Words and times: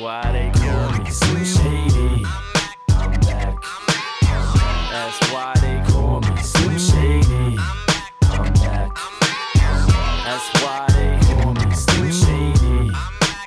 why 0.00 0.22
they 0.32 0.50
call 0.58 0.92
me 0.98 1.10
Slim 1.10 1.44
Shady. 1.44 2.24
I'm 2.88 3.12
back. 3.20 3.56
That's 4.90 5.32
why 5.32 5.52
they 5.60 5.82
call 5.92 6.20
me 6.20 6.42
Slim 6.42 6.78
Shady. 6.78 7.58
I'm 8.22 8.52
back. 8.54 8.90
That's 10.24 10.62
why 10.62 10.86
they 10.94 11.18
call 11.26 11.54
me 11.54 11.74
Slim 11.74 12.10
Shady. 12.10 12.90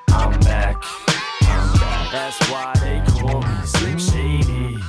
I'm 0.10 0.40
back. 0.42 0.84
That's 2.12 2.50
why 2.50 2.74
they 2.82 3.02
call 3.12 3.42
me 3.42 3.66
Slim 3.66 3.98
Shady. 3.98 4.80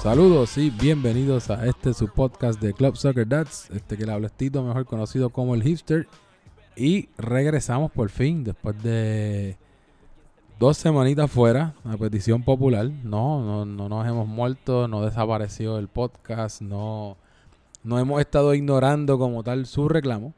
Saludos 0.00 0.56
y 0.58 0.70
bienvenidos 0.70 1.50
a 1.50 1.66
este 1.66 1.92
su 1.92 2.08
podcast 2.08 2.60
de 2.60 2.72
Club 2.72 2.96
Soccer 2.96 3.26
Dads, 3.26 3.68
este 3.70 3.96
que 3.98 4.06
le 4.06 4.12
habla 4.12 4.28
Tito, 4.28 4.62
mejor 4.62 4.86
conocido 4.86 5.30
como 5.30 5.54
el 5.54 5.62
hipster. 5.62 6.06
Y 6.80 7.10
regresamos 7.18 7.90
por 7.92 8.08
fin 8.08 8.42
después 8.42 8.82
de 8.82 9.58
dos 10.58 10.78
semanitas 10.78 11.30
fuera, 11.30 11.74
a 11.84 11.98
petición 11.98 12.42
popular. 12.42 12.86
No, 13.04 13.44
no, 13.44 13.66
no 13.66 13.88
nos 13.90 14.06
hemos 14.06 14.26
muerto, 14.26 14.88
no 14.88 15.02
desapareció 15.04 15.76
el 15.76 15.88
podcast, 15.88 16.62
no, 16.62 17.18
no 17.84 17.98
hemos 17.98 18.18
estado 18.22 18.54
ignorando 18.54 19.18
como 19.18 19.42
tal 19.42 19.66
su 19.66 19.90
reclamo. 19.90 20.32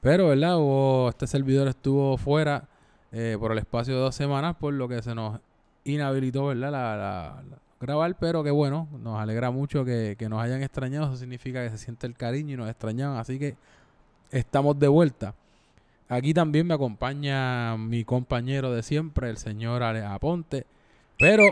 Pero, 0.00 0.28
¿verdad? 0.28 0.56
Hubo- 0.58 1.08
este 1.08 1.26
servidor 1.26 1.66
estuvo 1.66 2.16
fuera 2.16 2.68
eh, 3.10 3.36
por 3.40 3.50
el 3.50 3.58
espacio 3.58 3.94
de 3.94 4.00
dos 4.02 4.14
semanas, 4.14 4.54
por 4.54 4.72
lo 4.74 4.86
que 4.86 5.02
se 5.02 5.16
nos 5.16 5.40
inhabilitó, 5.82 6.46
¿verdad? 6.46 6.70
La, 6.70 7.42
grabar, 7.80 8.16
pero 8.20 8.44
que 8.44 8.52
bueno, 8.52 8.86
nos 9.02 9.18
alegra 9.20 9.50
mucho 9.50 9.84
que, 9.84 10.14
que 10.16 10.28
nos 10.28 10.40
hayan 10.40 10.62
extrañado. 10.62 11.06
Eso 11.06 11.16
significa 11.16 11.64
que 11.64 11.70
se 11.70 11.78
siente 11.78 12.06
el 12.06 12.14
cariño 12.14 12.54
y 12.54 12.56
nos 12.56 12.70
extrañaban. 12.70 13.18
Así 13.18 13.40
que 13.40 13.56
estamos 14.30 14.78
de 14.78 14.86
vuelta. 14.86 15.34
Aquí 16.12 16.34
también 16.34 16.66
me 16.66 16.74
acompaña 16.74 17.74
mi 17.78 18.04
compañero 18.04 18.70
de 18.70 18.82
siempre, 18.82 19.30
el 19.30 19.38
señor 19.38 19.82
Ale 19.82 20.04
Aponte. 20.04 20.66
Pero, 21.18 21.42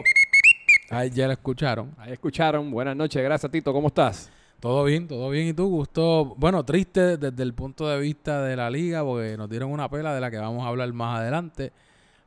ahí 0.90 1.09
ya 1.09 1.29
lo 1.29 1.32
escucharon. 1.32 1.95
Ahí 1.96 2.12
escucharon. 2.12 2.70
Buenas 2.70 2.95
noches. 2.95 3.23
Gracias, 3.24 3.51
Tito. 3.51 3.73
¿Cómo 3.73 3.88
estás? 3.88 4.30
Todo 4.60 4.85
bien, 4.85 5.09
todo 5.09 5.30
bien. 5.30 5.48
¿Y 5.48 5.54
tú, 5.54 5.66
Gusto? 5.66 6.35
Bueno, 6.37 6.62
triste 6.62 7.16
desde 7.16 7.43
el 7.43 7.54
punto 7.54 7.88
de 7.88 7.98
vista 8.01 8.43
de 8.43 8.54
la 8.54 8.68
liga, 8.68 9.02
porque 9.02 9.35
nos 9.38 9.48
dieron 9.48 9.73
una 9.73 9.88
pela 9.88 10.15
de 10.15 10.20
la 10.20 10.30
que 10.30 10.37
vamos 10.37 10.63
a 10.63 10.68
hablar 10.68 10.92
más 10.92 11.20
adelante. 11.20 11.73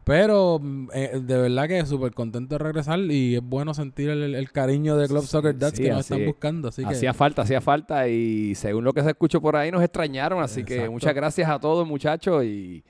Pero 0.04 0.60
mm, 0.62 0.90
eh, 0.94 1.22
de 1.22 1.38
verdad 1.38 1.68
que 1.68 1.86
súper 1.86 2.14
contento 2.14 2.56
de 2.56 2.60
regresar 2.60 3.00
y 3.00 3.36
es 3.36 3.42
bueno 3.42 3.74
sentir 3.74 4.10
el, 4.10 4.36
el 4.36 4.52
cariño 4.52 4.98
de 4.98 5.08
Club 5.08 5.26
Soccer 5.26 5.58
Dads 5.58 5.78
sí, 5.78 5.84
que 5.84 5.90
nos 5.90 6.02
están 6.02 6.22
es. 6.22 6.28
buscando. 6.28 6.68
Así 6.70 6.84
que, 6.84 6.90
hacía 6.90 7.14
falta, 7.14 7.44
hacía 7.44 7.62
falta. 7.62 8.08
Y 8.08 8.56
según 8.56 8.84
lo 8.84 8.94
que 8.94 9.02
se 9.02 9.10
escuchó 9.10 9.42
por 9.42 9.56
ahí, 9.56 9.72
nos 9.72 9.82
extrañaron. 9.82 10.42
Así 10.44 10.64
que 10.64 10.90
muchas 10.90 11.14
gracias 11.14 11.50
a 11.50 11.60
todos, 11.60 11.88
muchachos. 11.88 12.44
Y 12.44 12.84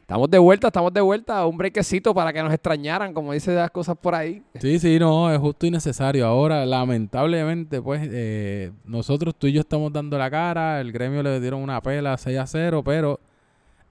estamos 0.00 0.28
de 0.28 0.38
vuelta, 0.38 0.66
estamos 0.66 0.92
de 0.92 1.00
vuelta. 1.00 1.46
Un 1.46 1.56
brequecito 1.56 2.12
para 2.12 2.32
que 2.32 2.42
nos 2.42 2.52
extrañaran, 2.52 3.14
como 3.14 3.32
dice 3.32 3.54
las 3.54 3.70
cosas 3.70 3.96
por 3.96 4.14
ahí. 4.14 4.42
Sí, 4.58 4.80
sí, 4.80 4.98
no, 4.98 5.32
es 5.32 5.38
justo 5.38 5.66
y 5.66 5.70
necesario. 5.70 6.26
Ahora, 6.26 6.66
lamentablemente, 6.66 7.80
pues, 7.80 8.02
eh, 8.10 8.72
nosotros, 8.84 9.36
tú 9.36 9.46
y 9.46 9.52
yo 9.52 9.60
estamos 9.60 9.92
dando 9.92 10.18
la 10.18 10.28
cara, 10.28 10.80
el 10.80 10.90
gremio 10.90 11.22
le 11.22 11.40
dieron 11.40 11.62
una 11.62 11.80
pela 11.80 12.16
6 12.18 12.38
a 12.38 12.46
0, 12.46 12.82
pero 12.84 13.20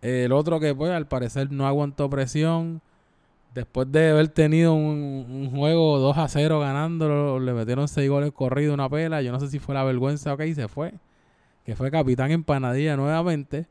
el 0.02 0.32
otro 0.32 0.60
que, 0.60 0.74
pues, 0.76 0.92
al 0.92 1.08
parecer 1.08 1.52
no 1.52 1.68
aguantó 1.68 2.10
presión, 2.10 2.82
después 3.54 3.92
de 3.92 4.12
haber 4.12 4.30
tenido 4.30 4.74
un, 4.74 5.26
un 5.30 5.52
juego 5.52 6.00
2 6.00 6.18
a 6.18 6.28
0 6.28 6.60
ganándolo, 6.60 7.40
le 7.40 7.54
metieron 7.54 7.88
6 7.88 8.10
goles 8.10 8.32
corridos, 8.32 8.74
una 8.74 8.90
pela, 8.90 9.22
yo 9.22 9.32
no 9.32 9.40
sé 9.40 9.48
si 9.50 9.60
fue 9.60 9.76
la 9.76 9.84
vergüenza 9.84 10.34
o 10.34 10.38
qué, 10.38 10.48
y 10.48 10.56
se 10.56 10.68
fue, 10.68 10.94
que 11.66 11.76
fue 11.76 11.92
capitán 11.92 12.32
empanadilla 12.32 12.96
nuevamente. 12.96 13.66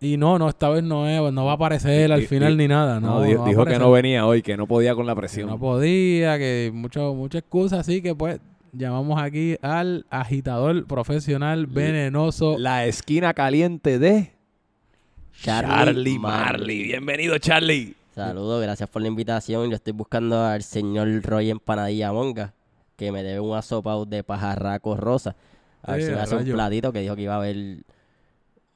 Y 0.00 0.16
no, 0.16 0.36
no, 0.36 0.48
esta 0.48 0.68
vez 0.68 0.82
no, 0.82 1.06
es, 1.08 1.32
no 1.32 1.44
va 1.44 1.52
a 1.52 1.54
aparecer 1.54 2.10
al 2.10 2.22
y- 2.22 2.26
final 2.26 2.54
y- 2.54 2.56
ni 2.56 2.68
nada. 2.68 2.98
No, 2.98 3.20
No, 3.20 3.44
dijo 3.46 3.64
que 3.64 3.78
no 3.78 3.90
venía 3.92 4.26
hoy, 4.26 4.42
que 4.42 4.56
no 4.56 4.66
podía 4.66 4.94
con 4.96 5.06
la 5.06 5.14
que 5.14 5.20
presión. 5.20 5.48
no 5.48 5.58
podía, 5.60 6.38
que 6.38 6.70
mucho, 6.74 7.14
mucha 7.14 7.38
excusa, 7.38 7.78
así 7.80 8.02
que 8.02 8.12
pues 8.14 8.40
llamamos 8.72 9.20
aquí 9.22 9.56
al 9.62 10.06
agitador 10.10 10.86
profesional 10.86 11.66
venenoso. 11.66 12.56
La 12.58 12.86
esquina 12.86 13.32
caliente 13.34 14.00
de 14.00 14.32
Charlie 15.40 16.18
Marley. 16.18 16.84
Bienvenido, 16.84 17.38
Charlie. 17.38 17.94
Saludos, 18.14 18.62
gracias 18.62 18.88
por 18.88 19.02
la 19.02 19.08
invitación. 19.08 19.70
Yo 19.70 19.76
estoy 19.76 19.92
buscando 19.92 20.44
al 20.44 20.62
señor 20.62 21.08
Roy 21.22 21.50
Empanadilla 21.50 22.12
Monga, 22.12 22.52
que 22.96 23.10
me 23.10 23.22
debe 23.22 23.40
un 23.40 23.56
asopao 23.56 24.04
de 24.04 24.22
pajarraco 24.22 24.96
rosa. 24.96 25.34
A 25.82 25.92
ver 25.92 26.00
Eh, 26.02 26.06
si 26.06 26.12
me 26.12 26.20
hace 26.20 26.36
un 26.36 26.44
platito 26.44 26.92
que 26.92 27.00
dijo 27.00 27.16
que 27.16 27.22
iba 27.22 27.34
a 27.34 27.38
haber 27.38 27.78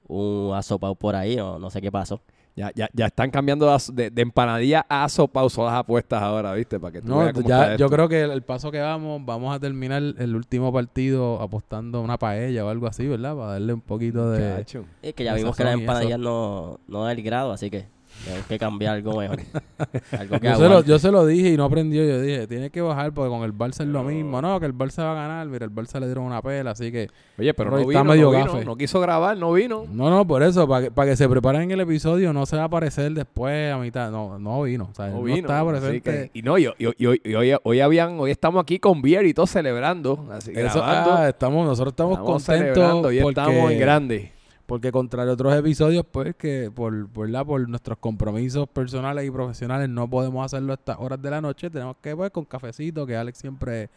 un 0.09 0.53
asopao 0.55 0.95
por 0.95 1.15
ahí, 1.15 1.37
no, 1.37 1.59
no 1.59 1.71
sé 1.71 1.81
qué 1.81 1.93
pasó. 1.93 2.21
Ya, 2.57 2.73
ya, 2.75 2.89
ya 2.95 3.07
están 3.07 3.31
cambiando 3.31 3.71
de, 3.93 4.11
de, 4.11 4.23
empanadilla 4.23 4.87
a 4.89 5.07
sopa 5.11 5.43
las 5.43 5.59
apuestas 5.59 6.23
ahora, 6.23 6.55
¿viste? 6.55 6.81
Para 6.81 6.91
que 6.93 7.03
tú 7.03 7.09
No, 7.09 7.19
veas 7.19 7.35
cómo 7.35 7.47
ya, 7.47 7.57
está 7.63 7.77
yo 7.77 7.85
esto. 7.85 7.95
creo 7.95 8.09
que 8.09 8.23
el, 8.23 8.31
el 8.31 8.43
paso 8.43 8.71
que 8.71 8.81
vamos, 8.81 9.21
vamos 9.27 9.55
a 9.55 9.61
terminar 9.61 10.03
el 10.03 10.35
último 10.35 10.73
partido 10.73 11.43
apostando 11.43 12.01
una 12.01 12.17
paella 12.17 12.65
o 12.65 12.71
algo 12.71 12.87
así, 12.87 13.07
¿verdad? 13.07 13.37
Para 13.37 13.53
darle 13.53 13.75
un 13.75 13.83
poquito 13.83 14.31
de... 14.31 14.65
Es 15.03 15.13
que 15.15 15.23
ya 15.25 15.35
vimos 15.35 15.55
que 15.55 15.65
las 15.65 15.73
son 15.75 15.81
empanadillas 15.83 16.19
no, 16.19 16.81
no 16.89 17.05
da 17.05 17.13
el 17.13 17.23
grado, 17.23 17.53
así 17.53 17.69
que 17.71 17.85
tenemos 18.25 18.47
que 18.47 18.59
cambiar 18.59 18.95
algo 18.97 19.19
mejor. 19.19 19.39
algo 20.19 20.41
que 20.41 20.47
Yo 20.49 20.55
se, 20.57 20.61
lo, 20.61 20.67
aguante. 20.67 20.89
yo 20.91 20.99
se 20.99 21.11
lo 21.11 21.27
dije 21.27 21.51
y 21.51 21.57
no 21.57 21.65
aprendió. 21.65 22.05
Yo 22.05 22.21
dije, 22.21 22.47
tiene 22.47 22.71
que 22.71 22.81
bajar 22.81 23.13
porque 23.13 23.31
con 23.31 23.43
el 23.43 23.53
Barça 23.55 23.81
es 23.83 23.89
lo 23.89 24.03
mismo. 24.03 24.41
No, 24.43 24.59
que 24.61 24.67
el 24.67 24.75
Barça 24.75 25.03
va 25.05 25.13
a 25.13 25.15
ganar. 25.15 25.47
Mira, 25.47 25.65
el 25.65 25.73
Barça 25.73 26.01
le 26.01 26.07
dieron 26.07 26.25
una 26.25 26.43
pela, 26.43 26.73
así 26.73 26.91
que... 26.91 27.09
Oye, 27.39 27.53
pero 27.55 27.71
Roy 27.71 27.85
no 27.85 27.91
está 27.91 28.03
vino, 28.03 28.13
medio 28.13 28.25
no, 28.33 28.39
vino, 28.39 28.53
gafe. 28.53 28.65
no 28.65 28.77
quiso 28.77 29.01
grabar, 29.01 29.37
no 29.37 29.53
vino. 29.53 29.85
No, 29.91 30.11
no, 30.11 30.27
por 30.27 30.43
eso, 30.43 30.67
para 30.67 30.87
que, 30.87 30.91
para 30.91 31.11
que 31.11 31.17
se 31.17 31.29
preparen 31.29 31.71
el 31.71 31.81
episodio, 31.81 32.33
no 32.33 32.47
se 32.47 32.57
va 32.57 32.63
a 32.63 32.67
aparecer 32.67 33.13
después 33.13 33.73
a 33.73 33.79
mitad. 33.79 34.11
No, 34.11 34.39
no 34.39 34.63
vino. 34.63 34.89
O 34.91 34.95
sea, 34.95 35.09
No 35.09 35.17
no, 35.19 35.23
vino. 35.23 35.39
estaba 35.39 35.81
que- 36.03 36.31
y 36.33 36.43
no, 36.43 36.59
y, 36.59 36.67
y- 36.67 36.87
y- 36.99 37.21
y 37.25 37.35
hoy, 37.35 37.53
hoy 37.63 37.81
habían, 37.81 38.19
hoy 38.19 38.31
estamos 38.31 38.63
aquí 38.63 38.79
con 38.79 39.03
Bier 39.03 39.27
y 39.27 39.35
todos 39.35 39.51
celebrando. 39.51 40.27
Así, 40.33 40.53
Eso, 40.55 40.79
grabando. 40.79 41.13
ah, 41.15 41.29
estamos, 41.29 41.67
nosotros 41.67 41.93
estamos, 41.93 42.13
estamos 42.19 42.33
contentos 42.45 42.75
celebrando 42.75 43.13
y 43.13 43.21
porque, 43.21 43.41
estamos 43.41 43.71
en 43.73 43.79
grande. 43.79 44.33
Porque 44.67 44.91
contrario 44.91 45.31
a 45.31 45.35
otros 45.35 45.55
episodios, 45.55 46.05
pues 46.11 46.35
que 46.35 46.71
por, 46.75 47.09
por, 47.09 47.31
la, 47.31 47.45
por 47.45 47.69
nuestros 47.69 47.99
compromisos 47.99 48.69
personales 48.69 49.25
y 49.27 49.31
profesionales 49.31 49.89
no 49.89 50.11
podemos 50.11 50.45
hacerlo 50.45 50.73
a 50.73 50.75
estas 50.75 50.99
horas 50.99 51.23
de 51.23 51.31
la 51.31 51.41
noche. 51.41 51.71
Tenemos 51.71 51.97
que, 52.03 52.15
pues, 52.15 52.31
con 52.33 52.45
cafecito, 52.45 53.07
que 53.07 53.17
Alex 53.17 53.39
siempre, 53.39 53.89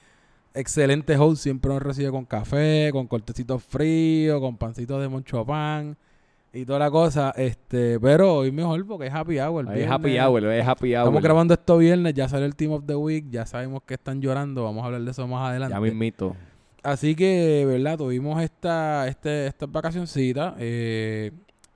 excelente 0.53 1.17
host, 1.17 1.41
siempre 1.41 1.73
nos 1.73 1.81
recibe 1.81 2.11
con 2.11 2.25
café, 2.25 2.89
con 2.91 3.07
cortecitos 3.07 3.63
fríos, 3.63 4.39
con 4.39 4.57
pancitos 4.57 5.01
de 5.01 5.09
moncho 5.09 5.43
pan 5.43 5.97
y 6.53 6.65
toda 6.65 6.79
la 6.79 6.91
cosa. 6.91 7.33
este 7.35 7.99
Pero 7.99 8.35
hoy 8.35 8.51
mejor 8.51 8.85
porque 8.85 9.07
es 9.07 9.13
happy 9.13 9.39
hour. 9.39 9.65
Es 9.65 9.73
viernes. 9.73 9.91
happy 9.91 10.19
hour, 10.19 10.45
es 10.45 10.67
happy 10.67 10.95
hour. 10.95 11.05
Estamos 11.05 11.23
grabando 11.23 11.53
esto 11.55 11.77
viernes, 11.77 12.13
ya 12.13 12.29
sale 12.29 12.45
el 12.45 12.55
Team 12.55 12.73
of 12.73 12.85
the 12.85 12.95
Week, 12.95 13.25
ya 13.29 13.47
sabemos 13.47 13.81
que 13.83 13.95
están 13.95 14.21
llorando, 14.21 14.63
vamos 14.63 14.83
a 14.83 14.85
hablar 14.85 15.01
de 15.01 15.11
eso 15.11 15.27
más 15.27 15.49
adelante. 15.49 15.73
Ya 15.73 15.81
me 15.81 15.89
invito. 15.89 16.35
Así 16.83 17.15
que, 17.15 17.65
¿verdad? 17.67 17.97
Tuvimos 17.97 18.41
esta, 18.41 19.07
este, 19.07 19.47
estas 19.47 19.71
vacacioncitas. 19.71 20.53
eh, 20.59 21.31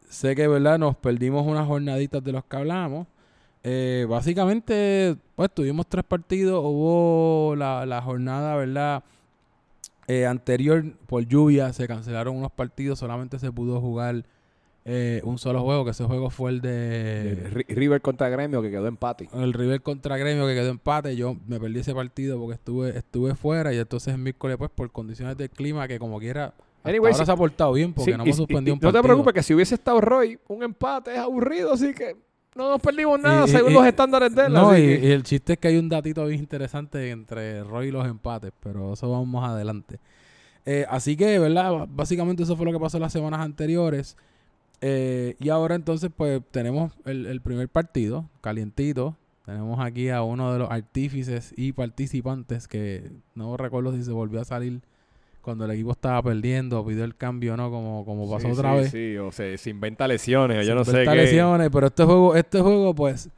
sé 0.09 0.35
que, 0.35 0.47
¿verdad? 0.47 0.79
Nos 0.79 0.95
perdimos 0.95 1.45
unas 1.45 1.67
jornaditas 1.67 2.23
de 2.23 2.31
los 2.31 2.45
que 2.45 2.55
hablamos. 2.55 3.07
Eh, 3.63 4.05
básicamente, 4.09 5.15
pues 5.35 5.51
tuvimos 5.53 5.87
tres 5.87 6.03
partidos. 6.05 6.63
Hubo 6.63 7.55
la, 7.55 7.85
la 7.85 8.01
jornada, 8.01 8.55
¿verdad? 8.55 9.03
Eh, 10.07 10.25
anterior, 10.25 10.83
por 11.07 11.25
lluvia, 11.25 11.71
se 11.73 11.87
cancelaron 11.87 12.35
unos 12.37 12.51
partidos. 12.51 12.99
Solamente 12.99 13.39
se 13.39 13.51
pudo 13.51 13.81
jugar 13.81 14.25
eh, 14.85 15.21
un 15.23 15.37
solo 15.37 15.61
juego, 15.63 15.85
que 15.85 15.91
ese 15.91 16.03
juego 16.03 16.29
fue 16.29 16.51
el 16.51 16.59
de... 16.61 17.49
Ri- 17.51 17.65
River 17.73 18.01
contra 18.01 18.27
Gremio 18.29 18.61
que 18.61 18.69
quedó 18.69 18.87
empate. 18.87 19.29
El 19.33 19.53
River 19.53 19.81
contra 19.81 20.17
Gremio 20.17 20.45
que 20.45 20.53
quedó 20.55 20.69
empate, 20.69 21.15
yo 21.15 21.37
me 21.47 21.59
perdí 21.59 21.79
ese 21.79 21.93
partido 21.95 22.37
porque 22.39 22.55
estuve 22.55 22.97
estuve 22.97 23.35
fuera 23.35 23.73
y 23.73 23.77
entonces 23.77 24.13
el 24.13 24.19
miércoles 24.19 24.57
pues 24.57 24.69
por 24.71 24.91
condiciones 24.91 25.37
del 25.37 25.49
clima 25.49 25.87
que 25.87 25.99
como 25.99 26.19
quiera 26.19 26.53
Anyway, 26.83 27.13
ahora 27.13 27.23
sí- 27.23 27.25
se 27.25 27.31
ha 27.31 27.35
portado 27.37 27.71
bien 27.71 27.93
porque 27.93 28.11
Sí, 28.11 28.17
no 28.17 28.23
hemos 28.25 28.35
suspendido 28.35 28.73
un 28.73 28.79
No 28.79 28.87
partido. 28.87 29.01
te 29.01 29.07
preocupes 29.07 29.33
que 29.33 29.43
si 29.43 29.53
hubiese 29.53 29.75
estado 29.75 30.01
Roy, 30.01 30.37
un 30.49 30.63
empate 30.63 31.13
es 31.13 31.19
aburrido, 31.19 31.71
así 31.71 31.93
que 31.93 32.17
no 32.55 32.69
nos 32.69 32.81
perdimos 32.81 33.17
nada 33.21 33.45
Y- 33.47 33.51
según 33.51 33.71
y- 33.71 33.75
los 33.75 33.85
estándares 33.85 34.35
de 34.35 34.47
él. 34.47 34.51
No, 34.53 34.71
así 34.71 34.81
y, 34.81 34.85
que- 34.99 35.07
y 35.07 35.11
el 35.11 35.23
chiste 35.23 35.53
es 35.53 35.59
que 35.59 35.69
hay 35.69 35.77
un 35.77 35.87
datito 35.87 36.25
bien 36.25 36.41
interesante 36.41 37.09
entre 37.09 37.63
Roy 37.63 37.87
y 37.87 37.91
los 37.91 38.05
empates, 38.05 38.51
pero 38.59 38.93
eso 38.93 39.09
vamos 39.09 39.27
más 39.29 39.49
adelante. 39.49 39.99
Eh, 40.65 40.85
así 40.89 41.15
que, 41.15 41.39
¿verdad? 41.39 41.87
Básicamente 41.89 42.43
eso 42.43 42.57
fue 42.57 42.65
lo 42.65 42.73
que 42.73 42.79
pasó 42.79 42.99
las 42.99 43.13
semanas 43.13 43.39
anteriores. 43.39 44.17
Eh, 44.85 45.37
y 45.39 45.47
ahora 45.47 45.75
entonces 45.75 46.11
pues 46.15 46.41
tenemos 46.51 46.91
el, 47.05 47.25
el 47.25 47.39
primer 47.39 47.69
partido, 47.69 48.29
calientito. 48.41 49.15
Tenemos 49.45 49.79
aquí 49.79 50.09
a 50.09 50.23
uno 50.23 50.51
de 50.51 50.59
los 50.59 50.69
artífices 50.69 51.53
y 51.55 51.71
participantes 51.71 52.67
que 52.67 53.11
no 53.33 53.55
recuerdo 53.55 53.93
si 53.95 54.03
se 54.03 54.11
volvió 54.11 54.41
a 54.41 54.45
salir 54.45 54.81
cuando 55.41 55.63
el 55.65 55.71
equipo 55.71 55.91
estaba 55.91 56.21
perdiendo, 56.21 56.85
pidió 56.85 57.03
el 57.05 57.15
cambio, 57.15 57.55
¿no? 57.57 57.69
Como, 57.69 58.03
como 58.05 58.29
pasó 58.29 58.47
Sí, 58.47 58.53
otra 58.53 58.71
sí, 58.71 58.77
vez. 58.81 58.91
Sí, 58.91 59.17
o 59.17 59.31
se, 59.31 59.57
se 59.57 59.69
inventa 59.69 60.07
lesiones, 60.07 60.65
yo 60.67 60.75
no 60.75 60.83
sé 60.85 60.91
Sin 60.91 60.99
qué. 61.01 61.09
ver 61.09 61.17
lesiones, 61.17 61.69
pero 61.71 61.87
este 61.87 62.03
juego, 62.05 62.35
este 62.35 62.61
juego, 62.61 62.93
pues, 62.95 63.29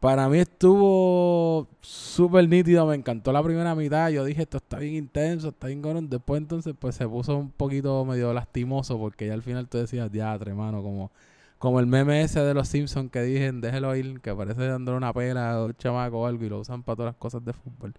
para 0.00 0.28
mí 0.28 0.38
estuvo 0.38 1.66
súper 1.80 2.48
nítido. 2.48 2.86
Me 2.86 2.94
encantó 2.94 3.32
la 3.32 3.42
primera 3.42 3.74
mitad. 3.74 4.10
Yo 4.10 4.24
dije, 4.24 4.42
esto 4.42 4.58
está 4.58 4.78
bien 4.78 4.94
intenso, 4.94 5.48
está 5.48 5.66
bien 5.68 5.82
cabrón. 5.82 6.08
Después, 6.08 6.40
entonces, 6.40 6.74
pues 6.78 6.94
se 6.94 7.06
puso 7.08 7.36
un 7.36 7.50
poquito 7.50 8.04
medio 8.04 8.32
lastimoso 8.32 8.98
porque 8.98 9.26
ya 9.26 9.34
al 9.34 9.42
final 9.42 9.68
tú 9.68 9.78
decías, 9.78 10.10
diatre, 10.10 10.54
mano, 10.54 10.82
como, 10.82 11.10
como 11.58 11.80
el 11.80 11.86
meme 11.86 12.22
ese 12.22 12.40
de 12.40 12.54
los 12.54 12.68
Simpsons 12.68 13.10
que 13.10 13.22
dicen, 13.22 13.60
déjelo 13.60 13.94
ir, 13.96 14.20
que 14.20 14.34
parece 14.34 14.66
dándole 14.66 14.98
una 14.98 15.12
pela 15.12 15.52
a 15.52 15.64
un 15.64 15.74
chamaco 15.74 16.20
o 16.20 16.26
algo 16.26 16.44
y 16.44 16.48
lo 16.48 16.60
usan 16.60 16.82
para 16.82 16.96
todas 16.96 17.10
las 17.10 17.18
cosas 17.18 17.44
de 17.44 17.52
fútbol. 17.52 17.94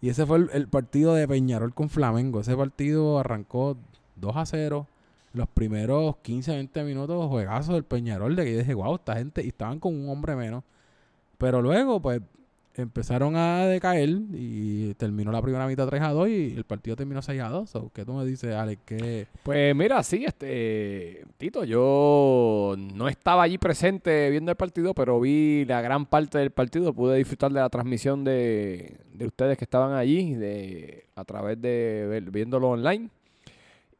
Y 0.00 0.10
ese 0.10 0.26
fue 0.26 0.46
el, 0.52 0.68
partido 0.68 1.14
de 1.14 1.26
Peñarol 1.26 1.72
con 1.72 1.88
Flamengo. 1.88 2.40
Ese 2.40 2.56
partido 2.56 3.18
arrancó 3.18 3.76
2 4.16 4.36
a 4.36 4.46
0. 4.46 4.86
Los 5.32 5.48
primeros 5.48 6.16
15, 6.18 6.52
20 6.52 6.84
minutos, 6.84 7.28
juegazo 7.28 7.72
del 7.74 7.84
Peñarol, 7.84 8.36
de 8.36 8.44
que 8.44 8.52
yo 8.52 8.58
dije, 8.58 8.74
wow, 8.74 8.94
esta 8.96 9.16
gente, 9.16 9.42
y 9.42 9.48
estaban 9.48 9.80
con 9.80 9.94
un 9.94 10.08
hombre 10.08 10.36
menos. 10.36 10.62
Pero 11.38 11.62
luego, 11.62 12.00
pues, 12.00 12.20
empezaron 12.76 13.36
a 13.36 13.66
decaer 13.66 14.08
y 14.32 14.94
terminó 14.94 15.30
la 15.30 15.40
primera 15.40 15.66
mitad 15.66 15.86
3 15.86 16.02
a 16.02 16.10
2 16.10 16.28
y 16.28 16.54
el 16.56 16.64
partido 16.64 16.96
terminó 16.96 17.22
6 17.22 17.40
a 17.40 17.48
2. 17.48 17.70
So, 17.70 17.90
¿Qué 17.94 18.04
tú 18.04 18.14
me 18.14 18.24
dices, 18.24 18.54
Alex? 18.54 18.82
¿Qué, 18.84 19.26
Pues 19.42 19.74
mira, 19.76 20.02
sí, 20.02 20.24
este 20.24 21.24
Tito, 21.36 21.64
yo 21.64 22.74
no 22.76 23.08
estaba 23.08 23.44
allí 23.44 23.58
presente 23.58 24.30
viendo 24.30 24.50
el 24.50 24.56
partido, 24.56 24.94
pero 24.94 25.20
vi 25.20 25.64
la 25.66 25.80
gran 25.82 26.06
parte 26.06 26.38
del 26.38 26.50
partido, 26.50 26.92
pude 26.92 27.16
disfrutar 27.16 27.52
de 27.52 27.60
la 27.60 27.68
transmisión 27.68 28.24
de, 28.24 28.98
de 29.12 29.26
ustedes 29.26 29.56
que 29.56 29.64
estaban 29.64 29.92
allí, 29.92 30.34
de 30.34 31.06
a 31.14 31.24
través 31.24 31.60
de 31.60 32.22
viéndolo 32.30 32.70
online. 32.70 33.08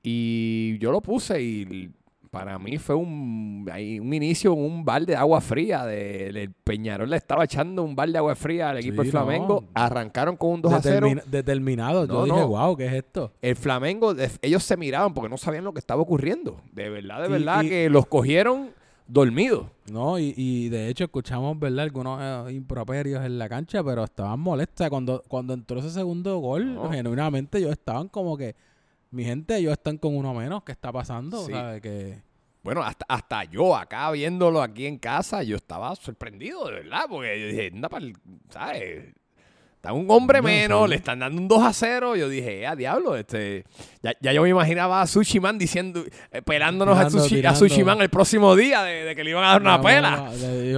Y 0.02 0.78
yo 0.78 0.92
lo 0.92 1.00
puse 1.00 1.40
y 1.40 1.90
para 2.34 2.58
mí 2.58 2.76
fue 2.78 2.94
un, 2.94 3.66
un 3.70 4.12
inicio, 4.14 4.52
un 4.52 4.84
balde 4.84 5.12
de 5.12 5.16
agua 5.16 5.40
fría. 5.40 5.84
De, 5.86 6.26
el 6.28 6.50
Peñarol 6.52 7.08
le 7.08 7.16
estaba 7.16 7.44
echando 7.44 7.82
un 7.82 7.96
balde 7.96 8.12
de 8.12 8.18
agua 8.18 8.34
fría 8.34 8.70
al 8.70 8.78
equipo 8.78 9.02
Sí, 9.02 9.08
del 9.08 9.10
Flamengo. 9.12 9.62
no. 9.62 9.68
Arrancaron 9.74 10.36
con 10.36 10.50
un 10.50 10.62
2 10.62 10.72
a 10.72 10.82
0. 10.82 10.94
Determina- 11.06 11.22
determinado. 11.30 12.06
No, 12.06 12.26
yo 12.26 12.34
dije, 12.34 12.46
wow, 12.46 12.76
¿qué 12.76 12.86
es 12.86 12.92
esto? 12.92 13.32
El 13.40 13.56
Flamengo, 13.56 14.14
ellos 14.42 14.62
se 14.62 14.76
miraban 14.76 15.14
porque 15.14 15.30
no 15.30 15.38
sabían 15.38 15.64
lo 15.64 15.72
que 15.72 15.78
estaba 15.78 16.02
ocurriendo. 16.02 16.60
De 16.72 16.90
verdad, 16.90 17.22
de 17.22 17.28
Y- 17.28 17.32
verdad 17.32 17.62
y- 17.62 17.68
que 17.68 17.88
los 17.88 18.06
cogieron 18.06 18.70
dormidos. 19.06 19.66
No, 19.92 20.18
y, 20.18 20.32
y 20.36 20.70
de 20.70 20.88
hecho 20.88 21.04
escuchamos, 21.04 21.58
¿verdad? 21.58 21.84
Algunos 21.84 22.48
eh, 22.50 22.54
improperios 22.54 23.24
en 23.24 23.38
la 23.38 23.48
cancha, 23.48 23.82
pero 23.84 24.02
estaban 24.04 24.40
molestas. 24.40 24.88
Cuando, 24.88 25.22
cuando 25.28 25.52
entró 25.54 25.78
ese 25.78 25.90
segundo 25.90 26.38
gol, 26.38 26.74
No. 26.74 26.90
genuinamente 26.90 27.58
ellos 27.58 27.72
estaban 27.72 28.08
como 28.08 28.36
que, 28.38 28.54
mi 29.14 29.24
gente, 29.24 29.56
ellos 29.56 29.72
están 29.72 29.96
con 29.98 30.16
uno 30.16 30.34
menos, 30.34 30.62
¿qué 30.64 30.72
está 30.72 30.92
pasando? 30.92 31.44
Sí. 31.46 31.52
¿Sabe? 31.52 31.80
Que, 31.80 32.22
Bueno, 32.62 32.82
hasta, 32.82 33.04
hasta 33.08 33.44
yo 33.44 33.76
acá 33.76 34.10
viéndolo 34.10 34.60
aquí 34.62 34.86
en 34.86 34.98
casa, 34.98 35.42
yo 35.42 35.56
estaba 35.56 35.94
sorprendido, 35.96 36.66
de 36.66 36.72
verdad, 36.72 37.04
porque 37.08 37.40
yo 37.40 37.46
dije, 37.48 37.70
anda 37.74 37.88
pa'l- 37.88 38.16
¿sabes? 38.50 39.14
Está 39.84 39.92
un 39.92 40.06
hombre 40.10 40.38
No, 40.38 40.44
menos, 40.44 40.88
le 40.88 40.96
están 40.96 41.18
dando 41.18 41.38
un 41.42 41.46
2 41.46 41.62
a 41.62 41.72
0. 41.74 42.16
Yo 42.16 42.26
dije, 42.30 42.66
a 42.66 42.74
diablo, 42.74 43.16
este. 43.16 43.64
Ya, 44.02 44.12
ya 44.18 44.32
yo 44.32 44.40
me 44.40 44.48
imaginaba 44.48 45.02
a 45.02 45.06
Sushiman 45.06 45.58
diciendo, 45.58 46.02
esperándonos 46.32 46.96
a, 46.96 47.00
Tirando, 47.00 47.18
Sushi, 47.20 47.34
a 47.34 47.36
tirando. 47.36 47.58
Sushiman 47.58 47.74
Sushiman 47.74 48.00
el 48.00 48.08
próximo 48.08 48.56
día 48.56 48.82
de, 48.82 49.04
de 49.04 49.14
que 49.14 49.22
le 49.22 49.30
iban 49.30 49.44
a 49.44 49.48
dar 49.48 49.60
una 49.60 49.76
No, 49.76 49.82
pela. 49.82 50.10
no, 50.16 50.24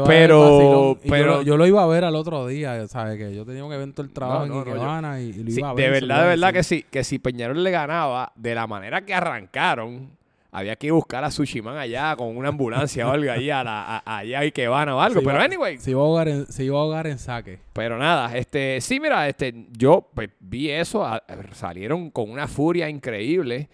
a 0.02 0.06
Pero- 0.08 0.94
yo 0.94 0.98
pero- 1.08 1.26
lo- 1.36 1.42
yo, 1.42 1.56
lo 1.56 1.66
iba 1.68 1.84
a 1.84 1.86
ver 1.86 2.02
al 2.04 2.16
otro 2.16 2.48
día, 2.48 2.88
¿sabes? 2.88 3.16
Que 3.16 3.32
yo 3.32 3.44
tenía 3.44 3.64
un 3.64 3.72
evento 3.72 4.02
del 4.02 4.12
trabajo 4.12 4.42
en 4.42 4.48
no, 4.48 4.64
yo- 4.64 4.72
Ikebana 4.72 5.20
y, 5.20 5.26
y 5.26 5.32
lo 5.44 5.50
Sí, 5.52 5.58
iba 5.60 5.70
a 5.70 5.74
ver. 5.74 5.84
de 5.84 6.00
verdad, 6.00 6.16
de 6.16 6.22
a 6.22 6.26
verdad 6.26 6.52
que 6.52 6.62
sí, 6.64 6.84
que 6.90 7.04
si 7.04 7.20
Peñarol 7.20 7.62
le 7.62 7.70
ganaba, 7.70 8.32
de 8.34 8.56
la 8.56 8.66
manera 8.66 9.04
que 9.04 9.14
arrancaron, 9.14 10.10
había 10.58 10.76
que 10.76 10.90
buscar 10.90 11.22
a 11.22 11.30
Sushiman 11.30 11.76
allá 11.76 12.16
con 12.16 12.36
una 12.36 12.48
ambulancia 12.48 13.06
o 13.06 13.10
algo 13.12 13.30
allí 13.30 13.50
a 13.50 13.62
la, 13.62 13.98
a- 13.98 14.18
allá 14.18 14.38
a 14.38 14.42
Ikebana 14.42 14.96
o 14.96 15.00
algo. 15.00 15.20
Se 15.20 15.24
pero 15.26 15.36
iba- 15.36 15.44
anyway, 15.44 15.78
Se 15.78 15.90
iba 15.90 16.00
a 16.00 16.04
ahogar 16.04 16.28
en, 16.28 16.46
se 16.46 16.64
iba 16.64 16.78
a 16.78 16.80
ahogar 16.82 17.06
en 17.06 17.18
saque. 17.18 17.58
pero 17.72 17.98
nada, 17.98 18.36
este, 18.36 18.80
sí, 18.80 18.98
mira, 18.98 19.28
este, 19.28 19.66
yo 19.76 20.08
pues, 20.14 20.30
vi 20.40 20.70
eso, 20.70 21.04
a- 21.04 21.22
salieron 21.52 22.10
con 22.10 22.30
una 22.30 22.48
furia 22.48 22.88
increíble 22.88 23.68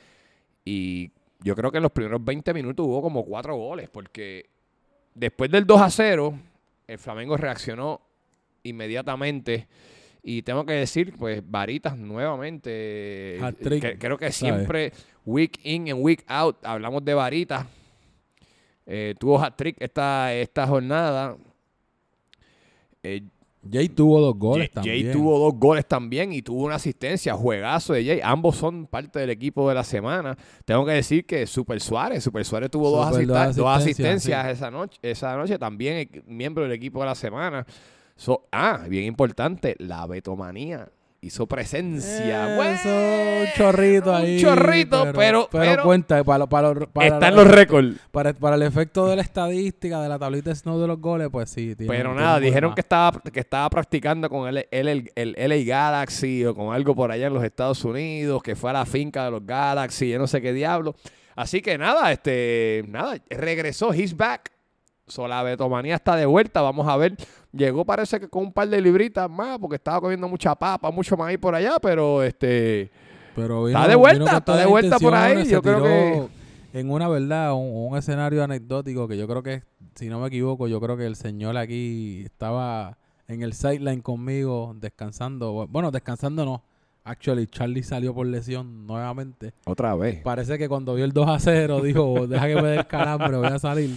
y 0.64 1.10
yo 1.40 1.54
creo 1.54 1.70
que 1.70 1.76
en 1.78 1.82
los 1.84 1.92
primeros 1.92 2.24
20 2.24 2.52
minutos 2.54 2.84
hubo 2.86 3.00
como 3.02 3.24
cuatro 3.24 3.54
goles, 3.56 3.88
porque 3.90 4.46
después 5.14 5.50
del 5.50 5.66
2 5.66 5.80
a 5.80 5.90
0, 5.90 6.34
el 6.88 6.98
Flamengo 6.98 7.36
reaccionó 7.36 8.00
inmediatamente. 8.64 9.66
Y 10.24 10.42
tengo 10.42 10.64
que 10.64 10.74
decir, 10.74 11.14
pues, 11.18 11.42
Varitas 11.44 11.96
nuevamente. 11.98 13.38
Hat-trick, 13.42 13.82
que- 13.82 13.98
creo 13.98 14.16
que 14.16 14.30
¿sabes? 14.30 14.66
Week 15.24 15.60
in 15.64 15.90
and 15.90 16.02
week 16.02 16.24
out, 16.28 16.56
hablamos 16.64 17.04
de 17.04 17.14
Varitas. 17.14 17.66
Eh, 18.86 19.14
tuvo 19.18 19.38
hat-trick 19.40 19.76
esta, 19.80 20.34
esta 20.34 20.66
jornada. 20.66 21.36
Eh, 23.02 23.22
Jay 23.70 23.88
tuvo 23.88 24.20
dos 24.20 24.36
goles 24.36 24.70
Jay, 24.74 24.84
Jay 24.84 24.92
también. 25.02 25.12
tuvo 25.12 25.38
dos 25.38 25.54
goles 25.54 25.86
también 25.86 26.32
y 26.32 26.42
tuvo 26.42 26.64
una 26.64 26.74
asistencia, 26.74 27.34
juegazo 27.34 27.92
de 27.92 28.04
Jay. 28.04 28.20
Ambos 28.22 28.56
son 28.56 28.86
parte 28.86 29.20
del 29.20 29.30
equipo 29.30 29.68
de 29.68 29.76
la 29.76 29.84
semana. 29.84 30.36
Tengo 30.64 30.84
que 30.84 30.92
decir 30.92 31.24
que 31.24 31.46
Super 31.46 31.80
Suárez, 31.80 32.24
Super 32.24 32.44
Suárez 32.44 32.70
tuvo 32.70 32.90
dos, 32.90 33.06
asistencias, 33.76 34.48
esa 34.48 34.70
noche, 34.70 34.98
esa 35.02 35.36
noche, 35.36 35.58
también 35.58 36.08
miembro 36.26 36.64
del 36.64 36.72
equipo 36.72 37.00
de 37.00 37.06
la 37.06 37.14
semana. 37.14 37.64
So- 38.16 38.48
ah, 38.50 38.84
bien 38.88 39.04
importante, 39.04 39.76
la 39.78 40.06
Betomanía 40.06 40.88
hizo 41.24 41.46
presencia. 41.46 42.56
Bueno, 42.56 42.72
Eso, 42.72 42.88
un 42.90 43.46
chorrito 43.56 44.10
un 44.10 44.16
ahí. 44.16 44.40
chorrito, 44.40 45.04
pero- 45.14 45.48
pero- 45.50 45.84
cuenta, 45.84 46.22
para, 46.24 46.46
para, 46.48 46.74
para, 46.74 47.06
están 47.06 47.36
los 47.36 47.46
récords. 47.46 47.96
para, 48.10 48.32
para 48.34 48.56
el 48.56 48.62
efecto 48.62 49.06
de 49.06 49.14
la 49.14 49.22
estadística, 49.22 50.00
de 50.02 50.08
la 50.08 50.18
tablita 50.18 50.50
de 50.50 50.56
Snow 50.56 50.80
de 50.80 50.88
los 50.88 51.00
goles, 51.00 51.28
pues 51.30 51.48
sí. 51.48 51.76
Pero 51.78 52.12
nada, 52.12 52.38
un 52.38 52.42
dijeron 52.42 52.70
más. 52.70 52.74
que 52.74 52.80
estaba, 52.80 53.20
que 53.20 53.38
estaba 53.40 53.70
practicando 53.70 54.28
con 54.28 54.48
el, 54.48 54.66
el, 54.72 54.88
el, 55.14 55.34
el 55.36 55.48
LA 55.48 55.64
Galaxy 55.64 56.44
o 56.44 56.54
con 56.56 56.74
algo 56.74 56.94
por 56.96 57.12
allá 57.12 57.28
en 57.28 57.34
los 57.34 57.44
Estados 57.44 57.84
Unidos, 57.84 58.42
que 58.42 58.56
fue 58.56 58.70
a 58.70 58.72
la 58.74 58.84
finca 58.84 59.24
de 59.24 59.30
los 59.30 59.46
Galaxy, 59.46 60.08
yo 60.10 60.18
no 60.18 60.26
sé 60.26 60.42
qué 60.42 60.52
diablo. 60.52 60.96
Así 61.36 61.62
que 61.62 61.78
nada, 61.78 62.10
este, 62.10 62.84
nada, 62.88 63.16
regresó, 63.30 63.94
he's 63.94 64.16
back. 64.16 64.50
So, 65.06 65.26
la 65.28 65.42
Betomanía 65.42 65.94
está 65.96 66.16
de 66.16 66.26
vuelta, 66.26 66.62
vamos 66.62 66.88
a 66.88 66.96
ver. 66.96 67.16
Llegó 67.52 67.84
parece 67.84 68.18
que 68.18 68.28
con 68.28 68.44
un 68.44 68.52
par 68.52 68.68
de 68.68 68.80
libritas 68.80 69.28
más, 69.30 69.58
porque 69.58 69.76
estaba 69.76 70.00
comiendo 70.00 70.26
mucha 70.28 70.54
papa, 70.54 70.90
mucho 70.90 71.16
maíz 71.16 71.38
por 71.38 71.54
allá, 71.54 71.76
pero 71.80 72.22
este... 72.22 72.90
Pero 73.36 73.68
Está 73.68 73.88
de 73.88 73.94
vuelta, 73.94 74.38
está 74.38 74.56
de 74.56 74.66
vuelta 74.66 74.98
por 74.98 75.14
ahí, 75.14 75.46
yo 75.48 75.62
creo 75.62 75.82
tiró 75.82 76.30
En 76.74 76.90
una 76.90 77.08
verdad, 77.08 77.54
un, 77.54 77.90
un 77.90 77.96
escenario 77.96 78.44
anecdótico 78.44 79.08
que 79.08 79.16
yo 79.16 79.26
creo 79.26 79.42
que, 79.42 79.62
si 79.94 80.08
no 80.08 80.20
me 80.20 80.28
equivoco, 80.28 80.68
yo 80.68 80.80
creo 80.80 80.96
que 80.96 81.06
el 81.06 81.16
señor 81.16 81.56
aquí 81.56 82.22
estaba 82.24 82.98
en 83.28 83.42
el 83.42 83.52
sideline 83.52 84.00
conmigo 84.00 84.74
descansando. 84.78 85.66
Bueno, 85.68 85.90
descansando 85.90 86.44
no. 86.44 86.62
Actually, 87.04 87.48
Charlie 87.48 87.82
salió 87.82 88.14
por 88.14 88.26
lesión 88.26 88.86
nuevamente. 88.86 89.54
Otra 89.64 89.94
vez. 89.96 90.22
Parece 90.22 90.56
que 90.56 90.68
cuando 90.68 90.94
vio 90.94 91.04
el 91.04 91.12
2 91.12 91.28
a 91.28 91.38
0 91.40 91.82
dijo, 91.82 92.26
deja 92.28 92.46
que 92.46 92.54
me 92.54 92.68
dé 92.68 92.76
el 92.76 92.86
calambre, 92.86 93.36
voy 93.36 93.48
a 93.48 93.58
salir. 93.58 93.90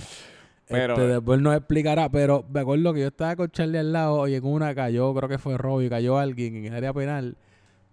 Pero- 0.67 0.93
Este, 0.93 1.07
después 1.07 1.41
nos 1.41 1.55
explicará, 1.55 2.09
pero 2.09 2.45
me 2.51 2.61
acuerdo 2.61 2.93
que 2.93 3.01
yo 3.01 3.07
estaba 3.07 3.35
con 3.35 3.49
Charlie 3.51 3.77
al 3.77 3.93
lado 3.93 4.27
y 4.27 4.35
en 4.35 4.45
una 4.45 4.73
cayó, 4.73 5.13
creo 5.13 5.29
que 5.29 5.37
fue 5.37 5.57
Robbie, 5.57 5.89
cayó 5.89 6.17
alguien 6.17 6.55
en 6.55 6.65
el 6.65 6.73
área 6.75 6.93
penal. 6.93 7.37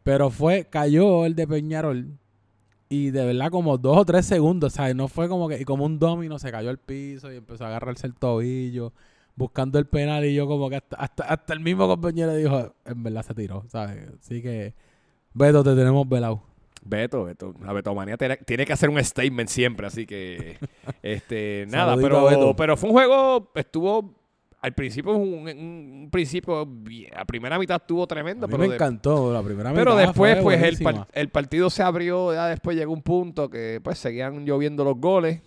Pero 0.02 0.30
fue, 0.30 0.64
cayó 0.64 1.26
el 1.26 1.34
de 1.34 1.46
Peñarol 1.46 2.06
y 2.88 3.10
de 3.10 3.24
verdad 3.24 3.50
como 3.50 3.78
dos 3.78 3.98
o 3.98 4.04
tres 4.04 4.26
segundos, 4.26 4.72
¿sabes? 4.74 4.94
No 4.96 5.08
fue 5.08 5.28
como 5.28 5.48
que, 5.48 5.60
y 5.60 5.64
como 5.64 5.84
un 5.84 5.98
domino 5.98 6.38
se 6.38 6.50
cayó 6.50 6.70
al 6.70 6.78
piso 6.78 7.32
y 7.32 7.36
empezó 7.36 7.64
a 7.64 7.68
agarrarse 7.68 8.06
el 8.06 8.14
tobillo 8.14 8.92
buscando 9.34 9.78
el 9.78 9.86
penal 9.86 10.24
y 10.26 10.34
yo 10.34 10.46
como 10.46 10.68
que 10.68 10.76
hasta, 10.76 10.96
hasta, 10.96 11.24
hasta 11.24 11.52
el 11.54 11.60
mismo 11.60 11.86
compañero 11.88 12.34
dijo, 12.34 12.74
en 12.84 13.02
verdad 13.02 13.22
se 13.22 13.34
tiró, 13.34 13.64
¿sabes? 13.68 14.10
Así 14.20 14.42
que, 14.42 14.74
Beto, 15.34 15.62
te 15.64 15.74
tenemos 15.74 16.06
velado. 16.08 16.42
Beto, 16.84 17.24
Beto. 17.24 17.54
La 17.64 17.72
Betomanía 17.72 18.16
tiene, 18.16 18.36
tiene 18.38 18.64
que 18.66 18.72
hacer 18.72 18.88
un 18.90 19.02
statement 19.02 19.48
siempre, 19.48 19.86
así 19.86 20.06
que 20.06 20.58
este 21.02 21.66
nada, 21.68 21.96
pero, 21.96 22.54
pero 22.56 22.76
fue 22.76 22.90
un 22.90 22.94
juego, 22.96 23.50
estuvo 23.54 24.20
al 24.60 24.74
principio 24.74 25.12
un, 25.16 25.48
un 25.48 26.08
principio 26.10 26.68
la 27.12 27.24
primera 27.24 27.58
mitad 27.58 27.80
estuvo 27.80 28.06
tremendo, 28.06 28.46
A 28.46 28.48
mí 28.48 28.52
pero, 28.52 28.62
me 28.62 28.68
de- 28.68 28.74
encantó 28.76 29.32
la 29.32 29.42
primera 29.42 29.72
pero 29.72 29.92
mitad 29.92 30.06
después 30.06 30.34
fue 30.40 30.56
pues 30.58 30.62
el, 30.62 30.84
par- 30.84 31.08
el 31.12 31.28
partido 31.30 31.68
se 31.70 31.82
abrió, 31.82 32.32
ya 32.32 32.46
después 32.46 32.76
llegó 32.76 32.92
un 32.92 33.02
punto 33.02 33.48
que 33.50 33.80
pues 33.82 33.98
seguían 33.98 34.44
lloviendo 34.44 34.84
los 34.84 34.98
goles. 34.98 35.40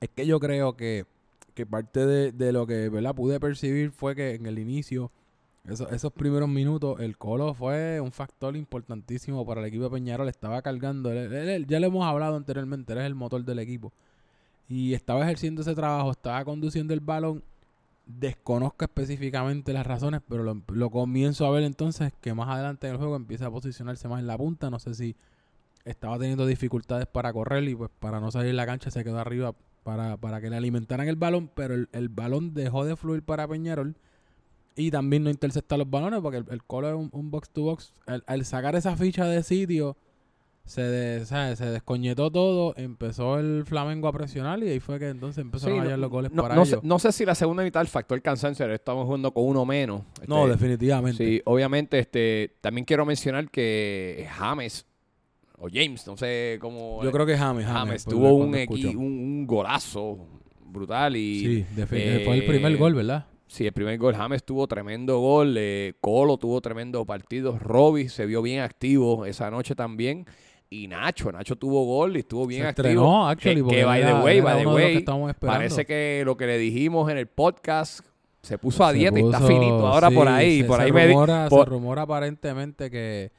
Es 0.00 0.08
que 0.10 0.26
yo 0.26 0.38
creo 0.40 0.76
que, 0.76 1.04
que 1.54 1.64
parte 1.66 2.04
de, 2.06 2.32
de 2.32 2.52
lo 2.52 2.66
que 2.66 2.88
¿verdad? 2.90 3.14
pude 3.14 3.40
percibir 3.40 3.90
fue 3.92 4.14
que 4.14 4.34
en 4.34 4.46
el 4.46 4.58
inicio, 4.58 5.10
eso- 5.68 5.88
esos 5.90 6.12
primeros 6.12 6.48
minutos, 6.48 7.00
el 7.00 7.16
Colo 7.16 7.54
fue 7.54 8.00
un 8.00 8.12
factor 8.12 8.56
importantísimo 8.56 9.44
para 9.46 9.60
el 9.60 9.66
equipo 9.66 9.84
de 9.84 9.90
Peñarol. 9.90 10.28
Estaba 10.28 10.62
cargando, 10.62 11.10
él- 11.10 11.32
él- 11.32 11.66
ya 11.66 11.80
lo 11.80 11.86
hemos 11.88 12.06
hablado 12.06 12.36
anteriormente, 12.36 12.92
él 12.92 13.00
es 13.00 13.06
el 13.06 13.14
motor 13.14 13.44
del 13.44 13.58
equipo. 13.58 13.92
Y 14.68 14.94
estaba 14.94 15.22
ejerciendo 15.24 15.62
ese 15.62 15.74
trabajo, 15.74 16.10
estaba 16.10 16.44
conduciendo 16.44 16.92
el 16.94 17.00
balón. 17.00 17.42
Desconozco 18.06 18.84
específicamente 18.84 19.72
las 19.72 19.86
razones, 19.86 20.20
pero 20.28 20.44
lo, 20.44 20.62
lo 20.68 20.90
comienzo 20.90 21.44
a 21.46 21.50
ver 21.50 21.64
entonces 21.64 22.12
que 22.20 22.34
más 22.34 22.48
adelante 22.48 22.86
en 22.86 22.92
el 22.92 22.98
juego 22.98 23.16
empieza 23.16 23.46
a 23.46 23.50
posicionarse 23.50 24.06
más 24.08 24.20
en 24.20 24.28
la 24.28 24.38
punta. 24.38 24.70
No 24.70 24.78
sé 24.78 24.94
si 24.94 25.16
estaba 25.84 26.18
teniendo 26.18 26.46
dificultades 26.46 27.06
para 27.06 27.32
correr 27.32 27.64
y 27.64 27.74
pues 27.74 27.90
para 27.98 28.20
no 28.20 28.30
salir 28.30 28.54
la 28.54 28.66
cancha 28.66 28.90
se 28.90 29.02
quedó 29.02 29.18
arriba 29.18 29.54
para, 29.82 30.16
para 30.16 30.40
que 30.40 30.50
le 30.50 30.56
alimentaran 30.56 31.08
el 31.08 31.16
balón, 31.16 31.50
pero 31.54 31.74
el, 31.74 31.88
el 31.92 32.08
balón 32.08 32.54
dejó 32.54 32.84
de 32.84 32.96
fluir 32.96 33.22
para 33.22 33.46
Peñarol 33.48 33.94
y 34.76 34.90
también 34.90 35.24
no 35.24 35.30
intercepta 35.30 35.76
los 35.76 35.88
balones 35.88 36.20
porque 36.20 36.38
el, 36.38 36.44
el 36.50 36.62
Colo 36.64 36.88
es 36.88 36.94
un, 36.94 37.08
un 37.12 37.30
box 37.30 37.48
to 37.50 37.62
box. 37.62 37.92
Al, 38.06 38.22
al 38.26 38.44
sacar 38.44 38.76
esa 38.76 38.96
ficha 38.96 39.24
de 39.26 39.42
sitio, 39.42 39.96
se, 40.64 40.82
de- 40.82 41.24
¿sabes? 41.26 41.58
se 41.58 41.66
descoñetó 41.66 42.30
todo, 42.30 42.74
empezó 42.76 43.38
el 43.38 43.64
Flamengo 43.64 44.08
a 44.08 44.12
presionar 44.12 44.62
y 44.62 44.68
ahí 44.68 44.80
fue 44.80 44.98
que 44.98 45.08
entonces 45.08 45.42
empezaron 45.42 45.74
Sí, 45.74 45.78
a 45.78 45.82
no- 45.82 45.86
hallar 45.88 45.98
los 46.00 46.10
goles 46.10 46.32
no, 46.32 46.42
para 46.42 46.56
no 46.56 46.62
ellos. 46.64 46.80
sé, 46.82 46.86
no 46.86 46.98
sé 46.98 47.12
si 47.12 47.24
la 47.24 47.34
segunda 47.34 47.62
mitad 47.62 47.80
el 47.82 47.88
factor 47.88 48.20
cansancio, 48.20 48.70
estamos 48.72 49.06
jugando 49.06 49.32
con 49.32 49.44
uno 49.44 49.64
menos. 49.64 50.02
No, 50.26 50.40
Este, 50.44 50.50
definitivamente. 50.52 51.24
Sí, 51.24 51.40
obviamente, 51.44 51.98
este, 52.00 52.56
también 52.60 52.84
quiero 52.84 53.06
mencionar 53.06 53.48
que 53.50 54.26
James, 54.30 54.84
o 55.58 55.68
James, 55.72 56.06
no 56.06 56.16
sé 56.16 56.58
cómo. 56.60 57.02
Yo 57.02 57.10
creo 57.12 57.24
que 57.24 57.36
James, 57.38 57.64
James, 57.64 57.78
James 57.78 58.04
tuvo 58.04 58.34
un, 58.34 58.54
un, 58.54 58.96
un 58.98 59.46
golazo 59.46 60.18
brutal 60.66 61.16
y 61.16 61.40
Sí, 61.40 61.64
defi- 61.76 62.24
fue 62.24 62.34
el 62.38 62.44
primer 62.44 62.72
eh, 62.72 62.76
gol, 62.76 62.94
¿verdad? 62.94 63.26
Sí, 63.46 63.66
el 63.66 63.72
primer 63.72 63.96
gol. 63.98 64.14
James 64.14 64.44
tuvo 64.44 64.66
tremendo 64.66 65.18
gol. 65.20 65.54
eh, 65.58 65.94
Colo 66.00 66.36
tuvo 66.36 66.60
tremendo 66.60 67.04
partido. 67.04 67.58
Robbie 67.58 68.08
se 68.08 68.26
vio 68.26 68.42
bien 68.42 68.60
activo 68.60 69.24
esa 69.24 69.50
noche 69.50 69.74
también. 69.74 70.26
Y 70.68 70.88
Nacho, 70.88 71.30
Nacho 71.30 71.54
tuvo 71.56 71.84
gol 71.84 72.16
y 72.16 72.20
estuvo 72.20 72.44
bien 72.46 72.62
Se 72.62 72.68
activo. 72.68 72.88
estrenó, 72.88 73.28
actually, 73.28 73.62
que, 73.62 73.68
que 73.76 73.84
by 73.84 74.02
the 74.04 74.12
way, 74.14 74.40
by 74.40 74.56
the 74.58 74.62
que 74.64 74.68
way, 74.68 75.32
parece 75.38 75.86
que 75.86 76.22
lo 76.24 76.36
que 76.36 76.46
le 76.46 76.58
dijimos 76.58 77.08
en 77.08 77.18
el 77.18 77.28
podcast 77.28 78.00
se 78.42 78.58
puso 78.58 78.84
a 78.84 78.90
Se 78.90 78.98
dieta 78.98 79.18
y 79.20 79.22
está 79.24 79.40
finito 79.40 79.86
ahora 79.86 80.10
por 80.10 80.26
ahí. 80.26 80.62
se- 80.62 80.64
por 80.64 80.78
se 80.78 80.82
ahí 80.84 80.92
me 80.92 81.06
di- 81.06 81.14
por- 81.14 81.28
se 81.64 81.64
rumora 81.70 82.02
aparentemente 82.02 82.90
que 82.90 83.30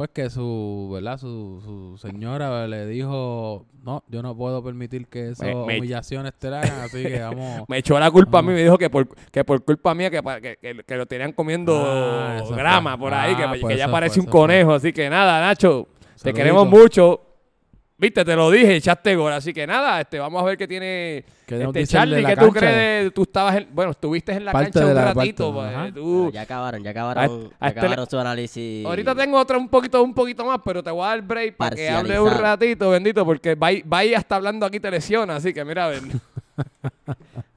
pues 0.00 0.10
que 0.14 0.30
su, 0.30 0.88
¿verdad? 0.94 1.18
Su, 1.18 1.60
su 1.62 1.98
señora 1.98 2.66
le 2.66 2.86
dijo, 2.86 3.66
"No, 3.84 4.02
yo 4.08 4.22
no 4.22 4.34
puedo 4.34 4.64
permitir 4.64 5.06
que 5.08 5.28
esas 5.28 5.46
Me- 5.46 5.54
me- 5.66 5.78
humillaciones 5.78 6.32
te 6.38 6.48
hagan, 6.48 6.80
así 6.80 7.02
que 7.02 7.20
vamos 7.20 7.64
me 7.68 7.76
echó 7.76 8.00
la 8.00 8.10
culpa 8.10 8.38
a 8.38 8.42
mí, 8.42 8.48
me 8.54 8.62
dijo 8.62 8.78
que 8.78 8.88
por, 8.88 9.06
que 9.30 9.44
por 9.44 9.62
culpa 9.62 9.94
mía 9.94 10.10
que, 10.10 10.22
que, 10.40 10.56
que- 10.56 10.84
que 10.84 10.96
lo 10.96 11.04
tenían 11.04 11.32
comiendo 11.32 11.74
Ah, 11.86 12.42
grama 12.56 12.92
fue. 12.92 12.98
por 12.98 13.12
ahí, 13.12 13.36
que, 13.36 13.42
Ah, 13.44 13.52
que 13.52 13.60
pues 13.60 13.76
ya 13.76 13.90
parece 13.90 14.20
un 14.20 14.24
fue. 14.24 14.32
conejo. 14.32 14.72
Así 14.72 14.90
que 14.90 15.10
nada, 15.10 15.38
Nacho, 15.42 15.86
te 16.22 16.32
queremos 16.32 16.66
mucho. 16.66 17.20
Viste, 18.00 18.24
te 18.24 18.34
lo 18.34 18.50
dije, 18.50 18.76
echaste 18.76 19.14
gol. 19.14 19.30
Así 19.30 19.52
que 19.52 19.66
nada, 19.66 20.00
este, 20.00 20.18
vamos 20.18 20.40
a 20.40 20.44
ver 20.46 20.56
qué 20.56 20.66
tiene 20.66 21.22
¿Qué 21.44 21.62
este 21.62 21.86
Charlie. 21.86 22.22
la 22.22 22.30
¿Qué 22.30 22.36
tú 22.40 22.50
crees? 22.50 23.12
Tú 23.12 23.22
estabas, 23.24 23.56
en- 23.56 23.68
bueno, 23.72 23.90
estuviste 23.90 24.32
en 24.32 24.46
la 24.46 24.52
Parte 24.52 24.70
cancha 24.72 24.88
un 24.88 24.94
la 24.94 25.12
ratito. 25.12 25.54
parte, 25.54 25.92
pues, 25.92 25.94
tú- 25.94 26.30
ya 26.32 26.40
acabaron, 26.40 26.82
ya 26.82 26.90
acabaron, 26.92 27.24
a 27.24 27.28
ya 27.28 27.68
este 27.68 27.78
acabaron 27.80 28.06
su 28.08 28.18
análisis. 28.18 28.86
Ahorita 28.86 29.14
tengo 29.14 29.38
otra 29.38 29.58
un 29.58 29.68
poquito, 29.68 30.02
un 30.02 30.14
poquito 30.14 30.46
más, 30.46 30.60
pero 30.64 30.82
te 30.82 30.90
voy 30.90 31.04
a 31.04 31.08
dar 31.08 31.20
break 31.22 31.56
para 31.56 31.76
que 31.76 31.90
hable 31.90 32.18
un 32.18 32.30
ratito, 32.30 32.88
bendito, 32.88 33.24
porque 33.26 33.54
vaya 33.54 34.16
hasta 34.16 34.36
hablando 34.36 34.64
aquí 34.64 34.80
te 34.80 34.90
lesiona, 34.90 35.36
así 35.36 35.52
que 35.52 35.62
mira, 35.64 35.88
ven. 35.88 36.10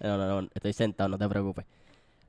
No, 0.02 0.18
no, 0.18 0.42
no, 0.42 0.50
estoy 0.54 0.74
sentado, 0.74 1.08
no 1.10 1.18
te 1.18 1.28
preocupes. 1.30 1.64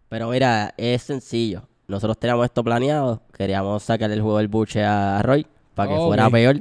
Pero 0.08 0.28
mira, 0.28 0.72
es 0.76 1.02
sencillo. 1.02 1.62
Nosotros 1.88 2.16
teníamos 2.18 2.44
esto 2.44 2.62
planeado. 2.62 3.20
Queríamos 3.36 3.82
sacar 3.82 4.10
el 4.12 4.20
juego 4.20 4.38
del 4.38 4.46
buche 4.48 4.84
a 4.84 5.20
Roy 5.22 5.44
para 5.74 5.90
que 5.90 5.96
fuera 5.96 6.30
peor. 6.30 6.60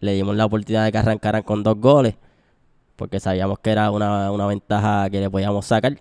Le 0.00 0.12
dimos 0.12 0.36
la 0.36 0.44
oportunidad 0.46 0.84
de 0.84 0.92
que 0.92 0.98
arrancaran 0.98 1.42
con 1.42 1.62
dos 1.62 1.76
goles. 1.78 2.14
Porque 2.96 3.18
sabíamos 3.20 3.58
que 3.58 3.70
era 3.70 3.90
una, 3.90 4.30
una 4.30 4.46
ventaja 4.46 5.08
que 5.10 5.20
le 5.20 5.30
podíamos 5.30 5.66
sacar. 5.66 6.00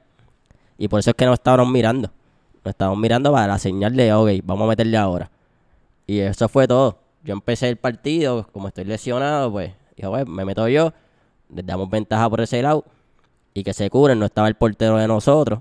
Y 0.77 0.87
por 0.87 0.99
eso 0.99 1.11
es 1.11 1.15
que 1.15 1.25
nos 1.25 1.33
estábamos 1.35 1.71
mirando. 1.71 2.09
Nos 2.63 2.71
estábamos 2.71 2.99
mirando 2.99 3.31
para 3.31 3.47
la 3.47 3.57
señal 3.57 3.95
de, 3.95 4.13
ok, 4.13 4.29
vamos 4.43 4.65
a 4.65 4.69
meterle 4.69 4.97
ahora. 4.97 5.29
Y 6.07 6.19
eso 6.19 6.47
fue 6.49 6.67
todo. 6.67 6.97
Yo 7.23 7.33
empecé 7.33 7.69
el 7.69 7.77
partido, 7.77 8.47
como 8.51 8.67
estoy 8.67 8.83
lesionado, 8.85 9.51
pues, 9.51 9.71
dije, 9.95 10.09
pues, 10.09 10.27
me 10.27 10.43
meto 10.45 10.67
yo. 10.67 10.91
Les 11.53 11.65
damos 11.65 11.89
ventaja 11.89 12.29
por 12.29 12.41
ese 12.41 12.61
lado. 12.61 12.83
Y 13.53 13.63
que 13.63 13.73
se 13.73 13.89
cubren, 13.89 14.19
no 14.19 14.25
estaba 14.25 14.47
el 14.47 14.55
portero 14.55 14.97
de 14.97 15.07
nosotros. 15.07 15.59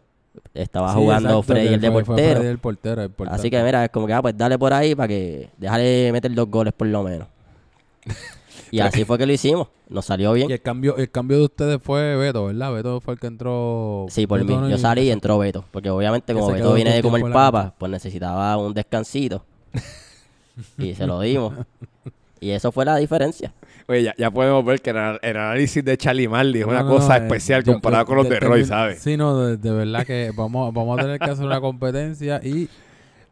Estaba 0.54 0.88
Sí, 0.92 0.98
jugando 0.98 1.28
exacto, 1.28 1.42
Freddy 1.52 1.74
el 1.74 1.80
de 1.80 1.90
fue- 1.90 2.04
fue 2.04 2.14
portero. 2.14 2.36
Freddy 2.40 2.50
el 2.50 2.58
portero, 2.58 3.02
el 3.02 3.10
portero. 3.10 3.34
Así 3.36 3.50
que 3.50 3.62
mira, 3.62 3.84
es 3.84 3.90
como 3.90 4.06
que, 4.06 4.14
ah, 4.14 4.22
pues 4.22 4.36
dale 4.36 4.58
por 4.58 4.72
ahí 4.72 4.94
para 4.94 5.08
que 5.08 5.50
déjale 5.58 6.10
meter 6.10 6.32
dos 6.34 6.48
goles 6.50 6.72
por 6.72 6.86
lo 6.86 7.02
menos. 7.02 7.28
y 8.70 8.80
así 8.80 9.04
fue 9.04 9.18
que 9.18 9.26
lo 9.26 9.32
hicimos. 9.32 9.68
Nos 9.88 10.06
salió 10.06 10.32
bien. 10.32 10.48
Y 10.48 10.54
el 10.54 10.62
cambio, 10.62 10.96
el 10.96 11.10
cambio 11.10 11.38
de 11.38 11.44
ustedes 11.44 11.78
fue 11.82 12.16
Beto, 12.16 12.46
¿verdad? 12.46 12.72
Beto 12.72 13.00
fue 13.00 13.14
el 13.14 13.20
que 13.20 13.26
entró. 13.26 14.06
Sí, 14.08 14.26
por 14.26 14.40
Beto 14.40 14.52
mí. 14.56 14.62
no- 14.62 14.70
Yo 14.70 14.78
salí 14.78 15.02
y 15.02 15.10
entró 15.10 15.38
Beto. 15.38 15.64
Porque 15.70 15.90
obviamente 15.90 16.32
como 16.32 16.50
Beto 16.52 16.72
viene 16.74 16.90
de 16.90 16.96
el 16.98 17.02
comer 17.02 17.30
papa, 17.32 17.74
pues 17.78 17.90
necesitaba 17.92 18.56
un 18.56 18.72
descansito. 18.72 19.44
y 20.78 20.94
se 20.94 21.06
lo 21.06 21.20
dimos. 21.20 21.54
Y 22.40 22.50
eso 22.50 22.72
fue 22.72 22.84
la 22.84 22.96
diferencia. 22.96 23.52
Oye, 23.88 24.02
ya, 24.04 24.14
ya 24.16 24.30
podemos 24.30 24.64
ver 24.64 24.80
que 24.80 24.90
el, 24.90 24.96
el 25.22 25.36
análisis 25.36 25.84
de 25.84 25.96
Charlie 25.96 26.28
Marley 26.28 26.60
es 26.62 26.66
una 26.66 26.80
No, 26.82 26.88
no, 26.88 26.94
cosa 26.96 27.18
no, 27.18 27.24
eh, 27.24 27.26
especial 27.26 27.62
yo- 27.64 27.72
comparado 27.72 28.04
yo- 28.04 28.06
con 28.06 28.16
los 28.16 28.28
de 28.28 28.40
Roy, 28.40 28.64
¿sabes? 28.64 29.00
Sí, 29.02 29.16
no, 29.16 29.38
de, 29.46 29.56
de 29.56 29.70
verdad 29.72 30.06
que 30.06 30.32
vamos, 30.34 30.72
vamos 30.72 30.98
a 30.98 31.02
tener 31.02 31.18
que 31.18 31.30
hacer 31.30 31.44
una 31.44 31.60
competencia 31.60 32.40
y 32.42 32.68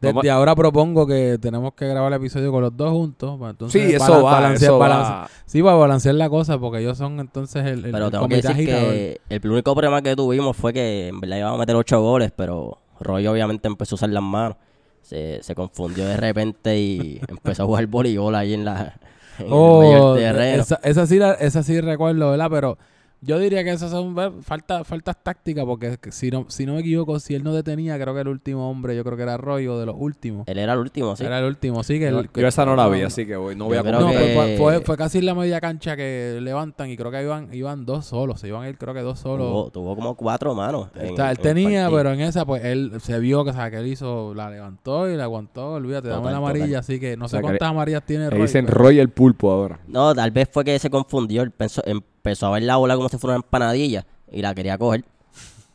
desde 0.01 0.13
Vamos- 0.15 0.29
ahora 0.29 0.55
propongo 0.55 1.05
que 1.05 1.37
tenemos 1.39 1.73
que 1.75 1.87
grabar 1.87 2.11
el 2.11 2.17
episodio 2.17 2.51
con 2.51 2.61
los 2.63 2.75
dos 2.75 2.91
juntos. 2.91 3.37
para 3.39 3.51
entonces 3.51 3.81
Sí, 3.89 3.93
eso 3.95 4.23
va, 4.23 4.39
balancear- 4.41 4.55
eso 4.71 4.79
balance- 4.79 5.11
va. 5.11 5.29
Sí, 5.45 5.61
para 5.61 5.75
balancear 5.75 6.15
la 6.15 6.29
cosa, 6.29 6.57
porque 6.59 6.79
ellos 6.79 6.97
son 6.97 7.19
entonces 7.19 7.63
el, 7.65 7.85
el, 7.85 7.91
Pero 7.91 8.05
el 8.07 8.11
tengo 8.11 8.27
que 8.27 8.35
decir 8.41 8.65
que 8.65 9.21
el 9.29 9.49
único 9.51 9.73
problema 9.75 10.01
que 10.01 10.15
tuvimos 10.15 10.57
fue 10.57 10.73
que 10.73 11.07
en 11.09 11.19
verdad 11.21 11.37
íbamos 11.37 11.57
a 11.57 11.59
meter 11.59 11.75
ocho 11.75 12.01
goles, 12.01 12.31
pero 12.35 12.79
Roy 12.99 13.27
obviamente 13.27 13.67
empezó 13.67 13.93
a 13.93 13.97
usar 13.97 14.09
las 14.09 14.23
manos. 14.23 14.57
Se, 15.01 15.41
se 15.41 15.55
confundió 15.55 16.05
de 16.05 16.17
repente 16.17 16.77
y 16.79 17.19
empezó 17.27 17.63
a 17.63 17.65
jugar 17.65 17.85
voleibol 17.87 18.35
ahí 18.35 18.53
en 18.53 18.65
la 18.65 18.95
en 19.39 19.45
el 19.47 19.51
Oh, 19.53 20.13
terreno. 20.15 20.61
esa, 20.61 20.79
esa 20.83 21.05
sí, 21.07 21.17
la- 21.17 21.33
esa 21.33 21.63
sí 21.63 21.79
recuerdo, 21.81 22.31
¿verdad? 22.31 22.47
Pero 22.51 22.77
yo 23.21 23.37
diría 23.39 23.63
que 23.63 23.69
esas 23.71 23.91
son 23.91 24.15
falta, 24.41 24.83
faltas 24.83 25.15
tácticas, 25.23 25.63
porque 25.65 25.97
si 26.09 26.31
no, 26.31 26.45
si 26.49 26.65
no 26.65 26.73
me 26.73 26.79
equivoco, 26.79 27.19
si 27.19 27.35
él 27.35 27.43
no 27.43 27.53
detenía, 27.53 27.99
creo 27.99 28.13
que 28.15 28.21
el 28.21 28.27
último 28.27 28.69
hombre, 28.69 28.95
yo 28.95 29.03
creo 29.03 29.15
que 29.15 29.23
era 29.23 29.35
Arroyo 29.35 29.77
de 29.79 29.85
los 29.85 29.95
últimos. 29.97 30.47
Él 30.47 30.57
era 30.57 30.73
el 30.73 30.79
último, 30.79 31.15
sí. 31.15 31.23
Era 31.23 31.39
el 31.39 31.45
último, 31.45 31.83
sí. 31.83 31.99
Que 31.99 32.09
Yo, 32.09 32.19
el- 32.21 32.29
yo 32.33 32.47
esa 32.47 32.65
no 32.65 32.75
la 32.75 32.87
vi, 32.87 33.01
no, 33.01 33.07
así 33.07 33.25
que 33.25 33.35
voy, 33.35 33.55
no 33.55 33.65
voy 33.65 33.77
a 33.77 33.83
No, 33.83 34.07
que- 34.09 34.13
pero 34.13 34.33
fue, 34.33 34.55
fue, 34.57 34.81
fue 34.81 34.97
casi 34.97 35.19
en 35.19 35.27
la 35.27 35.35
media 35.35 35.61
cancha 35.61 35.95
que 35.95 36.39
levantan 36.41 36.89
y 36.89 36.97
creo 36.97 37.11
que 37.11 37.21
iban, 37.21 37.53
iban 37.53 37.85
dos 37.85 38.05
solos. 38.07 38.39
Se 38.39 38.47
iban 38.47 38.63
a 38.63 38.69
ir, 38.69 38.77
creo 38.77 38.93
que 38.93 39.01
dos 39.01 39.19
solos. 39.19 39.47
Tuvo, 39.47 39.69
tuvo 39.71 39.95
como 39.95 40.15
cuatro 40.15 40.55
manos. 40.55 40.87
en- 40.95 41.13
O 41.13 41.15
sea, 41.15 41.31
él 41.31 41.37
tenía, 41.39 41.89
pero 41.91 42.11
en 42.13 42.21
esa, 42.21 42.45
pues 42.45 42.65
él 42.65 42.93
se 43.01 43.19
vio 43.19 43.43
que, 43.43 43.51
o 43.51 43.53
sea, 43.53 43.69
que 43.69 43.77
él 43.77 43.87
hizo, 43.87 44.33
la 44.33 44.49
levantó 44.49 45.09
y 45.09 45.15
la 45.15 45.25
aguantó. 45.25 45.73
Olvídate, 45.73 46.07
dame 46.07 46.31
la 46.31 46.37
amarilla. 46.37 46.65
total. 46.65 46.79
Así 46.79 46.99
que 46.99 47.15
no 47.17 47.25
O 47.25 47.27
sé 47.27 47.33
sea, 47.33 47.39
que 47.41 47.43
cuántas 47.47 47.69
amarillas 47.69 48.03
tiene 48.05 48.23
Le 48.25 48.29
Roy. 48.31 48.41
dicen 48.41 48.65
pero- 48.65 48.77
Roy 48.79 48.99
el 48.99 49.09
pulpo 49.09 49.51
ahora. 49.51 49.79
No, 49.87 50.13
tal 50.15 50.31
vez 50.31 50.49
fue 50.51 50.63
que 50.65 50.79
se 50.79 50.89
confundió. 50.89 51.43
Él 51.43 51.51
pensó- 51.51 51.83
empezó 52.21 52.45
a 52.47 52.51
ver 52.51 52.63
la 52.63 52.77
bola 52.77 52.95
como 52.95 53.09
si 53.09 53.17
fuera 53.17 53.35
una 53.37 53.43
empanadilla 53.43 54.05
y 54.31 54.41
la 54.43 54.53
quería 54.53 54.77
coger. 54.77 55.03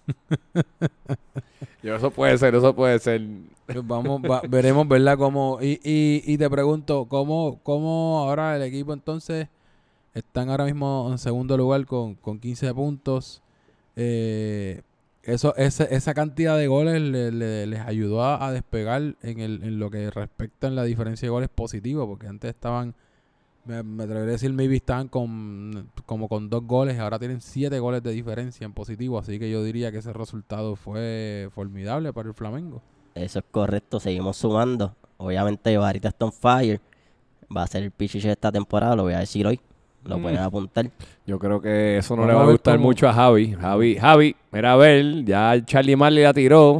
Yo, 1.82 1.96
eso 1.96 2.10
puede 2.10 2.36
ser, 2.38 2.54
eso 2.54 2.74
puede 2.74 2.98
ser. 2.98 3.22
Pues 3.66 3.86
Vamos, 3.86 4.20
va- 4.22 4.42
veremos, 4.48 4.86
¿verdad? 4.88 5.16
Cómo, 5.18 5.58
y, 5.60 5.80
y, 5.82 6.22
y 6.24 6.38
te 6.38 6.48
pregunto, 6.48 7.06
¿cómo, 7.08 7.58
¿cómo 7.62 8.18
ahora 8.20 8.56
el 8.56 8.62
equipo 8.62 8.92
entonces 8.92 9.48
están 10.14 10.50
ahora 10.50 10.64
mismo 10.64 11.08
en 11.10 11.18
segundo 11.18 11.56
lugar 11.56 11.84
con, 11.86 12.14
con 12.14 12.38
15 12.38 12.72
puntos? 12.74 13.42
Eh, 13.96 14.82
eso, 15.22 15.54
ese- 15.56 15.92
esa 15.94 16.14
cantidad 16.14 16.56
de 16.56 16.68
goles 16.68 17.00
le- 17.00 17.32
le- 17.32 17.66
les 17.66 17.80
ayudó 17.80 18.22
a, 18.22 18.46
a 18.46 18.52
despegar 18.52 19.16
en, 19.22 19.40
el, 19.40 19.62
en 19.64 19.78
lo 19.80 19.90
que 19.90 20.10
respecta 20.10 20.68
en 20.68 20.76
la 20.76 20.84
diferencia 20.84 21.26
de 21.26 21.30
goles 21.30 21.48
positiva, 21.48 22.06
porque 22.06 22.28
antes 22.28 22.50
estaban, 22.50 22.94
me, 23.66 23.82
me 23.82 24.04
atrevería 24.04 24.28
a 24.30 24.32
decir, 24.32 24.52
maybe 24.52 24.76
estaban 24.76 25.08
con, 25.08 25.88
como 26.06 26.28
con 26.28 26.48
dos 26.48 26.64
goles, 26.64 26.98
ahora 26.98 27.18
tienen 27.18 27.40
siete 27.40 27.78
goles 27.78 28.02
de 28.02 28.12
diferencia 28.12 28.64
en 28.64 28.72
positivo, 28.72 29.18
así 29.18 29.38
que 29.38 29.50
yo 29.50 29.62
diría 29.64 29.90
que 29.92 29.98
ese 29.98 30.12
resultado 30.12 30.76
fue 30.76 31.48
formidable 31.54 32.12
para 32.12 32.28
el 32.28 32.34
Flamengo. 32.34 32.82
Eso 33.14 33.38
es 33.40 33.44
correcto, 33.50 33.98
seguimos 34.00 34.36
sumando. 34.36 34.94
Obviamente, 35.16 35.74
ahorita 35.74 36.08
está 36.08 36.26
on 36.26 36.32
fire. 36.32 36.80
Va 37.54 37.62
a 37.62 37.66
ser 37.66 37.82
el 37.84 37.90
pichiche 37.90 38.28
de 38.28 38.32
esta 38.32 38.52
temporada, 38.52 38.94
lo 38.96 39.04
voy 39.04 39.14
a 39.14 39.20
decir 39.20 39.46
hoy. 39.46 39.58
Lo 40.04 40.18
Mm. 40.18 40.22
pueden 40.22 40.38
apuntar. 40.38 40.90
Yo 41.26 41.38
creo 41.38 41.60
que 41.60 41.96
eso 41.98 42.14
no 42.14 42.22
Vamos 42.22 42.32
le 42.34 42.38
va 42.38 42.44
a 42.48 42.52
gustar 42.52 42.76
cómo- 42.76 42.88
mucho 42.88 43.08
a 43.08 43.12
Javi. 43.12 43.52
Javi, 43.54 43.96
Javi, 43.96 44.36
mira 44.52 44.72
a 44.72 44.76
ver, 44.76 45.24
ya 45.24 45.64
Charlie 45.64 45.96
Marley 45.96 46.22
la 46.24 46.32
tiró. 46.34 46.74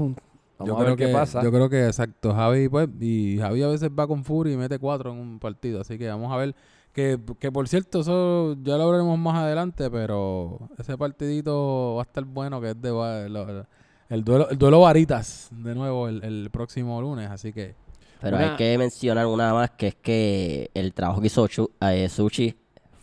Vamos 0.59 0.69
yo 0.69 0.75
a 0.75 0.79
creo 0.79 0.89
ver 0.91 0.97
que, 0.97 1.07
qué 1.07 1.13
pasa. 1.13 1.43
Yo 1.43 1.51
creo 1.51 1.69
que 1.69 1.87
exacto. 1.87 2.33
Javi, 2.35 2.69
pues, 2.69 2.89
y 3.01 3.39
Javi 3.39 3.63
a 3.63 3.69
veces 3.69 3.91
va 3.91 4.07
con 4.07 4.23
furia 4.25 4.55
y 4.55 4.57
mete 4.57 4.79
cuatro 4.79 5.11
en 5.13 5.19
un 5.19 5.39
partido. 5.39 5.81
Así 5.81 5.99
que 5.99 6.07
vamos 6.09 6.33
a 6.33 6.37
ver. 6.37 6.55
Que, 6.97 7.19
que 7.39 7.53
por 7.53 7.69
cierto, 7.69 8.01
eso 8.01 8.57
ya 8.63 8.79
lo 8.79 8.91
veremos 8.91 9.19
más 9.19 9.35
adelante, 9.37 9.91
pero 9.91 10.59
ese 10.79 10.97
partidito 10.97 11.97
va 11.97 12.01
a 12.01 12.05
estar 12.05 12.25
bueno, 12.25 12.59
que 12.59 12.71
es 12.71 12.81
de 12.81 12.89
lo- 12.89 13.67
el 14.09 14.25
duelo, 14.25 14.49
el 14.49 14.57
duelo 14.57 14.81
varitas 14.81 15.49
de 15.53 15.75
nuevo 15.75 16.09
el, 16.09 16.25
el 16.25 16.49
próximo 16.51 16.99
lunes, 17.03 17.29
así 17.31 17.53
que 17.53 17.75
Pero 18.21 18.39
Una- 18.39 18.53
hay 18.53 18.57
que 18.57 18.79
mencionar 18.79 19.27
una 19.27 19.53
más, 19.53 19.73
que 19.73 19.89
es 19.89 19.95
que 19.97 20.71
el 20.73 20.95
trabajo 20.95 21.21
que 21.21 21.27
hizo 21.27 21.47
Chu- 21.49 21.71
eh, 21.83 22.09
Suchi 22.09 22.55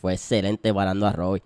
fue 0.02 0.14
excelente 0.14 0.74
parando 0.74 1.06
a 1.06 1.12
Roy. 1.12 1.44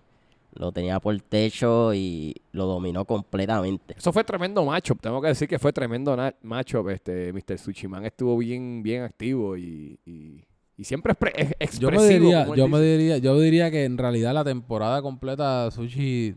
Lo 0.54 0.72
tenía 0.72 1.02
por 1.02 1.20
techo 1.20 1.94
y 1.94 2.34
lo 2.54 2.66
dominó 2.66 3.04
completamente. 3.04 3.94
Eso 3.98 4.14
fue 4.14 4.24
tremendo 4.24 4.64
matchup. 4.64 5.02
Tengo 5.02 5.22
que 5.22 5.28
decir 5.28 5.50
que 5.50 5.60
fue 5.60 5.74
tremendo 5.74 6.16
matchup. 6.44 6.88
Este, 6.90 7.34
Mr. 7.34 7.58
Sushiman 7.60 8.06
estuvo 8.06 8.38
bien, 8.38 8.82
bien 8.82 9.04
activo 9.04 9.58
y, 9.58 10.00
y, 10.06 10.44
y 10.78 10.84
siempre 10.84 11.14
expre- 11.14 11.56
es 11.60 11.80
yo 11.80 11.90
me 11.92 12.04
diría, 12.04 12.56
yo 12.56 12.68
me 12.68 12.80
diría, 12.80 13.18
yo 13.18 13.40
diría 13.40 13.72
que 13.72 13.86
en 13.86 13.98
realidad 13.98 14.34
la 14.34 14.44
temporada 14.44 15.02
completa 15.02 15.72
Sushi 15.72 16.36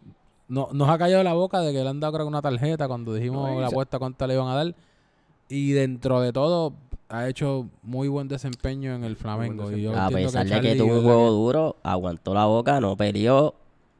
no, 0.49 0.68
nos 0.73 0.88
ha 0.88 0.99
callado 0.99 1.23
la 1.23 1.35
boca 1.35 1.61
de 1.61 1.73
que 1.73 1.82
le 1.82 1.88
han 1.88 2.00
dado 2.00 2.14
creo 2.14 2.25
que 2.26 2.28
una 2.28 2.42
tarjeta 2.42 2.88
cuando 2.88 3.14
dijimos 3.14 3.49
No, 3.50 3.61
la 3.61 3.68
apuesta 3.68 3.99
cuánta 3.99 4.26
le 4.26 4.35
iban 4.35 4.49
a 4.49 4.54
dar. 4.56 4.75
Y 5.49 5.73
dentro 5.73 6.20
de 6.20 6.32
todo, 6.32 6.75
ha 7.09 7.28
hecho 7.28 7.68
muy 7.82 8.09
buen 8.09 8.28
desempeño 8.28 8.94
en 8.94 9.04
el 9.04 9.16
Flamengo. 9.16 9.70
Y 9.73 9.82
yo 9.82 9.90
A 9.97 10.04
entiendo 10.04 10.28
pesar 10.28 10.44
de 10.44 10.50
Charlie, 10.50 10.70
que 10.70 10.76
tuvo 10.76 10.97
un 10.99 11.02
juego 11.04 11.30
duro, 11.30 11.76
aguantó 11.82 12.35
la 12.35 12.47
boca, 12.47 12.80
no 12.80 12.97
peleó, 12.97 13.54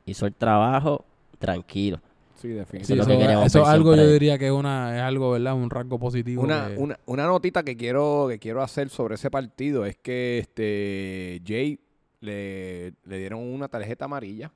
hizo 0.07 0.27
el 0.27 0.35
trabajo 0.35 1.05
tranquilo. 1.39 2.01
Sí, 2.41 2.49
definitivamente. 2.49 3.03
eso, 3.03 3.11
que 3.11 3.19
queremos 3.19 3.47
eso 3.47 3.63
es 3.63 3.69
algo, 3.69 3.95
yo 3.95 4.11
diría 4.13 4.39
que 4.39 4.47
es, 4.47 4.53
una, 4.53 4.97
es 4.97 5.03
algo, 5.03 5.33
¿verdad? 5.33 5.55
Un 5.55 5.69
rasgo 5.69 5.99
positivo. 5.99 6.43
Una, 6.43 6.69
que- 6.69 6.77
una, 6.79 6.99
una 7.07 7.27
notita 7.27 7.63
que 7.63 7.77
quiero, 7.77 8.27
que 8.31 8.39
quiero 8.39 8.63
hacer 8.63 8.89
sobre 8.89 9.17
ese 9.17 9.31
partido 9.31 9.85
es 9.85 9.97
que 9.99 10.39
este 10.39 11.43
Jay 11.47 11.79
le, 12.21 12.95
le 13.05 13.19
dieron 13.19 13.41
una 13.41 13.69
tarjeta 13.69 14.07
amarilla 14.07 14.53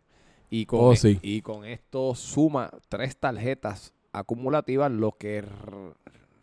y 0.50 0.64
con, 0.66 0.80
Oh, 0.80 0.92
e- 0.92 0.96
sí. 0.96 1.18
y 1.22 1.42
con 1.42 1.64
esto 1.66 2.14
suma 2.14 2.70
tres 2.88 3.16
tarjetas 3.18 3.92
acumulativas, 4.12 4.90
lo 4.90 5.12
que 5.12 5.42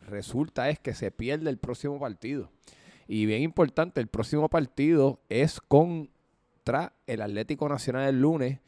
resulta 0.07 0.69
es 0.69 0.79
que 0.79 0.93
se 0.93 1.11
pierde 1.11 1.49
el 1.49 1.57
próximo 1.57 1.99
partido. 1.99 2.49
Y 3.07 3.25
bien 3.25 3.41
importante, 3.41 3.99
el 4.01 4.07
próximo 4.07 4.49
partido 4.49 5.19
es 5.29 5.59
contra 5.61 6.93
el 7.07 7.21
Atlético 7.21 7.67
Nacional 7.67 8.09
el 8.09 8.21
lunes. 8.21 8.59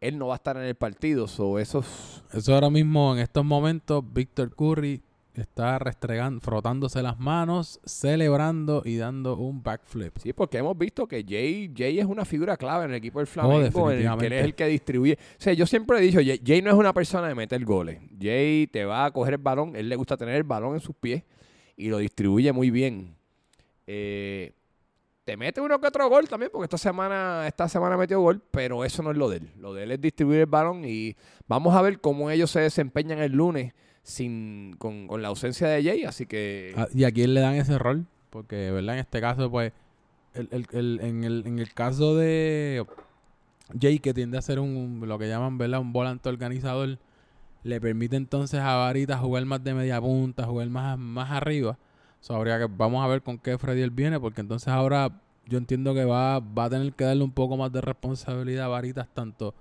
Él 0.00 0.16
no 0.18 0.28
va 0.28 0.34
a 0.34 0.36
estar 0.36 0.56
en 0.56 0.62
el 0.64 0.74
partido, 0.76 1.26
so 1.26 1.58
eso 1.58 1.80
es- 1.80 2.22
Eso 2.32 2.54
ahora 2.54 2.70
mismo, 2.70 3.14
en 3.14 3.20
estos 3.20 3.44
momentos, 3.44 4.04
Víctor 4.12 4.54
Curry 4.54 5.02
está 5.34 5.78
restregando, 5.78 6.40
frotándose 6.40 7.00
las 7.02 7.18
manos, 7.18 7.80
celebrando 7.84 8.82
y 8.84 8.96
dando 8.96 9.36
un 9.36 9.62
backflip. 9.62 10.16
Sí, 10.18 10.32
porque 10.32 10.58
hemos 10.58 10.76
visto 10.76 11.06
que 11.06 11.24
Jay, 11.28 11.72
Jay 11.76 11.98
es 12.00 12.06
una 12.06 12.24
figura 12.24 12.56
clave 12.56 12.84
en 12.86 12.90
el 12.90 12.96
equipo 12.96 13.18
del 13.20 13.26
Flamengo, 13.28 13.90
en 13.90 13.98
el 13.98 14.02
que 14.18 14.26
él 14.26 14.32
Oh, 14.32 14.36
es 14.36 14.44
el 14.44 14.54
que 14.54 14.66
distribuye. 14.66 15.14
O 15.14 15.40
sea, 15.40 15.52
yo 15.52 15.64
siempre 15.66 15.98
he 15.98 16.00
dicho, 16.00 16.18
Jay, 16.24 16.40
Jay 16.44 16.60
no 16.62 16.70
es 16.70 16.76
una 16.76 16.92
persona 16.92 17.28
de 17.28 17.34
meter 17.36 17.64
goles. 17.64 18.00
Jay 18.20 18.66
te 18.66 18.84
va 18.84 19.04
a 19.04 19.10
coger 19.12 19.34
el 19.34 19.40
balón, 19.40 19.76
él 19.76 19.88
le 19.88 19.94
gusta 19.96 20.16
tener 20.16 20.34
el 20.34 20.42
balón 20.44 20.74
en 20.74 20.80
sus 20.80 20.96
pies 20.96 21.22
y 21.76 21.88
lo 21.88 21.98
distribuye 21.98 22.52
muy 22.52 22.70
bien. 22.70 23.14
Eh, 23.86 24.52
te 25.28 25.36
mete 25.36 25.60
uno 25.60 25.78
que 25.78 25.86
otro 25.88 26.08
gol 26.08 26.26
también, 26.26 26.50
porque 26.50 26.64
esta 26.64 26.78
semana, 26.78 27.46
esta 27.46 27.68
semana 27.68 27.98
metió 27.98 28.18
gol, 28.18 28.40
pero 28.50 28.82
eso 28.82 29.02
no 29.02 29.10
es 29.10 29.16
lo 29.18 29.28
de 29.28 29.36
él. 29.36 29.50
Lo 29.60 29.74
de 29.74 29.82
él 29.82 29.90
es 29.92 30.00
distribuir 30.00 30.40
el 30.40 30.46
balón 30.46 30.86
y 30.86 31.16
vamos 31.46 31.74
a 31.76 31.82
ver 31.82 32.00
cómo 32.00 32.30
ellos 32.30 32.50
se 32.50 32.60
desempeñan 32.60 33.18
el 33.18 33.32
lunes 33.32 33.74
sin, 34.02 34.74
con, 34.78 35.06
con 35.06 35.20
la 35.20 35.28
ausencia 35.28 35.68
de 35.68 35.84
Jay, 35.84 36.04
así 36.04 36.24
que... 36.24 36.72
Ah, 36.78 36.86
¿Y 36.94 37.04
a 37.04 37.12
quién 37.12 37.34
le 37.34 37.40
dan 37.42 37.56
ese 37.56 37.76
rol? 37.78 38.06
Porque, 38.30 38.70
¿verdad? 38.70 38.94
En 38.94 39.00
este 39.00 39.20
caso, 39.20 39.50
pues, 39.50 39.74
el, 40.32 40.48
el- 40.50 40.66
el- 40.72 41.00
en, 41.02 41.24
el, 41.24 41.42
en 41.46 41.58
el 41.58 41.74
caso 41.74 42.16
de 42.16 42.86
Jay, 43.78 43.98
que 43.98 44.14
tiende 44.14 44.38
a 44.38 44.40
ser 44.40 44.60
un, 44.60 45.02
lo 45.04 45.18
que 45.18 45.28
llaman, 45.28 45.58
¿verdad? 45.58 45.80
Un 45.80 45.92
volante 45.92 46.30
organizador, 46.30 46.96
le 47.64 47.80
permite 47.82 48.16
entonces 48.16 48.60
a 48.60 48.76
Varita 48.76 49.18
jugar 49.18 49.44
más 49.44 49.62
de 49.62 49.74
media 49.74 50.00
punta, 50.00 50.46
jugar 50.46 50.70
más, 50.70 50.98
más 50.98 51.30
arriba. 51.32 51.76
So, 52.20 52.34
habría 52.34 52.58
que, 52.58 52.66
vamos 52.68 53.04
a 53.04 53.08
ver 53.08 53.22
con 53.22 53.38
qué 53.38 53.56
Freddy 53.58 53.82
él 53.82 53.90
viene, 53.90 54.18
porque 54.20 54.40
entonces 54.40 54.68
ahora 54.68 55.10
yo 55.46 55.56
entiendo 55.58 55.94
que 55.94 56.04
va, 56.04 56.40
va 56.40 56.64
a 56.64 56.70
tener 56.70 56.92
que 56.92 57.04
darle 57.04 57.24
un 57.24 57.32
poco 57.32 57.56
más 57.56 57.72
de 57.72 57.80
responsabilidad 57.80 58.66
a 58.66 58.68
Varitas, 58.68 59.08
tanto 59.14 59.54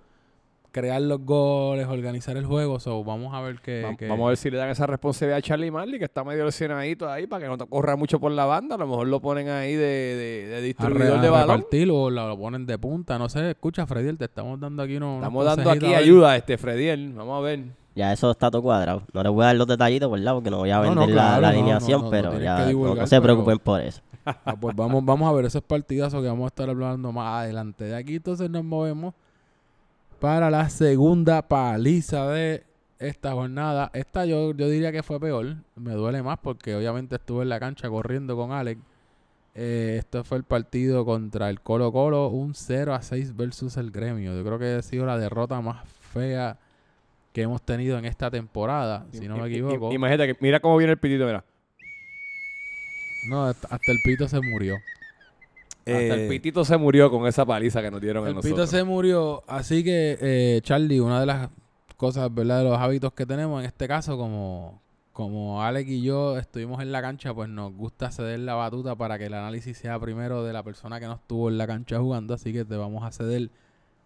crear 0.71 1.01
los 1.01 1.19
goles, 1.25 1.87
organizar 1.87 2.37
el 2.37 2.45
juego. 2.45 2.79
So, 2.79 3.03
vamos 3.03 3.33
a 3.33 3.41
ver 3.41 3.59
qué... 3.61 3.81
Va- 3.83 3.95
qué- 3.97 4.07
Vamos 4.07 4.25
a 4.25 4.29
ver 4.29 4.37
si 4.37 4.51
le 4.51 4.57
dan 4.57 4.69
esa 4.69 4.85
responsabilidad 4.85 5.37
a 5.39 5.41
Charlie 5.41 5.71
Marley, 5.71 5.97
que 5.97 6.05
está 6.05 6.23
medio 6.23 6.45
lesionadito 6.45 7.09
ahí, 7.09 7.25
para 7.25 7.43
que 7.43 7.47
no 7.47 7.57
te 7.57 7.65
corra 7.65 7.95
mucho 7.95 8.19
por 8.19 8.31
la 8.31 8.45
banda. 8.45 8.75
A 8.75 8.77
lo 8.77 8.85
mejor 8.85 9.07
lo 9.07 9.19
ponen 9.21 9.49
ahí 9.49 9.73
de, 9.73 9.79
de- 9.85 10.47
de 10.47 10.55
a, 10.55 10.59
re- 10.59 10.61
distribuidor 10.61 11.17
a 11.17 11.21
de 11.21 11.29
balón. 11.29 11.65
o 11.91 12.09
lo 12.11 12.37
ponen 12.37 12.65
de 12.65 12.77
punta. 12.77 13.17
No 13.17 13.27
sé, 13.29 13.51
escucha, 13.51 13.87
Freddy, 13.87 14.15
te 14.17 14.25
estamos 14.25 14.59
dando 14.59 14.83
aquí 14.83 14.97
unos. 14.97 15.15
Estamos 15.17 15.41
unos 15.45 15.55
dando 15.55 15.71
aquí 15.71 15.93
ayuda 15.95 16.31
a 16.31 16.35
este 16.37 16.57
Frediel. 16.57 17.13
Vamos 17.13 17.37
a 17.39 17.41
ver. 17.41 17.59
Ya 17.97 18.13
eso 18.13 18.29
está 18.31 18.51
todo 18.51 18.61
cuadrado. 18.61 19.01
No 19.11 19.23
les 19.23 19.31
voy 19.31 19.43
a 19.43 19.47
dar 19.47 19.55
los 19.55 19.67
detallitos, 19.67 20.11
¿verdad? 20.11 20.33
Porque 20.35 20.51
no 20.51 20.57
voy 20.59 20.69
a 20.69 20.79
vender 20.79 20.95
no, 20.97 21.07
la- 21.07 21.13
claro, 21.13 21.47
alineación, 21.47 22.01
no, 22.03 22.09
pero 22.11 22.39
ya 22.39 22.59
no- 22.59 22.65
divulgar, 22.67 22.97
no, 22.97 23.07
se 23.07 23.15
pero- 23.15 23.23
preocupen 23.23 23.59
por 23.59 23.81
eso. 23.81 24.01
Ah, 24.45 24.55
pues 24.59 24.75
vamos, 24.75 25.05
vamos 25.05 25.29
a 25.29 25.31
ver 25.33 25.45
esos 25.45 25.61
partidazos 25.63 26.21
que 26.21 26.27
vamos 26.27 26.43
a 26.43 26.47
estar 26.47 26.69
hablando 26.69 27.11
más 27.13 27.43
adelante. 27.43 27.85
De 27.85 27.95
aquí 27.95 28.17
entonces 28.17 28.49
nos 28.49 28.63
movemos 28.63 29.13
para 30.19 30.49
la 30.51 30.69
segunda 30.69 31.41
paliza 31.41 32.27
de 32.29 32.63
esta 32.99 33.31
jornada. 33.33 33.89
Esta 33.93 34.25
yo, 34.25 34.53
yo 34.53 34.67
diría 34.69 34.91
que 34.91 35.01
fue 35.01 35.19
peor. 35.19 35.55
Me 35.75 35.93
duele 35.93 36.21
más 36.23 36.39
porque 36.39 36.75
obviamente 36.75 37.15
estuve 37.15 37.43
en 37.43 37.49
la 37.49 37.59
cancha 37.59 37.89
corriendo 37.89 38.35
con 38.35 38.51
Alex. 38.51 38.81
Eh, 39.55 39.95
esto 39.99 40.23
fue 40.23 40.37
el 40.37 40.43
partido 40.43 41.05
contra 41.05 41.49
el 41.49 41.61
Colo 41.61 41.91
Colo, 41.91 42.27
un 42.27 42.53
0 42.53 42.93
a 42.93 43.01
6 43.01 43.35
versus 43.35 43.77
el 43.77 43.91
gremio. 43.91 44.35
Yo 44.35 44.43
creo 44.43 44.59
que 44.59 44.75
ha 44.75 44.81
sido 44.81 45.05
la 45.05 45.17
derrota 45.17 45.61
más 45.61 45.87
fea 46.13 46.57
que 47.37 47.43
hemos 47.43 47.61
tenido 47.61 47.99
en 47.99 48.05
esta 48.05 48.31
temporada, 48.31 49.05
si 49.11 49.27
no 49.27 49.37
me 49.37 49.47
equivoco. 49.47 49.93
Imagínate 49.93 50.33
que 50.33 50.39
mira 50.41 50.59
cómo 50.59 50.75
viene 50.75 50.93
el 50.93 50.97
pitito, 50.97 51.23
mira. 51.23 51.45
No, 53.29 53.45
hasta 53.45 53.91
el 53.91 53.99
pito 54.03 54.27
se 54.27 54.41
murió. 54.41 54.73
Hasta 55.81 55.91
el 56.15 56.19
Eh, 56.21 56.27
pitito 56.29 56.65
se 56.65 56.75
murió 56.77 57.11
con 57.11 57.27
esa 57.27 57.45
paliza 57.45 57.79
que 57.83 57.91
nos 57.91 58.01
dieron 58.01 58.25
a 58.25 58.29
El 58.29 58.35
nosotros. 58.37 58.59
pito 58.59 58.65
se 58.65 58.83
murió, 58.83 59.43
así 59.47 59.83
que 59.83 60.17
eh, 60.19 60.61
Charlie, 60.63 60.99
una 60.99 61.19
de 61.19 61.27
las 61.27 61.49
cosas, 61.95 62.33
¿verdad? 62.33 62.57
De 62.57 62.63
los 62.71 62.79
hábitos 62.79 63.13
que 63.13 63.27
tenemos 63.27 63.59
en 63.61 63.67
este 63.67 63.87
caso, 63.87 64.17
como, 64.17 64.81
como 65.13 65.61
Alex 65.61 65.87
y 65.91 66.01
yo 66.01 66.39
estuvimos 66.39 66.81
en 66.81 66.91
la 66.91 67.03
cancha, 67.03 67.35
pues 67.35 67.49
nos 67.49 67.71
gusta 67.71 68.09
ceder 68.09 68.39
la 68.39 68.55
batuta 68.55 68.95
para 68.95 69.19
que 69.19 69.27
el 69.27 69.35
análisis 69.35 69.77
sea 69.77 69.99
primero 69.99 70.43
de 70.43 70.53
la 70.53 70.63
persona 70.63 70.99
que 70.99 71.05
no 71.05 71.13
estuvo 71.13 71.49
en 71.49 71.59
la 71.59 71.67
cancha 71.67 71.99
jugando, 71.99 72.33
así 72.33 72.51
que 72.51 72.65
te 72.65 72.75
vamos 72.77 73.03
a 73.03 73.11
ceder 73.11 73.51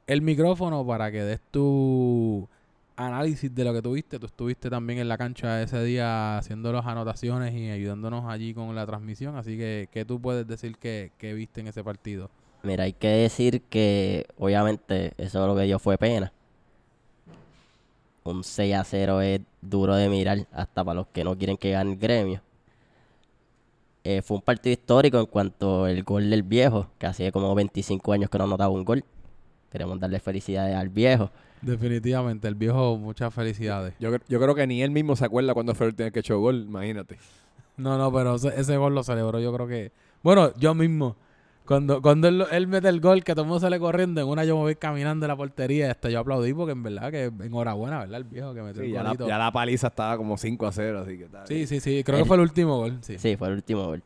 el 0.07 0.21
micrófono 0.21 0.85
para 0.85 1.13
que 1.13 1.23
des 1.23 1.39
tu 1.51 2.49
análisis 3.01 3.53
de 3.53 3.63
lo 3.63 3.73
que 3.73 3.81
tuviste. 3.81 4.19
Tú 4.19 4.25
estuviste 4.25 4.69
también 4.69 4.99
en 4.99 5.07
la 5.07 5.17
cancha 5.17 5.61
ese 5.61 5.83
día 5.83 6.37
haciendo 6.37 6.71
las 6.71 6.85
anotaciones 6.85 7.53
y 7.53 7.69
ayudándonos 7.69 8.25
allí 8.25 8.53
con 8.53 8.73
la 8.75 8.85
transmisión, 8.85 9.35
así 9.35 9.57
que 9.57 9.89
¿qué 9.91 10.05
tú 10.05 10.21
puedes 10.21 10.47
decir 10.47 10.77
que, 10.77 11.11
que 11.17 11.33
viste 11.33 11.61
en 11.61 11.67
ese 11.67 11.83
partido? 11.83 12.29
Mira, 12.63 12.83
hay 12.83 12.93
que 12.93 13.07
decir 13.07 13.63
que 13.63 14.27
obviamente 14.37 15.13
eso 15.17 15.45
lo 15.47 15.55
que 15.55 15.63
dio 15.63 15.79
fue 15.79 15.97
pena. 15.97 16.31
Un 18.23 18.43
6 18.43 18.75
a 18.75 18.83
0 18.83 19.21
es 19.21 19.41
duro 19.61 19.95
de 19.95 20.07
mirar, 20.07 20.45
hasta 20.51 20.83
para 20.83 20.95
los 20.95 21.07
que 21.07 21.23
no 21.23 21.35
quieren 21.37 21.57
que 21.57 21.71
gane 21.71 21.93
el 21.93 21.97
gremio. 21.97 22.41
Eh, 24.03 24.21
fue 24.21 24.37
un 24.37 24.41
partido 24.41 24.73
histórico 24.73 25.19
en 25.19 25.25
cuanto 25.27 25.85
al 25.85 26.03
gol 26.03 26.29
del 26.29 26.43
viejo, 26.43 26.87
que 26.99 27.07
hacía 27.07 27.31
como 27.31 27.53
25 27.53 28.13
años 28.13 28.29
que 28.29 28.37
no 28.37 28.45
anotaba 28.45 28.69
un 28.69 28.85
gol. 28.85 29.03
Queremos 29.71 29.99
darle 29.99 30.19
felicidades 30.19 30.75
al 30.75 30.89
viejo. 30.89 31.31
Definitivamente, 31.61 32.47
el 32.47 32.55
viejo, 32.55 32.97
muchas 32.97 33.33
felicidades. 33.33 33.93
Yo, 33.99 34.11
yo 34.27 34.39
creo 34.39 34.55
que 34.55 34.65
ni 34.67 34.81
él 34.81 34.91
mismo 34.91 35.15
se 35.15 35.25
acuerda 35.25 35.53
cuando 35.53 35.75
fue 35.75 35.87
el 35.87 35.91
último 35.93 36.11
que 36.11 36.19
echó 36.19 36.39
gol, 36.39 36.63
imagínate. 36.67 37.17
No, 37.77 37.97
no, 37.97 38.11
pero 38.11 38.35
ese, 38.35 38.49
ese 38.59 38.77
gol 38.77 38.95
lo 38.95 39.03
celebró, 39.03 39.39
yo 39.39 39.53
creo 39.53 39.67
que... 39.67 39.91
Bueno, 40.23 40.51
yo 40.57 40.73
mismo, 40.75 41.15
cuando, 41.65 42.01
cuando 42.01 42.27
él, 42.27 42.43
él 42.51 42.67
mete 42.67 42.89
el 42.89 42.99
gol, 42.99 43.23
que 43.23 43.33
todo 43.33 43.43
el 43.43 43.47
mundo 43.47 43.59
sale 43.59 43.79
corriendo, 43.79 44.21
en 44.21 44.27
una 44.27 44.43
yo 44.43 44.55
me 44.55 44.61
voy 44.63 44.75
caminando 44.75 45.25
en 45.25 45.29
la 45.29 45.35
portería 45.35 45.89
hasta 45.91 46.09
yo 46.09 46.19
aplaudí 46.19 46.53
porque 46.53 46.73
en 46.73 46.83
verdad 46.83 47.11
que 47.11 47.25
enhorabuena, 47.25 47.99
¿verdad? 47.99 48.17
El 48.17 48.23
viejo 48.25 48.53
que 48.53 48.61
metió 48.61 48.81
Sí, 48.81 48.87
el 48.89 48.93
ya, 48.93 49.03
la, 49.03 49.09
golito. 49.09 49.27
ya 49.27 49.37
la 49.37 49.51
paliza 49.51 49.87
estaba 49.87 50.17
como 50.17 50.37
5 50.37 50.67
a 50.67 50.71
0, 50.71 50.99
así 51.05 51.17
que 51.17 51.23
está 51.25 51.45
Sí, 51.47 51.65
sí, 51.67 51.79
sí, 51.79 52.03
creo 52.03 52.17
El- 52.17 52.23
que 52.23 52.27
fue 52.27 52.37
el 52.37 52.41
último 52.41 52.77
gol, 52.77 52.97
sí. 53.01 53.17
Sí, 53.17 53.35
fue 53.37 53.47
el 53.47 53.53
último 53.55 53.85
gol. 53.85 54.03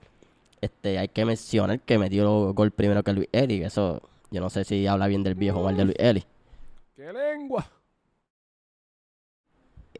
Este, 0.61 0.97
hay 0.99 1.07
que 1.09 1.25
mencionar 1.25 1.79
que 1.81 1.97
metió 1.97 2.53
gol 2.53 2.71
primero 2.71 3.03
que 3.03 3.13
Luis 3.13 3.27
Eli. 3.31 3.63
Eso, 3.63 4.01
yo 4.31 4.41
no 4.41 4.49
sé 4.49 4.63
si 4.63 4.87
habla 4.87 5.07
bien 5.07 5.23
del 5.23 5.35
viejo 5.35 5.59
o 5.59 5.63
mal 5.63 5.75
de 5.77 5.85
Luis 5.85 5.97
Eli. 5.99 6.23
¡Qué 6.95 7.11
lengua! 7.11 7.65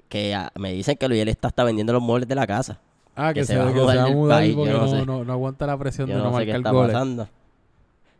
Que 0.08 0.34
ah, 0.34 0.51
me 0.58 0.71
dicen 0.73 0.95
que 0.97 1.08
Luis 1.08 1.25
está 1.27 1.47
hasta 1.49 1.63
vendiendo 1.63 1.93
los 1.93 2.01
muebles 2.01 2.27
de 2.27 2.36
la 2.36 2.45
casa. 2.47 2.79
Ah, 3.15 3.34
que, 3.34 3.41
que 3.41 3.45
se, 3.45 3.53
se 3.53 3.60
va 3.60 3.65
a 3.69 3.73
que 3.73 3.73
se 3.73 3.79
mudar 3.81 3.97
va 3.97 4.01
a 4.03 4.05
del 4.05 4.15
mudar 4.15 4.39
país, 4.39 4.55
porque 4.55 4.71
no 4.71 4.77
no, 4.81 4.88
sé. 4.88 5.05
no- 5.05 5.23
no 5.23 5.34
aguanta 5.34 5.65
la 5.67 5.77
presión 5.77 6.08
Yo 6.08 6.15
de 6.15 6.19
no, 6.21 6.31
no 6.31 6.38
sé 6.38 6.45
qué 6.45 6.51
marcar 6.53 6.60
está 6.60 6.71
goles. 6.71 6.93
pasando. 6.93 7.23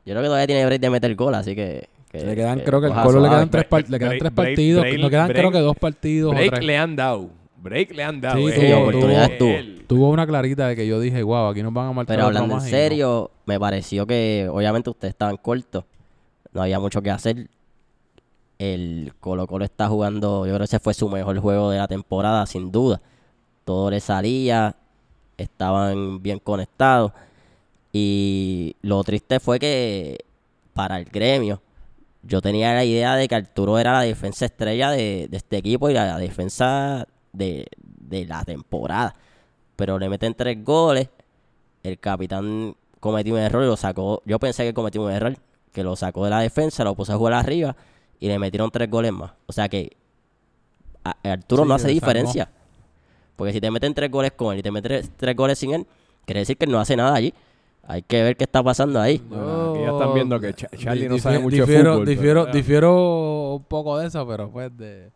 Yo 0.06 0.14
creo 0.14 0.22
que 0.22 0.28
todavía 0.28 0.48
tiene 0.48 0.66
break 0.66 0.82
de 0.82 0.90
meter 0.90 1.16
gol, 1.16 1.36
así 1.36 1.56
que... 1.56 1.88
que- 2.12 2.20
Le 2.26 2.36
quedan, 2.36 2.60
creo 2.62 2.80
que 2.80 2.88
el 2.88 2.94
coja 2.94 3.04
Colo 3.04 3.20
le 3.22 3.30
quedan 3.30 3.50
tres, 3.50 3.66
le 3.90 4.00
quedan 4.00 4.18
tres 4.18 4.32
break- 4.32 4.36
partidos, 4.36 4.84
break- 4.84 5.00
no 5.02 5.10
quedan 5.10 5.28
creo 5.30 5.52
que 5.52 5.60
dos 5.60 5.76
partidos 5.78 6.34
Break 6.36 6.62
le 6.64 6.78
han 6.78 6.96
dado. 6.96 7.30
Break 7.58 7.92
le 7.92 8.04
han 8.04 8.22
dado. 8.22 8.38
Sí, 8.38 8.46
eh, 8.48 8.54
tuvo- 8.56 8.64
él, 8.66 8.74
oportunidades 8.74 9.38
tuvo. 9.38 9.50
él. 9.50 9.86
Tuvo 9.88 10.10
una 10.10 10.28
clarita 10.28 10.68
de 10.68 10.76
que 10.76 10.88
yo 10.88 11.00
dije, 11.00 11.24
wow, 11.24 11.48
aquí 11.48 11.62
nos 11.64 11.74
van 11.74 11.88
a 11.88 11.94
marcar 11.94 12.16
Pero 12.16 12.28
hablando 12.28 12.56
en 12.56 12.62
serio, 12.62 13.32
me 13.46 13.60
pareció 13.60 14.06
que 14.08 14.48
obviamente 14.52 14.90
ustedes 14.90 15.14
estaban 15.14 15.38
cortos. 15.38 15.84
No 16.54 16.62
había 16.62 16.80
mucho 16.80 17.02
que 17.02 17.10
hacer. 17.12 17.48
El 18.58 19.13
Colo 19.20 19.48
Colo 19.48 19.65
está 19.65 19.88
jugando, 19.88 20.46
yo 20.46 20.54
creo 20.54 20.60
que 20.60 20.65
ese 20.65 20.80
fue 20.80 20.94
su 20.94 21.10
mejor 21.10 21.38
juego 21.39 21.72
de 21.72 21.78
la 21.78 21.88
temporada, 21.88 22.46
sin 22.46 22.72
duda. 22.72 23.02
Todo 23.65 23.89
le 23.89 24.00
salía, 24.00 24.76
estaban 25.38 26.22
bien 26.22 26.39
conectados. 26.39 27.12
Y 27.91 28.76
lo 28.82 29.04
triste 29.04 29.39
fue 29.39 29.60
que 29.60 30.26
para 30.74 31.00
el 31.00 31.06
gremio, 31.06 31.62
yo 32.24 32.41
tenía 32.41 32.74
la 32.74 32.86
idea 32.86 33.15
de 33.15 33.28
que 33.28 33.36
Arturo 33.36 33.78
era 33.78 33.94
la 33.94 34.02
defensa 34.02 34.46
estrella 34.46 34.91
de, 34.91 35.30
este 35.32 35.58
equipo 35.58 35.89
y 35.89 35.94
la 35.94 36.18
defensa 36.18 37.08
de, 37.34 37.68
de 37.82 38.26
la 38.26 38.44
temporada. 38.46 39.15
Pero 39.76 40.00
le 40.00 40.10
meten 40.10 40.34
tres 40.34 40.63
goles. 40.63 41.10
El 41.84 42.00
capitán 42.00 42.76
cometió 43.00 43.34
un 43.36 43.39
error 43.41 43.63
y 43.63 43.68
lo 43.68 43.78
sacó. 43.78 44.22
Yo 44.26 44.39
pensé 44.39 44.63
que 44.63 44.74
cometió 44.74 45.04
un 45.04 45.12
error, 45.12 45.38
que 45.74 45.84
lo 45.84 45.96
sacó 45.96 46.24
de 46.24 46.32
la 46.32 46.39
defensa, 46.39 46.84
lo 46.84 46.96
puso 46.96 47.13
a 47.13 47.18
jugar 47.18 47.34
arriba 47.34 47.76
y 48.19 48.28
le 48.28 48.39
metieron 48.39 48.69
tres 48.71 48.89
goles 48.89 49.12
más. 49.12 49.32
O 49.45 49.54
sea 49.54 49.67
que 49.69 49.95
a- 51.04 51.15
Arturo 51.23 51.63
Sí, 51.63 51.69
no 51.69 51.75
hace 51.75 51.84
sacó. 51.84 51.93
diferencia. 51.93 52.49
Porque 53.36 53.54
si 53.54 53.60
te 53.62 53.69
meten 53.69 53.93
tres 53.93 54.10
goles 54.10 54.32
con 54.32 54.54
él 54.54 54.60
y 54.60 54.63
te 54.63 54.71
meten 54.71 54.89
tres, 54.89 55.12
tres 55.17 55.36
goles 55.36 55.60
sin 55.60 55.73
él, 55.73 55.86
quiere 56.25 56.39
decir 56.41 56.58
que 56.58 56.65
él 56.65 56.71
no 56.71 56.80
hace 56.80 56.95
nada 56.95 57.13
allí. 57.15 57.34
Hay 57.88 58.01
que 58.01 58.23
ver 58.23 58.36
qué 58.36 58.45
está 58.45 58.63
pasando 58.63 58.99
ahí. 58.99 59.21
Bueno, 59.30 59.71
aquí 59.71 59.82
ya 59.82 59.91
están 59.91 60.13
viendo 60.15 60.39
que 60.39 60.54
Cha- 60.54 60.69
Charlie 60.75 61.08
no 61.08 61.19
sabe 61.19 61.38
mucho 61.39 61.58
de 61.58 61.62
difiero, 61.63 61.91
fútbol, 61.93 62.06
pero 62.06 62.15
Difiero, 62.17 62.45
ya. 62.47 62.51
difiero 62.51 63.54
un 63.56 63.63
poco 63.63 63.97
de 63.99 64.08
eso, 64.08 64.25
pero 64.28 64.49
pues 64.49 64.75
de... 64.75 65.12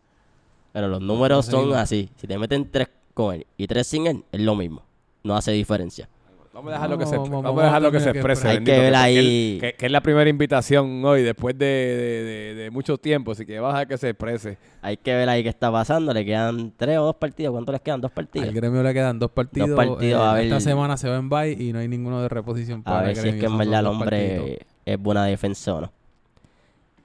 Pero 0.72 0.88
los 0.88 1.02
números 1.02 1.48
son 1.48 1.74
así. 1.74 2.10
Si 2.18 2.28
te 2.28 2.38
meten 2.38 2.70
tres 2.70 2.90
con 3.16 3.34
él 3.34 3.48
y 3.58 3.66
tres 3.66 3.88
sin 3.88 4.06
él, 4.06 4.24
es 4.32 4.42
lo 4.42 4.56
mismo. 4.56 4.84
No 5.24 5.36
hace 5.36 5.52
diferencia. 5.52 6.08
Vamos 6.52 6.72
a 6.72 6.74
dejarlo 6.76 6.98
que 6.98 7.06
se, 7.06 7.16
Vamos, 7.18 7.46
a 7.62 7.64
dejarlo 7.64 7.88
a 7.90 7.92
que 7.92 8.00
se 8.00 8.10
exprese. 8.10 8.48
Hay 8.48 8.56
bendito, 8.56 8.76
que 8.76 8.82
ver 8.82 8.96
ahí- 8.96 9.58
Que, 9.62 9.74
que 9.74 9.86
es 9.86 9.92
la 9.92 10.02
primera 10.02 10.28
invitación 10.30 11.06
hoy, 11.06 11.22
después 11.22 11.56
de, 11.58 11.66
de, 11.66 12.24
de- 12.24 12.56
de 12.56 12.72
mucho 12.72 12.98
tiempo, 12.98 13.32
así 13.34 13.46
que 13.46 13.60
vas 13.60 13.70
a 13.70 13.78
dejar 13.78 13.88
que 13.88 13.98
se 14.00 14.10
exprese. 14.10 14.58
Hay 14.82 14.98
que 14.98 15.14
ver 15.14 15.30
ahí 15.30 15.44
qué 15.44 15.50
está 15.50 15.72
pasando. 15.72 16.12
Le 16.12 16.26
quedan 16.26 16.74
tres 16.76 16.98
o 16.98 17.04
dos 17.04 17.16
partidos. 17.16 17.52
¿Cuánto 17.54 17.72
les 17.72 17.82
quedan? 17.82 18.02
Dos 18.02 18.12
partidos. 18.12 18.48
Al 18.48 18.54
gremio 18.56 18.82
le 18.82 18.94
quedan 18.94 19.20
dos 19.20 19.30
partidos. 19.30 19.70
partidos, 19.76 20.02
eh, 20.24 20.28
a 20.28 20.34
ver- 20.34 20.46
Esta 20.46 20.60
semana 20.60 20.98
se 20.98 21.08
va 21.08 21.18
en 21.18 21.30
bye 21.30 21.52
y 21.52 21.72
no 21.72 21.80
hay 21.80 21.88
ninguno 21.88 22.20
de 22.22 22.30
reposición 22.30 22.82
para 22.82 22.98
A 22.98 23.02
el 23.02 23.08
ver 23.08 23.18
si 23.18 23.30
es 23.30 23.36
que 23.36 23.46
en 23.46 23.58
verdad 23.58 23.80
el 23.80 23.86
dos 23.86 23.94
hombre 23.94 24.60
es 24.86 25.00
buena 25.00 25.26
defensa 25.26 25.76
o 25.76 25.82
no. 25.82 25.92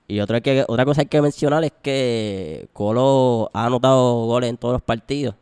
Y 0.08 0.20
otra, 0.20 0.40
que, 0.40 0.64
otra 0.66 0.84
cosa 0.86 1.02
que 1.02 1.16
hay 1.16 1.20
que 1.20 1.22
mencionar 1.22 1.64
es 1.64 1.72
que 1.82 2.66
Colo 2.72 3.50
ha 3.52 3.66
anotado 3.66 4.24
goles 4.26 4.48
en 4.50 4.56
todos 4.56 4.72
los 4.72 4.82
partidos. 4.82 5.34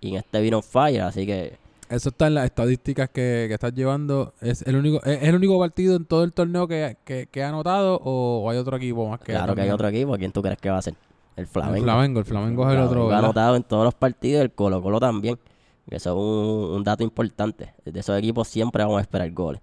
Y 0.00 0.10
en 0.10 0.16
este 0.16 0.40
vino 0.40 0.60
fire, 0.62 1.02
así 1.02 1.26
que 1.26 1.56
Eso 1.88 2.08
está 2.08 2.26
en 2.26 2.34
las 2.34 2.46
estadísticas 2.46 3.08
que, 3.10 3.46
que 3.48 3.54
estás 3.54 3.72
llevando. 3.72 4.34
¿Es 4.40 4.62
el 4.62 4.76
único 4.76 5.02
es 5.04 5.22
el 5.22 5.34
único 5.34 5.58
partido 5.58 5.96
en 5.96 6.04
todo 6.04 6.24
el 6.24 6.32
torneo 6.32 6.66
que, 6.66 6.96
que, 7.04 7.28
que 7.30 7.42
ha 7.44 7.48
anotado 7.48 7.96
o, 8.02 8.42
o 8.44 8.50
hay 8.50 8.58
otro 8.58 8.76
equipo 8.76 9.08
más 9.08 9.20
que 9.20 9.32
claro 9.32 9.54
que 9.54 9.60
hay 9.62 9.70
otro 9.70 9.88
equipo. 9.88 10.16
¿Quién 10.16 10.32
tú 10.32 10.42
crees 10.42 10.58
que 10.58 10.70
va 10.70 10.78
a 10.78 10.82
ser? 10.82 10.94
El 11.36 11.42
El 11.42 11.46
Flamengo. 11.46 11.84
Flamengo. 11.84 12.18
El 12.20 12.24
Flamengo 12.24 12.62
es 12.64 12.68
el 12.70 12.76
Flamengo 12.78 13.04
otro. 13.04 13.14
ha 13.14 13.18
anotado 13.18 13.56
en 13.56 13.62
todos 13.62 13.84
los 13.84 13.94
partidos, 13.94 14.42
el 14.42 14.52
Colo 14.52 14.82
Colo 14.82 14.98
también. 14.98 15.38
Que 15.88 15.96
eso 15.96 16.10
es 16.10 16.16
un, 16.16 16.76
un 16.76 16.82
dato 16.82 17.04
importante. 17.04 17.72
De 17.84 18.00
esos 18.00 18.18
equipos 18.18 18.48
siempre 18.48 18.82
vamos 18.82 18.98
a 18.98 19.02
esperar 19.02 19.30
goles. 19.30 19.60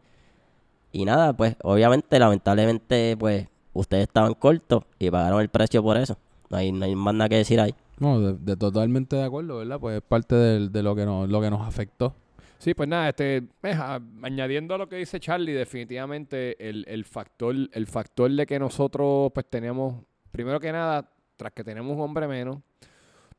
Y 0.93 1.03
nada, 1.05 1.33
pues 1.33 1.57
obviamente, 1.63 2.17
lamentablemente, 2.19 3.17
pues 3.17 3.47
ustedes 3.73 4.03
estaban 4.03 4.33
cortos 4.35 4.83
y 4.99 5.09
pagaron 5.09 5.41
el 5.41 5.49
precio 5.49 5.83
por 5.83 5.97
eso. 5.97 6.17
No 6.49 6.57
hay, 6.57 6.71
no 6.71 6.85
hay 6.85 6.95
más 6.95 7.15
nada 7.15 7.27
que 7.27 7.37
decir 7.37 7.59
ahí. 7.59 7.75
No, 8.03 8.19
de, 8.19 8.33
de 8.37 8.57
totalmente 8.57 9.15
de 9.15 9.23
acuerdo, 9.23 9.57
¿verdad? 9.59 9.79
Pues 9.79 9.95
es 9.97 10.01
parte 10.03 10.35
del- 10.35 10.71
de, 10.71 10.83
lo 10.83 10.93
que 10.95 11.05
nos 11.05 11.29
lo 11.29 11.39
que 11.41 11.49
nos 11.49 11.61
afectó. 11.61 12.13
Sí, 12.59 12.73
pues 12.73 12.87
nada, 12.89 13.09
este, 13.09 13.37
eh, 13.63 13.71
a- 13.73 14.01
añadiendo 14.21 14.75
a 14.75 14.77
lo 14.77 14.87
que 14.89 14.97
dice 14.97 15.19
Charlie, 15.19 15.53
definitivamente 15.53 16.55
el, 16.69 16.85
el 16.87 17.05
factor, 17.05 17.55
el 17.71 17.87
factor 17.87 18.29
de 18.31 18.45
que 18.45 18.59
nosotros 18.59 19.31
pues 19.33 19.45
tenemos, 19.49 19.95
primero 20.31 20.59
que 20.59 20.71
nada, 20.71 21.09
tras 21.37 21.51
que 21.53 21.63
tenemos 21.63 21.95
un 21.95 22.01
hombre 22.01 22.27
menos, 22.27 22.57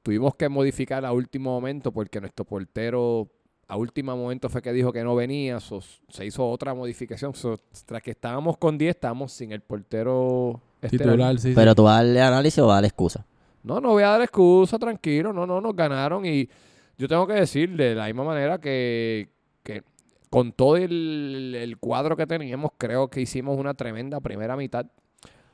tuvimos 0.03 0.35
que 0.35 0.49
modificar 0.49 1.05
a 1.05 1.13
último 1.13 1.51
momento 1.53 1.93
porque 1.93 2.21
nuestro 2.21 2.45
portero 2.45 3.29
a 3.67 3.77
último 3.79 4.15
momento 4.15 4.51
fue 4.51 4.61
que 4.61 4.73
dijo 4.75 4.93
que 4.93 5.03
no 5.03 5.15
venía, 5.15 5.59
so, 5.61 5.81
se 6.09 6.27
hizo 6.27 6.47
otra 6.47 6.75
modificación. 6.75 7.35
so, 7.35 7.59
tras 7.87 8.03
que 8.03 8.11
estábamos 8.11 8.59
con 8.59 8.77
10, 8.77 8.95
estábamos 8.95 9.33
sin 9.33 9.53
el 9.53 9.63
portero. 9.63 10.61
Titular, 10.91 11.39
sí, 11.39 11.49
sí. 11.49 11.55
Pero 11.55 11.75
tú 11.75 11.85
vas 11.85 11.95
a 11.95 11.97
darle 12.05 12.21
análisis 12.21 12.59
o 12.59 12.67
vas 12.67 12.73
a 12.73 12.75
darle 12.77 12.89
excusa. 12.89 13.25
No, 13.65 13.81
no 13.81 13.89
voy 13.91 14.03
a 14.05 14.11
dar 14.11 14.23
excusa, 14.23 14.79
tranquilo. 14.79 15.33
No, 15.33 15.47
no, 15.47 15.61
nos 15.61 15.75
ganaron 15.75 16.25
y 16.25 16.49
yo 16.97 17.09
tengo 17.09 17.27
que 17.27 17.33
decir 17.35 17.75
de 17.77 17.95
la 17.95 18.07
misma 18.07 18.23
manera 18.25 18.59
que, 18.59 19.29
que 19.63 19.83
con 20.31 20.53
todo 20.53 20.77
el, 20.77 21.55
el 21.59 21.79
cuadro 21.79 22.17
que 22.17 22.27
teníamos, 22.27 22.71
creo 22.79 23.09
que 23.09 23.21
hicimos 23.23 23.59
una 23.59 23.75
tremenda 23.75 24.21
primera 24.21 24.57
mitad. 24.57 24.87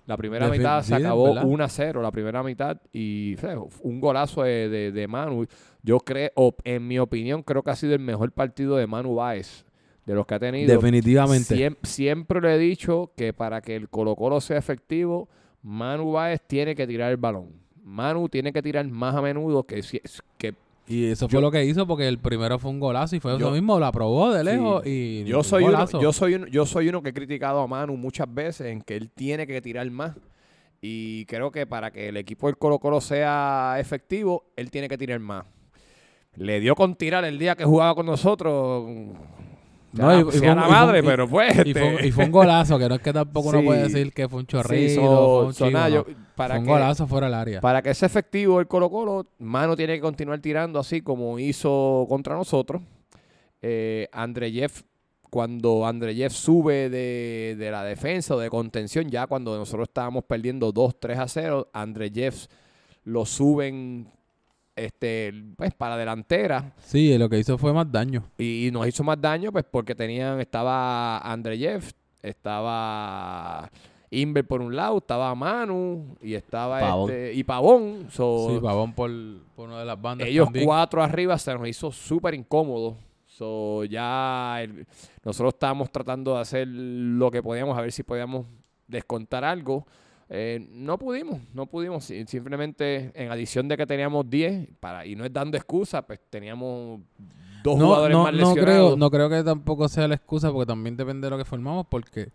La 0.07 0.16
primera 0.16 0.46
mitad 0.59 0.83
se 0.83 0.94
acabó 1.07 1.25
¿verdad? 1.35 1.44
1 1.46 1.64
a 1.64 1.68
0, 1.68 2.03
la 2.03 2.11
primera 2.11 2.42
mitad, 2.42 2.79
y 2.92 3.37
un 3.83 4.01
golazo 4.01 4.42
de, 4.42 4.68
de- 4.68 4.90
de 4.92 5.07
Manu. 5.07 5.46
Yo 5.83 6.01
creo, 6.01 6.33
en 6.64 6.88
mi 6.88 6.99
opinión, 6.99 7.42
creo 7.44 7.62
que 7.62 7.70
ha 7.70 7.77
sido 7.77 7.94
el 7.94 8.01
mejor 8.01 8.33
partido 8.33 8.77
de 8.77 8.87
Manu 8.88 9.14
Báez 9.14 9.64
de 10.07 10.14
los 10.14 10.27
que 10.27 10.35
ha 10.35 10.40
tenido. 10.40 10.66
Definitivamente. 10.75 11.55
Siem- 11.55 11.77
siempre 11.85 12.40
le 12.40 12.57
he 12.57 12.59
dicho 12.59 13.12
que 13.16 13.33
para 13.33 13.61
que 13.61 13.77
el 13.77 13.88
Colo 13.88 14.16
Colo 14.16 14.40
sea 14.40 14.59
efectivo, 14.59 15.29
Manu 15.62 16.11
Báez 16.12 16.40
tiene 16.44 16.75
que 16.75 16.87
tirar 16.88 17.12
el 17.12 17.16
balón. 17.16 17.53
Manu 17.84 18.28
tiene 18.28 18.52
que 18.52 18.62
tirar 18.62 18.86
más 18.88 19.14
a 19.14 19.22
menudo 19.22 19.62
que, 19.64 19.82
si- 19.82 20.00
que 20.38 20.54
Y 20.86 21.06
eso 21.06 21.28
fue 21.28 21.34
Yo- 21.36 21.40
lo 21.40 21.50
que 21.52 21.64
hizo 21.64 21.86
porque 21.86 22.08
el 22.08 22.18
primero 22.18 22.58
fue 22.58 22.70
un 22.70 22.80
golazo 22.80 23.14
y 23.14 23.20
fue 23.20 23.32
Yo- 23.32 23.38
eso 23.38 23.50
mismo, 23.52 23.78
lo 23.78 23.86
aprobó 23.86 24.32
de 24.32 24.40
Sí. 24.40 24.44
lejos 24.44 24.86
y 24.86 25.24
yo 25.24 25.38
un 25.38 25.44
soy 25.44 25.62
uno, 25.62 25.72
golazo. 25.72 26.00
yo 26.00 26.12
soy 26.12 26.40
yo 26.50 26.66
soy 26.66 26.88
uno 26.88 27.00
que 27.02 27.10
he 27.10 27.12
criticado 27.14 27.60
a 27.60 27.66
Manu 27.68 27.96
muchas 27.96 28.32
veces 28.32 28.66
en 28.66 28.80
que 28.82 28.96
él 28.96 29.08
tiene 29.10 29.46
que 29.46 29.60
tirar 29.62 29.88
más. 29.90 30.16
Y 30.82 31.26
creo 31.26 31.50
que 31.52 31.66
para 31.66 31.90
que 31.92 32.08
el 32.08 32.16
equipo 32.16 32.46
del 32.48 32.56
Colo 32.56 32.78
Colo 32.78 33.00
sea 33.00 33.76
efectivo, 33.78 34.46
él 34.56 34.70
tiene 34.70 34.88
que 34.88 34.96
tirar 34.98 35.20
más. 35.20 35.44
Le 36.36 36.58
dio 36.58 36.74
con 36.74 36.94
tirar 36.96 37.24
el 37.24 37.38
día 37.38 37.54
que 37.54 37.64
jugaba 37.64 37.94
con 37.94 38.06
nosotros. 38.06 38.86
No, 39.92 40.20
y- 40.29 40.33
sea 40.33 40.38
fue 40.55 40.62
la 40.62 40.68
madre, 40.68 40.98
y- 41.00 41.03
pero 41.03 41.29
pues. 41.29 41.53
fue, 41.55 41.62
este, 41.70 42.07
y 42.07 42.12
fue 42.12 42.24
un 42.26 42.31
golazo, 42.31 42.79
que 42.79 42.88
no 42.88 42.94
es 42.94 43.00
que 43.00 43.12
tampoco 43.12 43.48
uno 43.48 43.59
Sí. 43.61 43.64
puede 43.66 43.83
decir 43.88 44.12
que 44.12 44.29
fue 44.29 44.38
un 44.40 44.44
sí, 44.46 44.53
chorrito, 44.53 45.00
so- 45.00 45.37
fue 45.38 45.46
un 45.46 45.55
so 45.55 45.66
chivo, 45.66 45.79
nada, 45.79 45.88
no. 45.88 45.94
yo- 45.96 46.07
para 46.37 46.55
fue 46.55 46.59
un 46.61 46.64
que- 46.66 46.70
golazo 46.72 47.07
fuera 47.07 47.26
del 47.26 47.35
área. 47.35 47.61
Para 47.61 47.83
que 47.83 47.92
sea 47.94 48.07
efectivo 48.07 48.61
el 48.61 48.66
Colo 48.68 48.88
Colo, 48.90 49.26
Mano 49.38 49.76
tiene 49.76 49.94
que 49.94 50.00
continuar 50.00 50.38
tirando 50.40 50.79
así 50.79 51.00
como 51.03 51.38
hizo 51.38 52.07
contra 52.09 52.35
nosotros. 52.37 52.83
Eh, 53.62 54.09
André 54.12 54.53
Jeff, 54.53 54.83
cuando 55.29 55.87
André 55.87 56.14
Jeff 56.14 56.33
sube 56.33 56.88
de, 56.88 57.57
de 57.59 57.70
la 57.70 57.85
defensa 57.85 58.35
o 58.35 58.38
de 58.38 58.48
contención, 58.48 59.09
ya 59.11 59.26
cuando 59.26 59.57
nosotros 59.57 59.88
estábamos 59.88 60.24
perdiendo 60.24 60.72
2, 60.72 60.98
3 60.98 61.18
a 61.18 61.29
0, 61.29 61.68
André 61.72 62.11
Jeff 62.14 62.46
lo 63.05 63.24
suben 63.26 64.09
este, 64.76 65.33
pues, 65.56 65.72
para 65.74 65.96
delantera 65.96 66.72
Sí, 66.78 67.16
lo 67.18 67.28
que 67.28 67.38
hizo 67.38 67.59
fue 67.59 67.72
más 67.72 67.90
daño. 67.90 68.24
y, 68.38 68.66
y 68.68 68.70
nos 68.70 68.87
hizo 68.87 69.04
más 69.04 69.20
daño 69.20 69.52
pues 69.52 69.64
porque 69.70 69.94
tenían, 69.94 70.40
estaba 70.40 71.18
André 71.18 71.59
Jeff, 71.59 71.92
estaba 72.22 73.70
Inver 74.12 74.44
por 74.46 74.61
un 74.61 74.74
lado, 74.74 74.98
estaba 74.98 75.33
Manu 75.37 76.16
y 76.20 76.35
estaba 76.35 76.80
Pavón. 76.80 77.11
este 77.11 77.33
y 77.35 77.44
Pavón. 77.44 78.06
So, 78.11 78.48
Sí, 78.50 78.61
Pavón 78.61 78.92
por, 78.92 79.11
por 79.54 79.68
una 79.68 79.78
de 79.80 79.85
las 79.85 80.00
bandas 80.00 80.26
ellos 80.26 80.46
también. 80.46 80.64
cuatro 80.66 81.02
arriba 81.02 81.38
se 81.38 81.54
nos 81.54 81.68
hizo 81.68 81.92
súper 81.92 82.35
incómodo. 82.35 82.96
So, 83.26 83.85
ya 83.85 84.59
el- 84.62 84.85
nosotros 85.24 85.54
estábamos 85.54 85.90
tratando 85.92 86.35
de 86.35 86.40
hacer 86.40 86.66
lo 86.66 87.30
que 87.30 87.42
podíamos, 87.42 87.78
a 87.78 87.80
ver 87.83 87.92
si 87.92 88.02
podíamos 88.02 88.46
descontar 88.88 89.44
algo. 89.44 89.87
Eh, 90.32 90.64
no 90.70 90.96
pudimos, 90.96 91.40
no 91.54 91.66
pudimos. 91.66 92.04
Si- 92.04 92.24
Simplemente 92.26 93.10
en 93.14 93.30
adición 93.32 93.66
de 93.68 93.76
que 93.76 93.84
teníamos 93.86 94.30
10, 94.30 94.68
para, 94.78 95.04
y 95.04 95.16
no 95.16 95.24
es 95.24 95.32
dando 95.32 95.56
excusa, 95.56 96.02
pues 96.06 96.20
teníamos 96.30 97.00
dos 97.64 97.76
No, 97.78 97.86
jugadores 97.86 98.16
no, 98.16 98.22
más 98.22 98.32
no 98.32 98.38
lesionados. 98.38 98.64
creo, 98.64 98.96
no 98.96 99.10
creo 99.10 99.28
que 99.28 99.42
tampoco 99.42 99.88
sea 99.88 100.06
la 100.08 100.14
excusa 100.14 100.52
porque 100.52 100.66
también 100.66 100.96
depende 100.96 101.26
de 101.26 101.30
lo 101.32 101.36
que 101.38 101.44
formamos 101.44 101.84
porque 101.90 102.28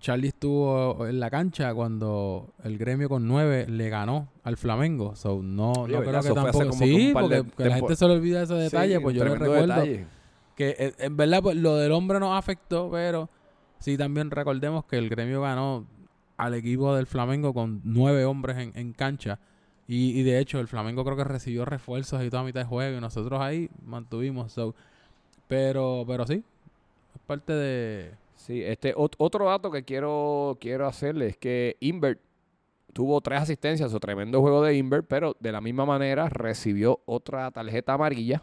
Charlie 0.00 0.28
estuvo 0.28 1.06
en 1.06 1.20
la 1.20 1.30
cancha 1.30 1.72
cuando 1.74 2.48
el 2.64 2.76
gremio 2.78 3.08
con 3.08 3.28
nueve 3.28 3.66
le 3.68 3.88
ganó 3.90 4.28
al 4.42 4.56
Flamengo. 4.56 5.14
So, 5.14 5.40
no, 5.42 5.72
Oye, 5.72 5.92
no 5.96 6.02
creo 6.02 6.20
que 6.22 6.32
tampoco. 6.32 6.58
que 6.70 6.72
Sí, 6.72 7.06
de 7.08 7.12
porque 7.12 7.44
que 7.56 7.64
la 7.68 7.76
gente 7.76 7.96
se 7.96 8.06
le 8.08 8.14
olvida 8.14 8.42
ese 8.42 8.54
detalle, 8.54 8.96
Sí, 8.96 9.02
pues 9.02 9.16
yo 9.16 9.24
lo 9.24 9.34
recuerdo. 9.34 9.66
detalle. 9.66 10.06
Que 10.56 10.76
eh, 10.78 10.94
en 10.98 11.16
verdad 11.16 11.42
pues, 11.42 11.56
lo 11.56 11.76
del 11.76 11.92
hombre 11.92 12.18
nos 12.20 12.36
afectó, 12.38 12.90
pero 12.90 13.28
sí 13.78 13.96
también 13.98 14.30
recordemos 14.30 14.84
que 14.86 14.96
el 14.96 15.08
gremio 15.08 15.42
ganó 15.42 15.86
al 16.36 16.54
equipo 16.54 16.94
del 16.94 17.06
Flamengo 17.06 17.54
con 17.54 17.80
nueve 17.84 18.24
hombres 18.24 18.56
en, 18.58 18.72
en 18.74 18.92
cancha. 18.92 19.38
Y, 19.86 20.18
y 20.18 20.22
de 20.22 20.38
hecho 20.38 20.60
el 20.60 20.68
Flamengo 20.68 21.04
creo 21.04 21.16
que 21.16 21.24
recibió 21.24 21.64
refuerzos 21.64 22.22
y 22.24 22.30
toda 22.30 22.42
mitad 22.42 22.60
de 22.60 22.66
juego 22.66 22.98
y 22.98 23.00
nosotros 23.00 23.40
ahí 23.40 23.68
mantuvimos. 23.84 24.54
Pero, 25.46 26.04
pero 26.06 26.26
sí, 26.26 26.42
es 27.14 27.20
parte 27.26 27.52
de... 27.52 28.12
Sí, 28.36 28.62
este 28.62 28.94
ot- 28.94 29.14
otro 29.18 29.46
dato 29.46 29.70
que 29.70 29.84
quiero, 29.84 30.58
quiero 30.60 30.86
hacerle 30.86 31.28
es 31.28 31.36
que 31.36 31.76
Invert 31.80 32.20
tuvo 32.92 33.20
tres 33.20 33.40
asistencias, 33.40 33.92
o 33.92 34.00
tremendo 34.00 34.40
juego 34.40 34.62
de 34.62 34.76
Invert, 34.76 35.06
pero 35.08 35.36
de 35.40 35.52
la 35.52 35.60
misma 35.60 35.84
manera 35.84 36.28
recibió 36.28 37.00
otra 37.06 37.50
tarjeta 37.50 37.94
amarilla. 37.94 38.42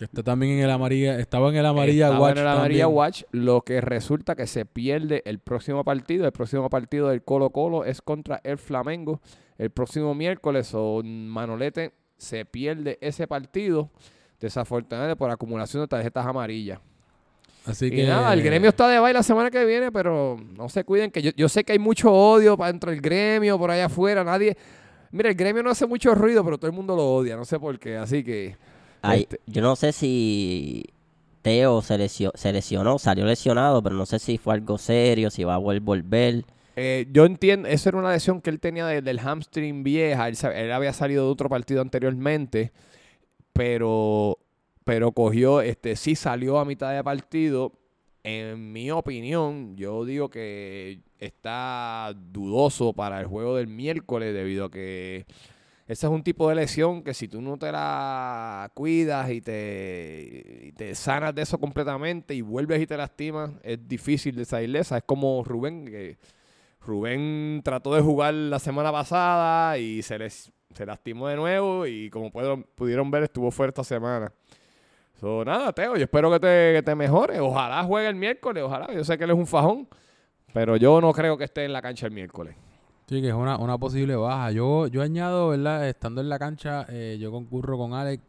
Que 0.00 0.06
está 0.06 0.22
también 0.22 0.52
en 0.54 0.64
el 0.64 0.70
amarilla, 0.70 1.18
estaba 1.18 1.50
en 1.50 1.56
el 1.56 1.66
amarilla 1.66 2.06
Estaba 2.06 2.20
watch 2.22 2.32
en 2.32 2.38
el 2.38 2.48
amarilla 2.48 2.84
también. 2.84 2.98
watch, 2.98 3.22
lo 3.32 3.60
que 3.60 3.82
resulta 3.82 4.34
que 4.34 4.46
se 4.46 4.64
pierde 4.64 5.22
el 5.26 5.40
próximo 5.40 5.84
partido. 5.84 6.24
El 6.24 6.32
próximo 6.32 6.70
partido 6.70 7.08
del 7.08 7.22
Colo 7.22 7.50
Colo 7.50 7.84
es 7.84 8.00
contra 8.00 8.40
el 8.42 8.56
Flamengo. 8.56 9.20
El 9.58 9.68
próximo 9.68 10.14
miércoles 10.14 10.70
o 10.72 11.02
Manolete 11.04 11.92
se 12.16 12.46
pierde 12.46 12.96
ese 13.02 13.26
partido, 13.26 13.90
desafortunadamente 14.40 15.16
por 15.16 15.30
acumulación 15.30 15.82
de 15.82 15.88
tarjetas 15.88 16.24
amarillas. 16.24 16.80
Así 17.66 17.88
Y 17.88 17.90
que 17.90 18.06
nada, 18.06 18.32
el 18.32 18.42
gremio 18.42 18.70
está 18.70 18.88
de 18.88 18.98
baile 18.98 19.18
la 19.18 19.22
semana 19.22 19.50
que 19.50 19.62
viene, 19.66 19.92
pero 19.92 20.38
no 20.56 20.70
se 20.70 20.82
cuiden, 20.82 21.10
que 21.10 21.20
yo, 21.20 21.30
yo 21.36 21.46
sé 21.46 21.62
que 21.62 21.72
hay 21.72 21.78
mucho 21.78 22.10
odio 22.10 22.56
para 22.56 22.72
dentro 22.72 22.90
del 22.90 23.02
gremio, 23.02 23.58
por 23.58 23.70
allá 23.70 23.84
afuera, 23.84 24.24
nadie... 24.24 24.56
Mira, 25.10 25.28
el 25.28 25.34
gremio 25.34 25.62
no 25.62 25.68
hace 25.68 25.86
mucho 25.86 26.14
ruido, 26.14 26.42
pero 26.42 26.56
todo 26.56 26.70
el 26.70 26.76
mundo 26.76 26.96
lo 26.96 27.06
odia, 27.06 27.36
no 27.36 27.44
sé 27.44 27.60
por 27.60 27.78
qué, 27.78 27.98
así 27.98 28.24
que... 28.24 28.56
Ay, 29.02 29.20
Este- 29.22 29.40
Yo 29.46 29.62
no 29.62 29.76
sé 29.76 29.92
si 29.92 30.84
Teo 31.42 31.80
se, 31.82 31.96
lesio- 31.98 32.32
se 32.34 32.52
lesionó, 32.52 32.98
salió 32.98 33.24
lesionado, 33.24 33.82
pero 33.82 33.94
no 33.96 34.04
sé 34.06 34.18
si 34.18 34.36
fue 34.38 34.54
algo 34.54 34.76
serio, 34.78 35.30
si 35.30 35.44
va 35.44 35.54
a 35.54 35.58
vol- 35.58 35.80
volver. 35.80 36.44
Eh, 36.76 37.06
yo 37.12 37.24
entiendo, 37.26 37.68
eso 37.68 37.88
era 37.88 37.98
una 37.98 38.12
lesión 38.12 38.40
que 38.40 38.50
él 38.50 38.60
tenía 38.60 38.86
de- 38.86 39.02
del 39.02 39.18
hamstring 39.20 39.82
vieja, 39.82 40.28
él, 40.28 40.36
él 40.54 40.72
había 40.72 40.92
salido 40.92 41.24
de 41.26 41.30
otro 41.32 41.48
partido 41.48 41.80
anteriormente, 41.80 42.72
pero 43.52 44.38
pero 44.84 45.12
cogió, 45.12 45.60
este, 45.60 45.94
sí 45.94 46.16
salió 46.16 46.58
a 46.58 46.64
mitad 46.64 46.92
de 46.92 47.04
partido. 47.04 47.72
En 48.24 48.72
mi 48.72 48.90
opinión, 48.90 49.76
yo 49.76 50.04
digo 50.04 50.30
que 50.30 51.00
está 51.18 52.12
dudoso 52.32 52.92
para 52.92 53.20
el 53.20 53.26
juego 53.26 53.56
del 53.56 53.68
miércoles 53.68 54.34
debido 54.34 54.64
a 54.64 54.70
que 54.70 55.26
ese 55.90 56.06
es 56.06 56.12
un 56.12 56.22
tipo 56.22 56.48
de 56.48 56.54
lesión 56.54 57.02
que 57.02 57.12
si 57.12 57.26
tú 57.26 57.42
no 57.42 57.58
te 57.58 57.72
la 57.72 58.70
cuidas 58.74 59.28
y 59.28 59.40
te, 59.40 60.94
sanas 60.94 61.34
de 61.34 61.42
eso 61.42 61.58
completamente 61.58 62.32
y 62.32 62.42
vuelves 62.42 62.80
y 62.80 62.86
te 62.86 62.96
lastimas, 62.96 63.50
es 63.64 63.88
difícil 63.88 64.36
de 64.36 64.44
salir 64.44 64.70
de 64.70 64.78
esa. 64.78 64.98
Es 64.98 65.02
como 65.04 65.42
Rubén, 65.42 65.86
que 65.86 66.16
Rubén 66.80 67.60
trató 67.64 67.92
de 67.92 68.02
jugar 68.02 68.34
la 68.34 68.60
semana 68.60 68.92
pasada 68.92 69.78
y 69.78 70.00
se, 70.02 70.16
les, 70.16 70.52
se 70.72 70.86
lastimó 70.86 71.26
de 71.26 71.34
nuevo 71.34 71.84
y 71.84 72.08
como 72.08 72.30
pudieron, 72.30 72.62
pudieron 72.76 73.10
ver 73.10 73.24
estuvo 73.24 73.50
fuera 73.50 73.70
esta 73.70 73.82
semana. 73.82 74.32
So, 75.18 75.44
nada, 75.44 75.72
Teo, 75.72 75.96
yo 75.96 76.04
espero 76.04 76.30
que 76.30 76.38
te, 76.38 76.72
que 76.76 76.82
te 76.84 76.94
mejore. 76.94 77.40
Ojalá 77.40 77.82
juegue 77.82 78.08
el 78.08 78.14
miércoles, 78.14 78.62
ojalá. 78.62 78.94
Yo 78.94 79.02
sé 79.02 79.18
que 79.18 79.24
él 79.24 79.30
es 79.30 79.36
un 79.36 79.48
fajón, 79.48 79.88
pero 80.52 80.76
yo 80.76 81.00
no 81.00 81.12
creo 81.12 81.36
que 81.36 81.42
esté 81.42 81.64
en 81.64 81.72
la 81.72 81.82
cancha 81.82 82.06
el 82.06 82.12
miércoles. 82.12 82.54
Sí, 83.10 83.20
que 83.20 83.26
es 83.26 83.34
una, 83.34 83.58
una 83.58 83.76
posible 83.76 84.14
baja. 84.14 84.52
Yo, 84.52 84.86
yo 84.86 85.02
añado, 85.02 85.48
¿verdad? 85.48 85.88
Estando 85.88 86.20
en 86.20 86.28
la 86.28 86.38
cancha, 86.38 86.86
eh, 86.88 87.18
yo 87.20 87.32
concurro 87.32 87.76
con 87.76 87.92
Alex. 87.92 88.22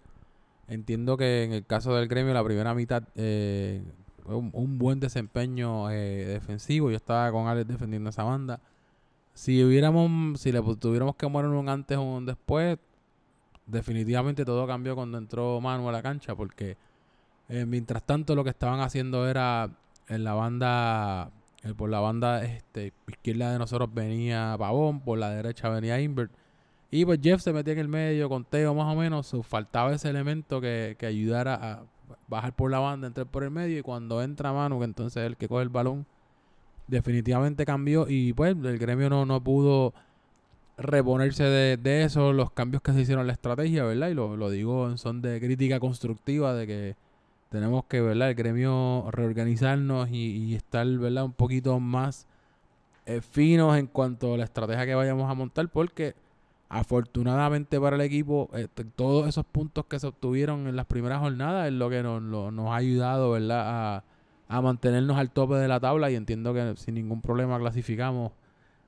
Entiendo 0.67 1.17
que 1.17 1.43
en 1.43 1.53
el 1.53 1.63
caso 1.67 1.93
del 1.93 2.07
gremio, 2.07 2.33
la 2.33 2.43
primera 2.43 2.73
mitad 2.73 3.03
eh, 3.13 3.83
un, 4.25 4.49
un 4.51 4.79
buen 4.79 4.99
desempeño 4.99 5.91
eh, 5.91 6.25
defensivo. 6.25 6.89
Yo 6.89 6.95
estaba 6.95 7.31
con 7.31 7.47
Alex 7.47 7.67
defendiendo 7.67 8.09
esa 8.09 8.23
banda. 8.23 8.59
Si 9.35 9.63
hubiéramos, 9.63 10.41
si 10.41 10.51
le 10.51 10.59
tuviéramos 10.63 11.15
que 11.15 11.27
morir 11.27 11.51
un 11.51 11.69
antes 11.69 11.99
o 11.99 12.01
un 12.01 12.25
después, 12.25 12.79
definitivamente 13.67 14.45
todo 14.45 14.65
cambió 14.65 14.95
cuando 14.95 15.19
entró 15.19 15.61
Manu 15.61 15.89
a 15.89 15.91
la 15.91 16.01
cancha, 16.01 16.33
porque 16.33 16.75
eh, 17.49 17.67
mientras 17.67 18.01
tanto 18.01 18.33
lo 18.33 18.43
que 18.43 18.49
estaban 18.49 18.79
haciendo 18.79 19.29
era 19.29 19.69
en 20.07 20.23
la 20.23 20.33
banda, 20.33 21.29
eh, 21.63 21.73
por 21.75 21.89
la 21.89 21.99
banda 21.99 22.43
este, 22.43 22.93
izquierda 23.07 23.51
de 23.51 23.59
nosotros 23.59 23.93
venía 23.93 24.55
Pavón, 24.57 25.01
por 25.01 25.17
la 25.19 25.29
derecha 25.29 25.69
venía 25.69 25.99
Invert. 26.01 26.31
Y 26.89 27.05
pues 27.05 27.19
Jeff 27.23 27.41
se 27.41 27.53
metía 27.53 27.73
en 27.73 27.79
el 27.79 27.87
medio 27.87 28.27
con 28.27 28.43
Teo 28.43 28.73
más 28.73 28.93
o 28.93 28.99
menos. 28.99 29.33
faltaba 29.43 29.93
ese 29.93 30.09
elemento 30.09 30.59
que, 30.59 30.95
que 30.99 31.05
ayudara 31.05 31.55
a 31.55 31.83
bajar 32.27 32.53
por 32.53 32.69
la 32.69 32.79
banda, 32.79 33.07
entrar 33.07 33.27
por 33.27 33.43
el 33.43 33.51
medio. 33.51 33.79
Y 33.79 33.81
cuando 33.81 34.21
entra 34.21 34.51
Manu, 34.51 34.79
que 34.79 34.85
entonces 34.85 35.23
es 35.23 35.27
el 35.27 35.37
que 35.37 35.47
coge 35.47 35.63
el 35.63 35.69
balón, 35.69 36.05
definitivamente 36.87 37.65
cambió. 37.65 38.07
Y 38.09 38.33
pues 38.33 38.57
el 38.57 38.77
gremio 38.77 39.09
no, 39.09 39.25
no 39.25 39.41
pudo 39.41 39.93
reponerse 40.77 41.43
de, 41.43 41.77
de 41.77 42.03
eso, 42.03 42.33
los 42.33 42.51
cambios 42.51 42.81
que 42.81 42.91
se 42.91 43.01
hicieron 43.01 43.21
en 43.21 43.27
la 43.27 43.33
estrategia, 43.33 43.83
¿verdad? 43.83 44.09
Y 44.09 44.13
lo, 44.13 44.35
lo 44.35 44.49
digo 44.49 44.89
en 44.89 44.97
son 44.97 45.21
de 45.21 45.39
crítica 45.39 45.79
constructiva 45.79 46.53
de 46.53 46.67
que 46.67 46.95
tenemos 47.51 47.85
que, 47.85 48.01
¿verdad? 48.01 48.29
El 48.31 48.35
gremio 48.35 49.05
reorganizarnos 49.11 50.09
y, 50.11 50.55
estar, 50.55 50.87
¿verdad? 50.87 51.25
Un 51.25 51.33
poquito 51.33 51.79
más 51.79 52.27
eh, 53.05 53.21
finos 53.21 53.77
en 53.77 53.87
cuanto 53.87 54.33
a 54.35 54.37
la 54.37 54.45
estrategia 54.45 54.85
que 54.87 54.95
vayamos 54.95 55.29
a 55.29 55.35
montar 55.35 55.69
porque 55.69 56.15
afortunadamente 56.69 57.79
para 57.79 57.95
el 57.97 58.01
equipo 58.03 58.49
t- 58.73 58.85
todos 58.95 59.27
esos 59.27 59.45
puntos 59.45 59.85
que 59.85 59.99
se 59.99 60.07
obtuvieron 60.07 60.67
en 60.67 60.75
las 60.75 60.85
primeras 60.85 61.19
jornadas 61.19 61.67
es 61.67 61.73
lo 61.73 61.89
que 61.89 62.01
nos, 62.03 62.21
lo- 62.23 62.51
nos 62.51 62.69
ha 62.71 62.77
ayudado, 62.77 63.31
¿verdad? 63.31 63.97
A, 63.97 64.03
a 64.47 64.61
mantenernos 64.61 65.17
al 65.17 65.31
tope 65.31 65.55
de 65.55 65.67
la 65.67 65.79
tabla 65.79 66.09
y 66.11 66.15
entiendo 66.15 66.53
que 66.53 66.73
sin 66.77 66.95
ningún 66.95 67.21
problema 67.21 67.59
clasificamos 67.59 68.31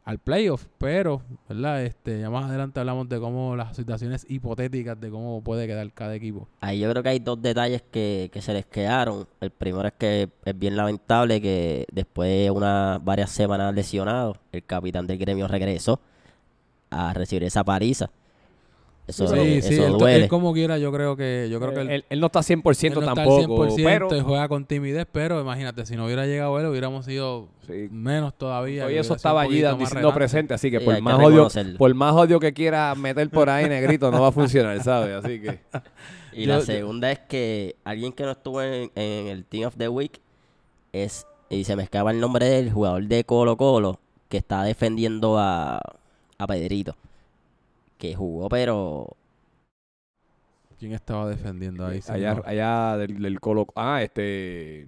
al 0.05 0.19
playoff, 0.19 0.65
pero, 0.77 1.21
¿verdad? 1.47 1.83
Este, 1.83 2.19
ya 2.19 2.29
más 2.29 2.45
adelante 2.45 2.79
hablamos 2.79 3.07
de 3.07 3.19
cómo 3.19 3.55
las 3.55 3.75
situaciones 3.75 4.25
hipotéticas 4.29 4.99
de 4.99 5.09
cómo 5.09 5.41
puede 5.41 5.65
quedar 5.65 5.91
cada 5.93 6.15
equipo. 6.15 6.47
Ahí 6.59 6.79
yo 6.79 6.89
creo 6.91 7.03
que 7.03 7.09
hay 7.09 7.19
dos 7.19 7.41
detalles 7.41 7.83
que, 7.89 8.29
que 8.31 8.41
se 8.41 8.53
les 8.53 8.65
quedaron. 8.65 9.27
El 9.39 9.51
primero 9.51 9.87
es 9.87 9.93
que 9.93 10.29
es 10.43 10.59
bien 10.59 10.75
lamentable 10.75 11.41
que 11.41 11.85
después 11.91 12.29
de 12.29 12.51
unas 12.51 13.03
varias 13.03 13.31
semanas 13.31 13.73
lesionado, 13.73 14.37
el 14.51 14.63
capitán 14.63 15.07
del 15.07 15.17
gremio 15.17 15.47
regresó 15.47 15.99
a 16.89 17.13
recibir 17.13 17.43
esa 17.43 17.63
paliza. 17.63 18.09
Eso, 19.05 19.27
sí, 19.27 19.57
eso 19.57 19.67
sí, 19.67 19.75
él, 19.81 19.91
duele. 19.97 20.23
él 20.23 20.27
como 20.29 20.53
quiera, 20.53 20.77
yo 20.77 20.89
creo 20.93 21.17
que 21.17 21.49
yo 21.51 21.59
creo 21.59 21.73
que 21.73 21.81
él, 21.81 21.89
él, 21.89 22.05
él 22.09 22.19
no 22.21 22.27
está 22.27 22.39
100% 22.39 22.83
él 22.87 22.93
no 22.93 22.99
está 23.01 23.13
tampoco, 23.15 23.65
100% 23.67 23.83
pero 23.83 24.15
y 24.15 24.21
juega 24.21 24.47
con 24.47 24.63
timidez, 24.65 25.05
pero 25.11 25.41
imagínate, 25.41 25.85
si 25.85 25.97
no 25.97 26.05
hubiera 26.05 26.25
llegado 26.25 26.57
él, 26.57 26.67
hubiéramos 26.67 27.03
sido 27.05 27.49
sí, 27.67 27.89
menos 27.91 28.33
todavía. 28.37 28.85
hoy 28.85 28.93
y 28.93 28.97
eso 28.97 29.13
estaba 29.13 29.41
allí 29.41 29.61
diciendo 29.77 30.13
presente, 30.13 30.53
así 30.53 30.71
que 30.71 30.79
Sí, 30.79 30.85
por 30.85 30.95
que 30.95 31.01
más 31.01 31.19
odio, 31.21 31.49
por 31.77 31.93
más 31.93 32.13
odio 32.13 32.39
que 32.39 32.53
quiera 32.53 32.95
meter 32.95 33.29
por 33.29 33.49
ahí 33.49 33.67
negrito 33.67 34.09
no 34.09 34.21
va 34.21 34.29
a 34.29 34.31
funcionar, 34.31 34.81
¿sabes? 34.81 35.23
Así 35.23 35.41
que 35.41 35.59
Y 36.31 36.45
Yo- 36.45 36.53
la 36.53 36.59
yo- 36.59 36.65
segunda 36.65 37.11
es 37.11 37.19
que 37.19 37.75
alguien 37.83 38.13
que 38.13 38.23
no 38.23 38.31
estuvo 38.31 38.61
en, 38.61 38.89
en 38.95 39.27
el 39.27 39.43
Team 39.43 39.67
of 39.67 39.75
the 39.77 39.89
Week 39.89 40.19
es, 40.93 41.27
y 41.49 41.65
se 41.65 41.75
me 41.75 41.83
escapa 41.83 42.09
el 42.11 42.19
nombre 42.21 42.45
del 42.47 42.71
jugador 42.71 43.03
de 43.05 43.23
Colo 43.25 43.57
Colo, 43.57 43.99
que 44.29 44.37
está 44.37 44.63
defendiendo 44.63 45.37
a, 45.37 45.79
a 46.37 46.47
Pedrito. 46.47 46.95
Que 48.03 48.15
jugó, 48.15 48.49
pero 48.49 49.07
¿Quién 50.77 50.91
estaba 50.91 51.29
defendiendo 51.29 51.85
ahí? 51.85 52.01
allá, 52.09 52.31
señor? 52.33 52.43
allá 52.45 52.97
del, 52.97 53.21
del 53.21 53.39
Colo, 53.39 53.65
ah, 53.77 54.01
este 54.03 54.87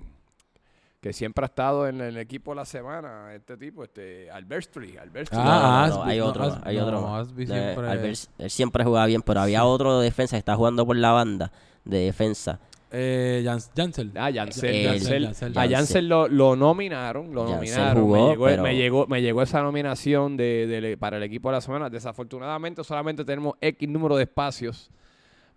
que 0.99 1.13
siempre 1.13 1.45
ha 1.45 1.47
estado 1.47 1.88
en 1.88 2.01
el 2.01 2.17
equipo 2.17 2.51
de 2.51 2.56
la 2.56 2.65
semana, 2.65 3.34
este 3.34 3.56
tipo, 3.56 3.84
este 3.86 4.30
Albertri, 4.32 4.97
Albertri. 4.97 5.38
Ah, 5.39 5.88
no, 5.88 5.95
no, 5.95 6.01
Asby, 6.01 6.12
hay 6.12 6.19
otro, 6.19 6.43
Asby, 6.43 6.62
hay 6.65 6.78
otro. 6.80 7.15
Asby 7.15 7.43
Eh, 7.43 7.47
siempre- 7.47 7.88
Albert, 7.89 8.17
él 8.39 8.49
siempre 8.49 8.84
jugaba 8.84 9.06
bien, 9.06 9.21
pero 9.21 9.39
había 9.39 9.63
otro 9.65 9.99
defensa 10.01 10.36
que 10.36 10.39
está 10.39 10.56
jugando 10.58 10.86
por 10.86 10.97
la 10.97 11.12
banda 11.12 11.51
de 11.86 11.99
defensa. 11.99 12.60
Eh, 12.97 13.41
Jans- 13.43 13.71
Jansel. 13.75 14.12
Ah, 14.15 14.29
El-. 14.29 14.36
Yancel, 14.36 15.58
A. 15.58 15.65
Yancel 15.65 16.08
lo, 16.08 16.27
lo 16.29 16.55
nominaron, 16.55 17.34
lo 17.36 17.43
nominaron. 17.45 18.03
jugó, 18.03 18.15
me, 18.15 18.29
llegó, 18.31 18.45
pero- 18.45 18.63
me, 18.63 18.75
llegó, 18.75 19.08
me 19.08 19.21
llegó 19.21 19.41
esa 19.41 19.62
nominación 19.62 20.38
de, 20.38 20.65
de- 20.67 20.97
para 20.97 21.17
el 21.17 21.23
equipo 21.23 21.49
de 21.49 21.53
la 21.53 21.62
semana. 21.62 21.89
Desafortunadamente 21.89 22.84
solamente 22.86 23.25
tenemos 23.25 23.55
X 23.60 23.89
número 23.89 24.15
de 24.15 24.23
espacios 24.23 24.89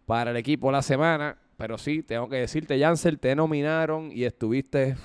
para 0.06 0.32
el 0.32 0.36
equipo 0.36 0.66
de 0.68 0.72
la 0.72 0.82
semana. 0.82 1.36
Pero 1.56 1.78
sí, 1.78 2.02
tengo 2.02 2.28
que 2.28 2.36
decirte, 2.36 2.78
Yancel, 2.78 3.18
te 3.18 3.34
nominaron 3.36 4.10
y 4.12 4.24
estuviste 4.24 4.96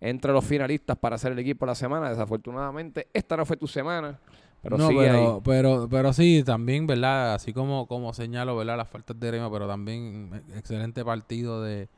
entre 0.00 0.32
los 0.32 0.44
finalistas 0.44 0.96
para 0.96 1.18
ser 1.18 1.32
el 1.32 1.38
equipo 1.40 1.66
de 1.66 1.70
la 1.70 1.74
semana. 1.74 2.08
Desafortunadamente, 2.10 3.08
esta 3.12 3.36
no 3.36 3.44
fue 3.44 3.56
tu 3.56 3.66
semana. 3.66 4.18
Pero 4.62 4.76
no, 4.76 4.88
sigue 4.88 5.08
ahí. 5.08 5.10
pero, 5.10 5.42
pero, 5.44 5.88
pero 5.90 6.12
sí, 6.12 6.42
también, 6.44 6.86
¿verdad? 6.86 7.34
Así 7.34 7.52
como, 7.52 7.86
como 7.86 8.12
señalo, 8.12 8.56
¿verdad? 8.56 8.76
Las 8.76 8.88
faltas 8.88 9.18
de 9.18 9.26
gremio, 9.26 9.50
pero 9.50 9.66
también 9.66 10.42
excelente 10.54 11.04
partido 11.04 11.62
de, 11.62 11.88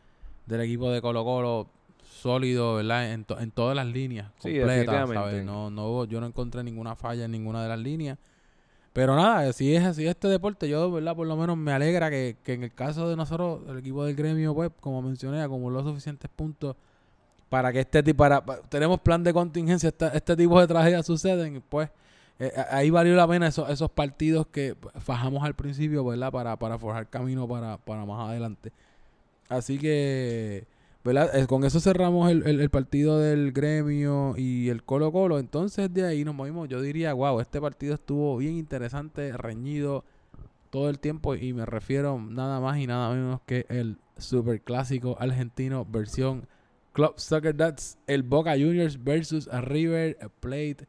del 0.46 0.60
equipo 0.60 0.90
de 0.90 1.02
Colo 1.02 1.24
Colo, 1.24 1.68
sólido, 2.04 2.76
¿verdad? 2.76 3.12
En, 3.12 3.24
to- 3.24 3.40
en 3.40 3.50
todas 3.50 3.74
las 3.74 3.86
líneas 3.86 4.26
Sí, 4.38 4.50
completas, 4.58 4.68
definitivamente. 4.76 5.14
¿sabes? 5.14 5.44
No, 5.44 5.70
no, 5.70 6.04
yo 6.04 6.20
no 6.20 6.26
encontré 6.26 6.62
ninguna 6.62 6.94
falla 6.94 7.24
en 7.24 7.32
ninguna 7.32 7.62
de 7.64 7.68
las 7.68 7.78
líneas. 7.80 8.18
Pero 8.92 9.16
nada, 9.16 9.50
si 9.54 9.74
es 9.74 9.82
así 9.84 10.06
este 10.06 10.28
deporte, 10.28 10.68
yo, 10.68 10.92
¿verdad? 10.92 11.16
Por 11.16 11.26
lo 11.26 11.34
menos 11.36 11.56
me 11.56 11.72
alegra 11.72 12.10
que, 12.10 12.36
que 12.44 12.52
en 12.52 12.62
el 12.64 12.72
caso 12.74 13.08
de 13.08 13.16
nosotros, 13.16 13.62
el 13.68 13.78
equipo 13.78 14.04
del 14.04 14.14
gremio, 14.14 14.54
pues, 14.54 14.70
como 14.80 15.00
mencioné, 15.02 15.40
acumuló 15.42 15.82
suficientes 15.82 16.30
puntos 16.36 16.76
para 17.48 17.72
que 17.72 17.80
este 17.80 18.02
tipo, 18.02 18.18
para, 18.18 18.44
pa- 18.44 18.60
tenemos 18.68 19.00
plan 19.00 19.24
de 19.24 19.32
contingencia, 19.32 19.88
esta- 19.88 20.08
este 20.10 20.36
tipo 20.36 20.60
de 20.60 20.66
tragedias 20.66 21.06
suceden, 21.06 21.62
pues, 21.68 21.88
eh, 22.38 22.52
ahí 22.70 22.90
valió 22.90 23.14
la 23.16 23.28
pena 23.28 23.46
esos, 23.48 23.68
esos 23.70 23.90
partidos 23.90 24.46
que 24.48 24.76
fajamos 25.00 25.44
al 25.44 25.54
principio, 25.54 26.04
¿verdad? 26.04 26.32
Para, 26.32 26.58
para 26.58 26.78
forjar 26.78 27.08
camino 27.08 27.46
para, 27.48 27.78
para 27.78 28.04
más 28.04 28.28
adelante. 28.28 28.72
Así 29.48 29.78
que, 29.78 30.66
¿verdad? 31.04 31.34
Eh, 31.36 31.46
con 31.46 31.64
eso 31.64 31.80
cerramos 31.80 32.30
el, 32.30 32.46
el- 32.60 32.70
partido 32.70 33.18
del 33.20 33.52
gremio 33.52 34.34
y 34.36 34.68
el 34.70 34.82
Colo 34.84 35.12
Colo. 35.12 35.38
Entonces 35.38 35.92
de 35.92 36.06
ahí 36.06 36.24
nos 36.24 36.34
movimos. 36.34 36.68
Yo 36.68 36.80
diría, 36.80 37.12
wow, 37.14 37.40
este 37.40 37.60
partido 37.60 37.94
estuvo 37.94 38.36
bien 38.38 38.54
interesante, 38.56 39.36
reñido 39.36 40.04
todo 40.70 40.88
el 40.90 40.98
tiempo. 40.98 41.34
Y 41.34 41.52
me 41.52 41.66
refiero 41.66 42.18
nada 42.20 42.60
más 42.60 42.78
y 42.78 42.86
nada 42.86 43.10
menos 43.14 43.40
que 43.46 43.66
el 43.68 43.98
super 44.18 44.60
clásico 44.62 45.16
argentino 45.20 45.84
versión 45.84 46.46
Club 46.92 47.14
Soccer 47.16 47.56
That's 47.56 47.98
el 48.06 48.22
Boca 48.22 48.52
Juniors 48.52 49.02
versus 49.02 49.48
River 49.52 50.16
Plate. 50.40 50.86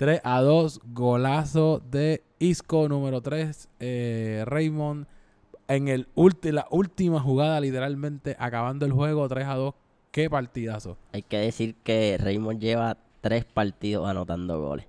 3 0.00 0.18
a 0.24 0.40
2, 0.40 0.80
golazo 0.94 1.82
de 1.90 2.22
Isco 2.38 2.88
número 2.88 3.20
3, 3.20 3.68
eh, 3.80 4.44
Raymond 4.46 5.06
en 5.68 5.88
el 5.88 6.08
ulti- 6.14 6.52
la 6.52 6.66
última 6.70 7.20
jugada 7.20 7.60
literalmente 7.60 8.34
acabando 8.38 8.86
el 8.86 8.92
juego 8.92 9.28
3 9.28 9.46
a 9.46 9.56
2, 9.56 9.74
qué 10.10 10.30
partidazo. 10.30 10.96
Hay 11.12 11.20
que 11.20 11.36
decir 11.36 11.74
que 11.84 12.16
Raymond 12.18 12.58
lleva 12.58 12.96
tres 13.20 13.44
partidos 13.44 14.08
anotando 14.08 14.58
goles. 14.58 14.86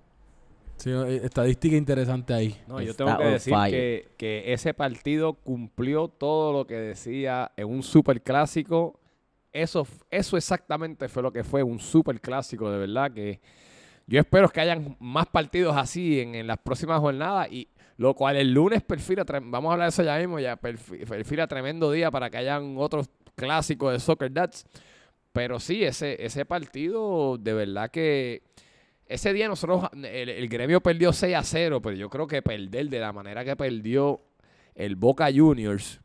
Sí, 0.77 0.91
eh, 0.91 1.19
estadística 1.25 1.75
interesante 1.75 2.33
ahí. 2.33 2.55
No, 2.65 2.81
yo 2.81 2.95
tengo 2.95 3.17
que 3.17 3.25
decir 3.25 3.53
que, 3.69 4.07
que 4.15 4.53
ese 4.53 4.73
partido 4.73 5.33
cumplió 5.33 6.07
todo 6.07 6.53
lo 6.53 6.65
que 6.65 6.75
decía 6.75 7.51
en 7.57 7.67
un 7.67 7.83
super 7.83 8.21
clásico. 8.21 8.97
Eso, 9.51 9.85
eso 10.09 10.37
exactamente 10.37 11.09
fue 11.09 11.21
lo 11.21 11.33
que 11.33 11.43
fue 11.43 11.63
un 11.63 11.79
super 11.79 12.21
clásico, 12.21 12.71
de 12.71 12.77
verdad 12.77 13.11
que 13.11 13.41
yo 14.11 14.19
espero 14.19 14.49
que 14.49 14.59
hayan 14.59 14.97
más 14.99 15.25
partidos 15.27 15.75
así 15.77 16.19
en, 16.19 16.45
las 16.45 16.57
próximas 16.57 16.99
jornadas 16.99 17.49
y 17.49 17.69
Lo 17.95 18.13
cual 18.13 18.35
el 18.35 18.51
lunes 18.53 18.83
perfila, 18.83 19.23
vamos 19.43 19.69
a 19.69 19.73
hablar 19.73 19.85
de 19.87 19.89
eso 19.89 20.03
ya 20.03 20.17
mismo, 20.17 20.37
ya 20.39 20.59
perfi- 20.59 21.07
perfila 21.07 21.47
tremendo 21.47 21.91
día 21.91 22.11
para 22.11 22.29
que 22.29 22.37
hayan 22.37 22.75
otros 22.77 23.09
clásicos 23.35 23.93
de 23.93 23.99
Soccer 23.99 24.31
Dats. 24.33 24.65
Pero 25.31 25.59
sí, 25.61 25.83
ese, 25.83 26.23
ese 26.25 26.45
partido, 26.45 27.37
de 27.37 27.53
verdad 27.53 27.89
que 27.89 28.43
ese 29.05 29.31
día 29.31 29.47
nosotros, 29.47 29.89
el, 29.93 30.27
el 30.29 30.49
gremio 30.49 30.81
perdió 30.81 31.13
6 31.13 31.35
a 31.35 31.43
0, 31.43 31.81
pero 31.81 31.95
yo 31.95 32.09
creo 32.09 32.27
que 32.27 32.41
perder 32.41 32.89
de 32.89 32.99
la 32.99 33.13
manera 33.13 33.45
que 33.45 33.55
perdió 33.55 34.19
el 34.75 34.95
Boca 34.97 35.29
Juniors 35.33 36.01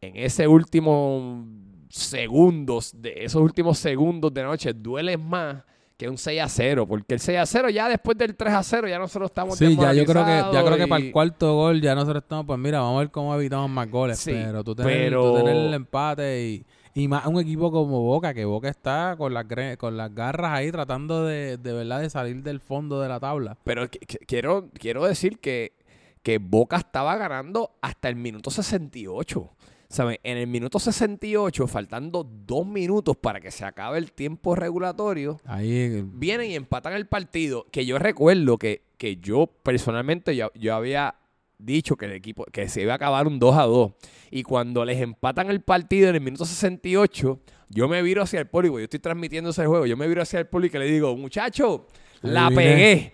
en 0.00 0.16
ese 0.16 0.46
último 0.46 1.44
segundos, 1.88 2.92
de 2.94 3.24
esos 3.24 3.42
últimos 3.42 3.78
segundos 3.78 4.32
de 4.32 4.42
noche, 4.44 4.72
duele 4.74 5.16
más 5.16 5.64
que 5.96 6.08
un 6.08 6.18
6 6.18 6.40
a 6.42 6.48
0, 6.48 6.86
porque 6.86 7.14
el 7.14 7.20
6 7.20 7.38
a 7.38 7.46
0 7.46 7.70
ya 7.70 7.88
después 7.88 8.18
del 8.18 8.34
3 8.36 8.52
a 8.54 8.62
0 8.62 8.86
ya 8.88 8.98
nosotros 8.98 9.30
estamos 9.30 9.56
Sí, 9.56 9.76
ya 9.76 9.92
yo 9.94 10.04
creo 10.04 10.24
que 10.24 10.30
ya 10.52 10.62
creo 10.64 10.76
que 10.76 10.86
para 10.86 11.02
el 11.04 11.10
cuarto 11.12 11.54
gol 11.54 11.80
ya 11.80 11.94
nosotros 11.94 12.22
estamos, 12.22 12.44
pues 12.46 12.58
mira, 12.58 12.80
vamos 12.80 12.96
a 12.96 12.98
ver 13.00 13.10
cómo 13.10 13.34
evitamos 13.34 13.70
más 13.70 13.90
goles. 13.90 14.18
Sí, 14.18 14.32
pero 14.32 14.62
tú 14.62 14.74
tener, 14.74 14.92
pero- 15.10 15.22
tú 15.32 15.36
tener 15.38 15.56
el 15.56 15.72
empate 15.74 16.42
y, 16.44 16.66
y 16.94 17.08
más 17.08 17.26
un 17.26 17.40
equipo 17.40 17.70
como 17.70 18.02
Boca, 18.02 18.34
que 18.34 18.44
Boca 18.44 18.68
está 18.68 19.14
con 19.16 19.32
las 19.32 19.46
con 19.78 19.96
las 19.96 20.14
garras 20.14 20.52
ahí 20.52 20.70
tratando 20.70 21.24
de, 21.24 21.56
de 21.56 21.72
verdad 21.72 22.00
de 22.00 22.10
salir 22.10 22.42
del 22.42 22.60
fondo 22.60 23.00
de 23.00 23.08
la 23.08 23.18
tabla. 23.20 23.56
Pero 23.64 23.84
qu- 23.86 23.98
qu- 24.06 24.18
quiero, 24.26 24.68
quiero 24.78 25.04
decir 25.06 25.38
que, 25.38 25.72
que 26.22 26.38
Boca 26.38 26.76
estaba 26.76 27.16
ganando 27.16 27.70
hasta 27.80 28.08
el 28.10 28.16
minuto 28.16 28.50
68. 28.50 29.50
¿Saben? 29.88 30.18
En 30.24 30.36
el 30.36 30.46
minuto 30.46 30.78
68, 30.78 31.66
faltando 31.66 32.24
dos 32.24 32.66
minutos 32.66 33.16
para 33.16 33.40
que 33.40 33.50
se 33.50 33.64
acabe 33.64 33.98
el 33.98 34.12
tiempo 34.12 34.54
regulatorio, 34.56 35.38
Ahí 35.44 36.02
vienen 36.12 36.50
y 36.50 36.54
empatan 36.56 36.94
el 36.94 37.06
partido. 37.06 37.66
Que 37.70 37.86
yo 37.86 37.98
recuerdo 37.98 38.58
que, 38.58 38.82
que 38.98 39.16
yo 39.16 39.46
personalmente 39.62 40.34
yo, 40.34 40.50
yo 40.54 40.74
había 40.74 41.14
dicho 41.58 41.96
que 41.96 42.06
el 42.06 42.12
equipo 42.12 42.44
que 42.52 42.68
se 42.68 42.82
iba 42.82 42.92
a 42.92 42.96
acabar 42.96 43.26
un 43.26 43.38
2 43.38 43.56
a 43.56 43.62
2. 43.62 43.92
Y 44.30 44.42
cuando 44.42 44.84
les 44.84 45.00
empatan 45.00 45.50
el 45.50 45.60
partido 45.60 46.08
en 46.08 46.16
el 46.16 46.20
minuto 46.20 46.44
68, 46.44 47.40
yo 47.68 47.88
me 47.88 48.02
viro 48.02 48.22
hacia 48.22 48.40
el 48.40 48.46
público. 48.46 48.78
Yo 48.78 48.84
estoy 48.84 49.00
transmitiendo 49.00 49.50
ese 49.50 49.66
juego. 49.66 49.86
Yo 49.86 49.96
me 49.96 50.08
viro 50.08 50.22
hacia 50.22 50.40
el 50.40 50.46
público 50.46 50.76
y 50.76 50.80
le 50.80 50.86
digo, 50.86 51.16
muchacho, 51.16 51.86
la 52.22 52.50
pegué. 52.50 53.12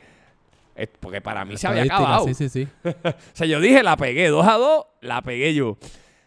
Porque 1.00 1.20
para 1.20 1.44
mí 1.44 1.56
se 1.56 1.66
había 1.66 1.82
acabado. 1.82 2.26
Sí, 2.26 2.34
sí, 2.34 2.48
sí. 2.48 2.68
O 2.84 3.12
sea, 3.34 3.46
yo 3.46 3.60
dije, 3.60 3.82
la 3.82 3.96
pegué 3.96 4.28
2 4.28 4.46
a 4.46 4.54
2, 4.54 4.84
la 5.02 5.22
pegué 5.22 5.54
yo. 5.54 5.76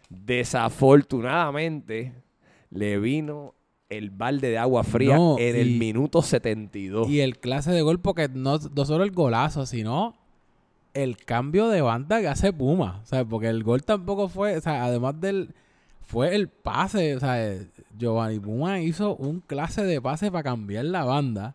Desafortunadamente, 0.08 2.14
le 2.70 2.98
vino 2.98 3.54
el 3.88 4.10
balde 4.10 4.50
de 4.50 4.58
agua 4.58 4.84
fría 4.84 5.16
No, 5.16 5.38
en 5.38 5.56
el 5.56 5.78
minuto 5.78 6.22
72. 6.22 7.08
Y 7.08 7.20
el 7.20 7.38
clase 7.38 7.70
de 7.70 7.82
gol, 7.82 8.00
porque 8.00 8.28
no, 8.28 8.58
no 8.58 8.84
solo 8.84 9.04
el 9.04 9.12
golazo, 9.12 9.66
sino 9.66 10.16
el 10.94 11.16
cambio 11.18 11.68
de 11.68 11.82
banda 11.82 12.20
que 12.20 12.28
hace 12.28 12.52
Puma. 12.52 13.00
Sea, 13.04 13.24
porque 13.24 13.48
el 13.48 13.62
gol 13.62 13.84
tampoco 13.84 14.28
fue, 14.28 14.56
o 14.56 14.60
sea, 14.60 14.84
además 14.84 15.20
del, 15.20 15.54
fue 16.00 16.34
el 16.34 16.48
pase, 16.48 17.16
o 17.16 17.20
sea, 17.20 17.58
Giovanni 17.96 18.40
Puma 18.40 18.80
hizo 18.80 19.14
un 19.16 19.40
clase 19.40 19.84
de 19.84 20.00
pase 20.00 20.30
para 20.30 20.42
cambiar 20.42 20.86
la 20.86 21.04
banda. 21.04 21.54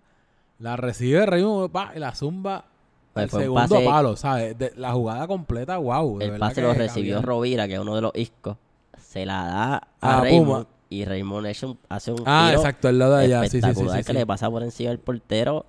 La 0.59 0.77
recibe 0.77 1.25
Raymond 1.25 1.71
pa, 1.71 1.91
y 1.95 1.99
la 1.99 2.13
zumba 2.13 2.65
el 3.15 3.29
fue 3.29 3.39
un 3.39 3.43
segundo 3.57 3.75
pase- 3.75 3.85
palo, 3.85 4.15
¿sabes? 4.15 4.57
De- 4.57 4.73
la 4.75 4.91
jugada 4.93 5.27
completa, 5.27 5.77
wow. 5.77 6.19
de 6.19 6.25
El 6.25 6.37
pase 6.39 6.61
lo 6.61 6.73
recibió. 6.73 7.21
Rovira, 7.21 7.67
que 7.67 7.73
es 7.75 7.79
uno 7.79 7.95
de 7.95 8.01
los 8.01 8.11
iscos. 8.15 8.57
Se 8.99 9.25
la 9.25 9.43
da 9.45 9.87
a, 10.01 10.17
A 10.17 10.21
Raymond. 10.21 10.45
Puma. 10.65 10.67
Y 10.89 11.05
Raymond 11.05 11.47
hace 11.47 11.65
un, 11.65 11.77
hace 11.89 12.11
un 12.11 12.23
Ah, 12.25 12.47
tiro 12.49 12.59
exacto, 12.61 12.89
el 12.89 12.99
lado 12.99 13.15
de 13.15 13.25
allá. 13.25 13.41
Sí, 13.43 13.49
sí, 13.49 13.51
sí, 13.51 13.57
espectacular 13.59 13.97
sí, 13.99 14.03
que 14.05 14.13
le 14.13 14.25
pasa 14.25 14.49
por 14.49 14.61
encima 14.63 14.89
del 14.89 14.99
portero. 14.99 15.65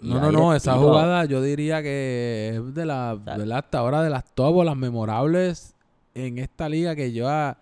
No, 0.00 0.20
no, 0.20 0.32
no, 0.32 0.54
esa 0.54 0.74
jugada 0.76 1.24
yo 1.24 1.40
diría 1.40 1.80
que 1.82 2.52
es 2.56 2.74
de 2.74 2.84
la. 2.84 3.12
Hasta 3.54 3.78
ahora 3.78 4.02
de 4.02 4.10
las 4.10 4.24
top 4.34 4.64
las 4.64 4.76
memorables 4.76 5.74
en 6.14 6.38
esta 6.38 6.68
liga 6.68 6.94
que 6.96 7.12
yo, 7.12 7.28
ah, 7.28 7.56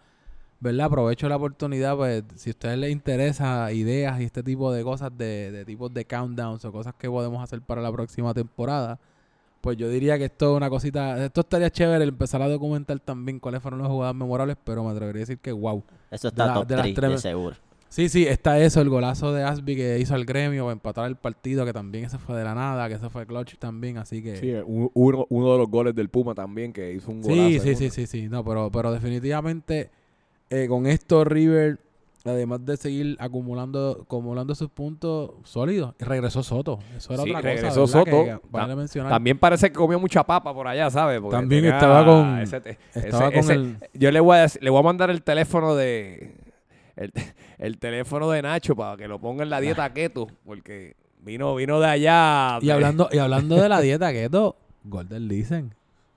¿verdad? 0.58 0.86
Aprovecho 0.86 1.28
la 1.28 1.36
oportunidad, 1.36 1.96
pues, 1.96 2.24
si 2.36 2.50
a 2.50 2.52
ustedes 2.52 2.78
les 2.78 2.90
interesa 2.90 3.70
ideas 3.72 4.20
y 4.20 4.24
este 4.24 4.42
tipo 4.42 4.72
de 4.72 4.82
cosas, 4.82 5.10
de, 5.16 5.50
de 5.52 5.64
tipos 5.64 5.92
de 5.92 6.04
countdowns 6.04 6.64
o 6.64 6.72
cosas 6.72 6.94
que 6.98 7.08
podemos 7.08 7.42
hacer 7.42 7.60
para 7.62 7.80
la 7.82 7.92
próxima 7.92 8.32
temporada, 8.34 8.98
pues 9.62 9.78
yo 9.78 9.88
diría 9.88 10.18
que 10.18 10.26
esto 10.26 10.50
es 10.52 10.56
una 10.58 10.68
cosita, 10.68 11.24
esto 11.24 11.40
estaría 11.40 11.70
chévere 11.70 12.04
empezar 12.04 12.42
a 12.42 12.48
documentar 12.48 13.00
también 13.00 13.38
cuáles 13.40 13.62
fueron 13.62 13.80
las 13.80 13.88
jugadas 13.88 14.14
memorables, 14.14 14.56
pero 14.62 14.84
me 14.84 14.90
atrevería 14.90 15.20
a 15.20 15.24
decir 15.24 15.38
que 15.38 15.52
wow. 15.52 15.82
Eso 16.10 16.28
está 16.28 16.46
la- 16.46 16.54
top 16.54 16.66
de 16.66 16.76
las 16.76 16.82
3, 16.84 16.94
tres- 16.94 17.10
de 17.12 17.18
seguro. 17.18 17.56
Sí, 17.88 18.08
sí, 18.08 18.26
está 18.26 18.58
eso, 18.58 18.80
el 18.80 18.88
golazo 18.88 19.34
de 19.34 19.42
Asby 19.44 19.76
que 19.76 19.98
hizo 19.98 20.14
al 20.14 20.24
gremio 20.24 20.64
para 20.64 20.72
empatar 20.72 21.06
el 21.08 21.16
partido, 21.16 21.64
que 21.66 21.74
también 21.74 22.04
ese 22.06 22.18
fue 22.18 22.36
de 22.38 22.42
la 22.44 22.54
nada, 22.54 22.88
que 22.88 22.94
ese 22.94 23.10
fue 23.10 23.26
clutch 23.26 23.56
también, 23.58 23.98
así 23.98 24.22
que... 24.22 24.36
Sí, 24.38 24.54
uno, 24.64 25.26
uno 25.28 25.52
de 25.52 25.58
los 25.58 25.68
goles 25.68 25.94
del 25.94 26.08
Puma 26.08 26.34
también, 26.34 26.72
que 26.72 26.92
hizo 26.94 27.10
un 27.10 27.20
golazo. 27.20 27.50
Sí, 27.50 27.60
sí, 27.60 27.74
sí, 27.76 27.90
sí, 27.90 28.06
sí. 28.06 28.28
No, 28.30 28.42
pero, 28.44 28.70
pero 28.70 28.92
definitivamente 28.92 29.90
eh, 30.48 30.66
con 30.68 30.86
esto 30.86 31.22
River, 31.24 31.78
además 32.30 32.64
de 32.64 32.76
seguir 32.76 33.16
acumulando, 33.18 34.00
acumulando 34.04 34.54
sus 34.54 34.68
puntos 34.70 35.32
sólidos, 35.44 35.94
regresó 35.98 36.42
Soto. 36.42 36.78
Eso 36.96 37.14
era 37.14 37.22
Sí, 37.22 37.30
otra 37.30 37.40
cosa. 37.42 37.52
regresó. 37.54 37.80
Que- 37.84 37.88
Soto. 37.90 38.04
que 38.24 38.38
vale 38.50 38.68
Ta- 38.72 38.76
mencionar. 38.76 39.10
También 39.12 39.38
parece 39.38 39.68
que 39.70 39.74
comió 39.74 39.98
mucha 39.98 40.22
papa 40.24 40.52
por 40.54 40.66
allá, 40.68 40.90
¿sabes? 40.90 41.20
Porque 41.20 41.36
También 41.36 41.62
tenía 41.62 41.76
estaba 41.76 42.04
con- 42.04 42.38
ese- 42.38 42.56
ese- 42.58 42.78
Estaba 43.08 43.30
con 43.30 43.34
ese- 43.40 43.52
el... 43.54 43.76
Yo 43.94 44.10
le 44.10 44.20
voy, 44.20 44.38
a, 44.38 44.46
le 44.60 44.70
voy 44.70 44.80
a 44.80 44.82
mandar 44.82 45.10
el 45.10 45.22
teléfono 45.22 45.74
de... 45.74 46.36
El, 46.94 47.10
el 47.58 47.78
teléfono 47.78 48.30
de 48.30 48.42
Nacho 48.42 48.76
para 48.76 48.96
que 48.96 49.08
lo 49.08 49.18
ponga 49.18 49.42
en 49.44 49.50
la 49.50 49.60
dieta 49.60 49.90
keto, 49.94 50.26
porque 50.44 50.94
vino, 51.22 51.54
vino 51.54 51.80
de 51.80 51.86
allá. 51.88 52.58
Y 52.60 52.68
hablando, 52.70 53.08
y 53.10 53.18
hablando 53.18 53.56
de 53.56 53.68
la 53.68 53.80
dieta 53.80 54.12
keto, 54.12 54.56
Golden 54.84 55.26
Listen. 55.26 55.74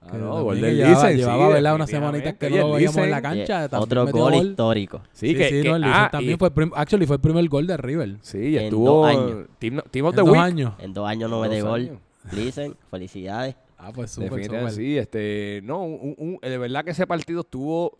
Ah, 0.08 0.12
que 0.12 0.18
no, 0.20 0.44
Golden 0.44 0.64
que 0.70 0.76
llevaba, 0.76 1.12
llevaba 1.12 1.48
sí, 1.48 1.54
¿verdad? 1.54 1.76
unas 1.76 1.90
semanitas 1.90 2.34
que 2.36 2.50
no 2.52 2.58
lo 2.58 2.72
veíamos 2.74 2.98
en 2.98 3.12
la 3.12 3.22
cancha. 3.22 3.66
Eh, 3.66 3.70
también 3.70 3.98
otro 4.00 4.06
gol 4.20 4.34
gol. 4.34 4.48
histórico. 4.48 5.02
Sí, 5.14 5.28
Sí, 5.30 5.36
que, 5.36 5.50
sí, 5.50 5.62
que- 5.64 5.70
no, 5.70 5.76
el 5.78 5.84
ah, 5.86 6.10
también 6.12 6.34
y- 6.36 6.38
fue 6.38 6.50
actually 6.76 7.06
fue 7.08 7.16
el 7.16 7.22
primer 7.22 7.48
gol 7.50 7.66
de 7.68 7.78
River. 7.78 8.18
Sí, 8.22 8.38
y 8.38 8.58
En 8.58 8.64
estuvo... 8.66 8.86
dos 8.86 9.08
años. 9.08 9.48
Team, 9.60 9.82
team 9.90 10.06
of 10.06 10.18
En 10.18 10.26
dos 10.26 10.38
años. 10.38 10.74
En 10.80 10.94
dos 10.94 11.08
años 11.08 11.30
no 11.30 11.42
mete 11.42 11.62
gol. 11.62 12.00
Dicen, 12.32 12.76
felicidades. 12.92 13.56
Ah, 13.78 13.92
pues 13.94 14.12
súper, 14.12 14.46
súper. 14.46 14.72
sí, 14.72 14.98
este, 14.98 15.62
no, 15.64 15.84
un- 15.84 16.16
un- 16.18 16.40
de 16.42 16.58
verdad 16.58 16.84
que 16.84 16.92
ese 16.92 17.06
partido 17.06 17.42
estuvo 17.42 17.98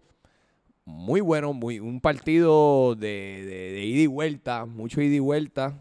muy 0.86 1.20
bueno, 1.22 1.54
muy, 1.54 1.80
un 1.80 2.00
partido 2.00 2.96
de, 2.96 3.08
de- 3.46 3.72
de 3.74 3.86
ida 3.86 4.02
y 4.02 4.08
vuelta, 4.08 4.66
mucho 4.66 5.02
ida 5.02 5.16
y 5.16 5.20
vuelta. 5.20 5.74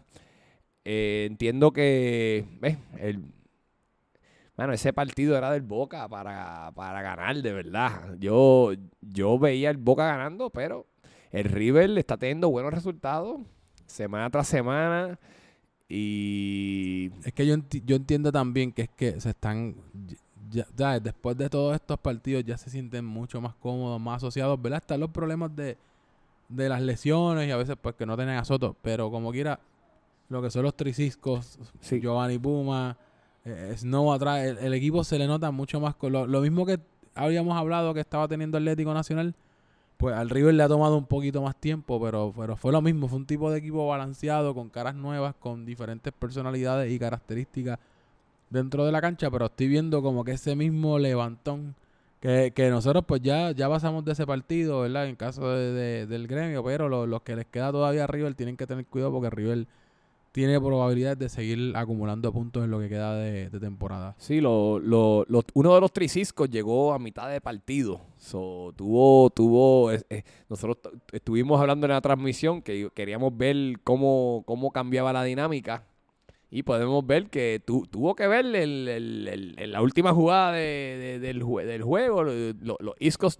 Eh, 0.83 1.25
entiendo 1.29 1.71
que, 1.71 2.45
ves, 2.61 2.77
el, 2.99 3.21
bueno, 4.57 4.73
ese 4.73 4.93
partido 4.93 5.37
era 5.37 5.51
del 5.51 5.61
Boca 5.63 6.07
para, 6.07 6.71
para 6.75 7.01
ganar, 7.01 7.35
de 7.41 7.51
verdad. 7.53 8.15
Yo, 8.19 8.71
yo 9.01 9.37
veía 9.39 9.69
el 9.69 9.77
Boca 9.77 10.05
ganando, 10.07 10.49
pero 10.49 10.85
el 11.31 11.45
River 11.45 11.97
está 11.97 12.17
teniendo 12.17 12.49
buenos 12.49 12.73
resultados 12.73 13.41
semana 13.85 14.29
tras 14.29 14.47
semana 14.47 15.19
y 15.87 17.11
Es 17.23 17.33
que 17.33 17.45
yo, 17.45 17.55
enti- 17.55 17.83
yo 17.85 17.95
entiendo 17.95 18.31
también 18.31 18.71
que 18.71 18.83
es 18.83 18.89
que 18.89 19.19
se 19.21 19.29
están, 19.29 19.75
ya, 20.49 20.65
ya, 20.75 20.99
después 20.99 21.37
de 21.37 21.49
todos 21.49 21.75
estos 21.75 21.99
partidos 21.99 22.43
ya 22.43 22.57
se 22.57 22.69
sienten 22.69 23.05
mucho 23.05 23.39
más 23.41 23.53
cómodos, 23.55 23.99
más 24.01 24.17
asociados, 24.17 24.61
¿verdad? 24.61 24.77
Están 24.81 24.99
los 24.99 25.11
problemas 25.11 25.55
de, 25.55 25.77
de 26.49 26.69
las 26.69 26.81
lesiones 26.81 27.47
y 27.47 27.51
a 27.51 27.57
veces 27.57 27.75
pues 27.79 27.95
que 27.95 28.05
no 28.05 28.15
tienen 28.15 28.37
a 28.37 28.45
Soto, 28.45 28.75
pero 28.81 29.11
como 29.11 29.31
quiera, 29.31 29.59
lo 30.29 30.41
que 30.41 30.49
son 30.49 30.63
los 30.63 30.75
triciscos, 30.75 31.59
Sí. 31.81 31.99
Giovanni 32.01 32.39
Puma, 32.39 32.97
eh, 33.45 33.73
Snow 33.77 34.11
atrás, 34.13 34.43
el, 34.45 34.73
equipo 34.73 35.03
se 35.03 35.17
le 35.19 35.27
nota 35.27 35.51
mucho 35.51 35.79
más, 35.79 35.95
con 35.95 36.11
lo, 36.13 36.27
lo 36.27 36.41
mismo 36.41 36.65
que 36.65 36.79
habíamos 37.15 37.57
hablado 37.57 37.93
que 37.93 37.99
estaba 38.01 38.27
teniendo 38.27 38.57
Atlético 38.57 38.93
Nacional, 38.93 39.35
pues 39.97 40.15
al 40.15 40.29
River 40.29 40.55
le 40.55 40.63
ha 40.63 40.67
tomado 40.69 40.97
un 40.97 41.05
poquito 41.05 41.41
más 41.41 41.55
tiempo, 41.55 42.01
pero, 42.01 42.33
pero 42.37 42.57
fue 42.57 42.71
lo 42.71 42.81
mismo, 42.81 43.07
fue 43.07 43.19
un 43.19 43.25
tipo 43.27 43.51
de 43.51 43.59
equipo 43.59 43.87
balanceado, 43.87 44.53
con 44.55 44.69
caras 44.69 44.95
nuevas, 44.95 45.35
con 45.39 45.65
diferentes 45.65 46.13
personalidades 46.13 46.91
y 46.91 46.99
características 46.99 47.79
dentro 48.49 48.85
de 48.85 48.91
la 48.91 49.01
cancha, 49.01 49.29
pero 49.31 49.45
estoy 49.47 49.67
viendo 49.67 50.01
como 50.01 50.23
que 50.23 50.33
ese 50.33 50.55
mismo 50.55 50.99
levantón 50.99 51.75
que, 52.21 52.53
que 52.55 52.69
nosotros 52.69 53.03
pues 53.07 53.21
ya, 53.21 53.51
ya 53.51 53.69
pasamos 53.69 54.05
de 54.05 54.13
ese 54.13 54.25
partido, 54.25 54.81
¿verdad? 54.81 55.07
En 55.07 55.15
caso 55.15 55.49
de, 55.51 55.71
de- 55.73 56.07
del 56.07 56.27
gremio, 56.27 56.63
pero 56.63 56.89
lo- 56.89 57.05
los 57.07 57.21
que 57.23 57.35
les 57.35 57.45
queda 57.47 57.71
todavía 57.71 58.05
a 58.05 58.07
River 58.07 58.33
tienen 58.35 58.57
que 58.57 58.67
tener 58.67 58.85
cuidado 58.85 59.11
porque 59.11 59.29
River 59.29 59.67
tiene 60.35 60.59
probabilidades 60.59 61.17
de 61.17 61.29
seguir 61.29 61.71
acumulando 61.77 62.29
puntos 62.33 62.65
en 62.65 62.69
lo 62.69 62.77
que 62.81 62.89
queda 62.89 63.15
de, 63.15 63.49
temporada. 63.57 64.15
Sí, 64.17 64.41
lo, 64.41 64.79
lo- 64.79 65.23
lo- 65.29 65.43
uno 65.53 65.73
de 65.73 65.79
los 65.79 65.93
triciscos 65.93 66.49
llegó 66.49 66.91
a 66.93 66.99
mitad 66.99 67.29
de 67.29 67.39
partido. 67.39 68.01
Tuvo, 68.75 69.29
tuvo, 69.29 69.91
nosotros 70.49 70.77
estuvimos 71.13 71.61
hablando 71.61 71.85
en 71.85 71.93
la 71.93 72.01
transmisión 72.01 72.61
que 72.61 72.89
queríamos 72.93 73.37
ver 73.37 73.79
cómo, 73.85 74.43
cómo 74.45 74.71
cambiaba 74.71 75.13
la 75.13 75.23
dinámica. 75.23 75.85
Y 76.51 76.63
podemos 76.63 77.07
ver 77.07 77.29
que 77.29 77.61
tu- 77.65 77.87
tuvo 77.87 78.13
que 78.13 78.27
ver 78.27 78.45
el, 78.57 79.71
la 79.71 79.81
última 79.81 80.13
jugada 80.13 80.51
de- 80.51 80.97
de- 80.99 81.19
del, 81.19 81.43
jue- 81.43 81.63
del 81.63 81.81
juego. 81.81 82.23
lo- 82.25 82.33
lo- 82.61 82.77
los 82.81 82.95
Iscos 82.99 83.37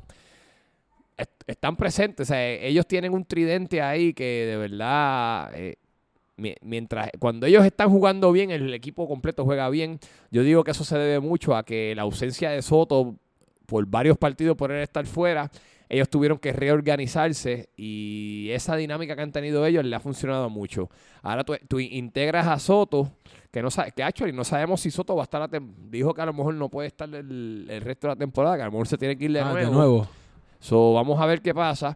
est- 1.17 1.43
están 1.45 1.75
presentes. 1.75 2.29
O 2.29 2.33
sea, 2.33 2.49
ellos 2.51 2.87
tienen 2.87 3.13
un 3.13 3.25
tridente 3.25 3.81
ahí 3.81 4.13
que 4.13 4.45
de 4.45 4.55
verdad 4.57 5.51
eh, 5.55 5.75
mientras 6.38 7.09
cuando 7.19 7.45
ellos 7.45 7.65
están 7.65 7.89
jugando 7.89 8.31
bien, 8.31 8.51
el 8.51 8.73
equipo 8.73 9.07
completo 9.07 9.45
juega 9.45 9.69
bien. 9.69 9.99
Yo 10.31 10.43
digo 10.43 10.63
que 10.63 10.71
eso 10.71 10.83
se 10.83 10.97
debe 10.97 11.19
mucho 11.19 11.55
a 11.55 11.63
que 11.63 11.93
la 11.95 12.01
ausencia 12.03 12.49
de 12.49 12.61
Soto 12.61 13.15
por 13.65 13.86
varios 13.88 14.17
partidos 14.17 14.55
por 14.55 14.71
él 14.71 14.81
estar 14.83 15.05
fuera, 15.07 15.49
ellos 15.89 16.09
tuvieron 16.09 16.38
que 16.38 16.51
reorganizarse 16.53 17.69
y 17.77 18.49
esa 18.51 18.75
dinámica 18.75 19.15
que 19.15 19.21
han 19.21 19.31
tenido 19.31 19.65
ellos 19.65 19.83
le 19.86 19.95
ha 19.95 19.99
funcionado 19.99 20.49
mucho. 20.49 20.89
Ahora 21.21 21.43
tú, 21.43 21.55
tú 21.67 21.79
integras 21.79 22.47
a 22.47 22.59
Soto, 22.59 23.11
que 23.51 23.61
no 23.61 23.71
sabe, 23.71 23.91
que 23.91 24.03
actually 24.03 24.33
no 24.33 24.43
sabemos 24.43 24.81
si 24.81 24.91
Soto 24.91 25.15
va 25.15 25.23
a 25.23 25.25
estar 25.25 25.41
la 25.49 25.61
dijo 25.89 26.13
que 26.13 26.21
a 26.21 26.25
lo 26.25 26.33
mejor 26.33 26.53
no 26.55 26.69
puede 26.69 26.88
estar 26.88 27.07
el, 27.13 27.67
el 27.69 27.81
resto 27.81 28.07
de 28.07 28.13
la 28.13 28.17
temporada, 28.17 28.55
que 28.57 28.61
a 28.63 28.65
lo 28.65 28.71
mejor 28.71 28.88
se 28.88 28.97
tiene 28.97 29.17
que 29.17 29.25
ir 29.25 29.31
de 29.33 29.39
Ah, 29.39 29.51
nuevo. 29.51 29.69
de 29.69 29.75
nuevo. 29.75 30.07
So, 30.59 30.93
vamos 30.93 31.19
a 31.19 31.25
ver 31.25 31.41
qué 31.41 31.53
pasa. 31.53 31.95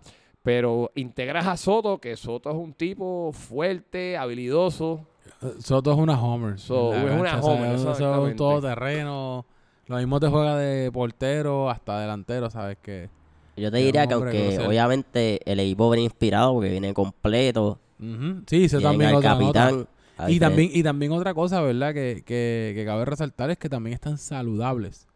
Pero 0.50 0.90
integras 0.96 1.46
a 1.46 1.56
Soto, 1.58 2.00
que 2.00 2.18
Soto 2.18 2.50
es 2.50 2.56
un 2.56 2.74
tipo 2.74 3.32
fuerte, 3.34 4.18
habilidoso. 4.18 5.06
Eh, 5.44 5.54
Soto 5.60 5.92
es 5.92 5.98
una 6.00 6.20
homer. 6.20 6.58
So, 6.58 6.92
es 6.92 7.04
una 7.04 7.34
cancha, 7.34 7.40
o 7.40 7.44
sea, 7.44 7.52
homer, 7.54 7.76
eso 7.76 7.92
es 7.92 8.00
un 8.02 8.36
todoterreno. 8.36 9.46
Lo 9.86 9.98
mismo 9.98 10.20
te 10.20 10.28
juega 10.28 10.58
de 10.58 10.92
portero 10.92 11.70
hasta 11.70 12.00
delantero, 12.00 12.50
¿sabes? 12.50 12.80
Que 12.82 13.10
Yo 13.58 13.70
te 13.70 13.78
diría 13.78 14.08
que 14.08 14.16
aunque 14.16 14.58
obviamente 14.66 15.40
el 15.46 15.60
equipo 15.60 15.92
viene 15.92 16.06
inspirado 16.06 16.54
porque 16.54 16.72
viene 16.72 16.96
completo, 16.96 17.78
Ujú. 18.00 18.42
Sí, 18.48 18.68
tienen 18.68 18.82
también 18.82 19.16
al 19.18 19.22
capitán. 19.22 19.88
Y 20.30 20.40
también, 20.40 20.72
y 20.74 20.82
también 20.82 21.12
otra 21.12 21.36
cosa, 21.36 21.62
¿verdad? 21.62 21.94
Que, 21.94 22.24
que, 22.26 22.74
que 22.76 22.86
cabe 22.88 23.06
resaltar 23.06 23.52
es 23.52 23.60
que 23.60 23.70
también 23.70 23.94
están 23.94 24.18
saludables. 24.18 25.09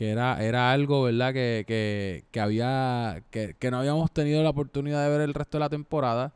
Que 0.00 0.12
era, 0.12 0.42
era 0.42 0.72
algo, 0.72 1.02
¿verdad? 1.02 1.34
Que, 1.34 1.66
que, 1.68 2.24
que 2.30 2.40
había, 2.40 3.22
que, 3.28 3.54
que 3.58 3.70
no 3.70 3.80
habíamos 3.80 4.10
tenido 4.10 4.42
la 4.42 4.48
oportunidad 4.48 5.04
de 5.04 5.10
ver 5.10 5.20
el 5.20 5.34
resto 5.34 5.58
de 5.58 5.60
la 5.60 5.68
temporada. 5.68 6.32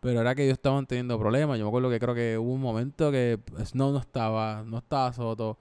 Pero 0.00 0.20
era 0.20 0.34
que 0.34 0.44
ellos 0.44 0.58
estaban 0.58 0.84
teniendo 0.84 1.18
problemas. 1.18 1.58
Yo 1.58 1.64
me 1.64 1.68
acuerdo 1.68 1.88
que 1.88 1.98
creo 1.98 2.14
que 2.14 2.36
hubo 2.36 2.52
un 2.52 2.60
momento 2.60 3.10
que 3.10 3.38
Snow 3.64 3.92
no 3.92 3.98
estaba, 3.98 4.62
no 4.62 4.76
estaba 4.76 5.10
Soto. 5.14 5.56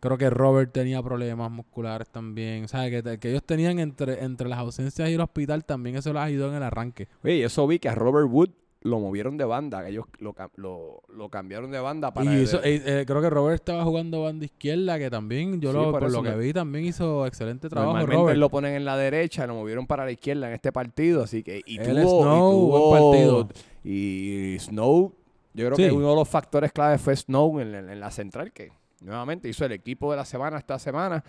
Creo 0.00 0.18
que 0.18 0.28
Robert 0.28 0.72
tenía 0.72 1.00
problemas 1.00 1.52
musculares 1.52 2.08
también. 2.08 2.66
¿Sabes? 2.66 3.00
Que, 3.00 3.18
que 3.20 3.30
ellos 3.30 3.44
tenían 3.44 3.78
entre, 3.78 4.24
entre 4.24 4.48
las 4.48 4.58
ausencias 4.58 5.08
y 5.08 5.14
el 5.14 5.20
hospital 5.20 5.64
también 5.64 5.94
eso 5.94 6.12
los 6.12 6.20
ayudó 6.20 6.48
en 6.48 6.56
el 6.56 6.64
arranque. 6.64 7.06
Oye, 7.22 7.44
eso 7.44 7.64
vi 7.68 7.78
que 7.78 7.88
a 7.88 7.94
Robert 7.94 8.26
Wood 8.28 8.50
lo 8.82 9.00
movieron 9.00 9.36
de 9.36 9.44
banda, 9.44 9.88
ellos 9.88 10.04
lo, 10.20 10.34
lo, 10.56 11.02
lo 11.08 11.28
cambiaron 11.28 11.70
de 11.72 11.80
banda 11.80 12.12
para... 12.14 12.32
Y 12.32 12.42
hizo- 12.42 12.62
eh, 12.62 12.80
eh, 12.84 13.04
creo 13.06 13.20
que 13.20 13.28
Robert 13.28 13.56
estaba 13.56 13.82
jugando 13.84 14.22
banda 14.22 14.44
izquierda, 14.44 14.98
que 14.98 15.10
también, 15.10 15.60
yo 15.60 15.72
Sí, 15.72 15.76
lo, 15.76 15.90
por 15.90 16.10
lo 16.10 16.22
que 16.22 16.36
vi, 16.36 16.52
también 16.52 16.84
hizo 16.84 17.26
excelente 17.26 17.68
trabajo 17.68 17.94
Normalmente 17.94 18.16
Robert. 18.22 18.38
lo 18.38 18.48
ponen 18.50 18.74
en 18.74 18.84
la 18.84 18.96
derecha, 18.96 19.46
lo 19.48 19.54
movieron 19.56 19.86
para 19.88 20.04
la 20.04 20.12
izquierda 20.12 20.46
en 20.46 20.54
este 20.54 20.70
partido, 20.70 21.24
así 21.24 21.42
que 21.42 21.60
y 21.66 21.78
tuvo, 21.78 22.22
Snow, 22.22 22.52
y 22.66 22.70
buen 22.70 22.82
tuvo- 22.82 23.10
partido. 23.10 23.48
y 23.82 24.56
Snow, 24.60 25.12
yo 25.54 25.66
creo 25.66 25.76
Sí. 25.76 25.82
que 25.84 25.92
uno 25.92 26.10
de 26.10 26.14
los 26.16 26.28
factores 26.28 26.70
clave 26.72 26.98
fue 26.98 27.16
Snow 27.16 27.58
en, 27.60 27.74
en- 27.74 27.90
en 27.90 27.98
la 28.00 28.10
central 28.12 28.52
que 28.52 28.70
nuevamente 29.00 29.48
hizo 29.48 29.64
el 29.64 29.72
equipo 29.72 30.10
de 30.12 30.18
la 30.18 30.24
semana 30.24 30.56
esta 30.58 30.78
semana 30.78 31.24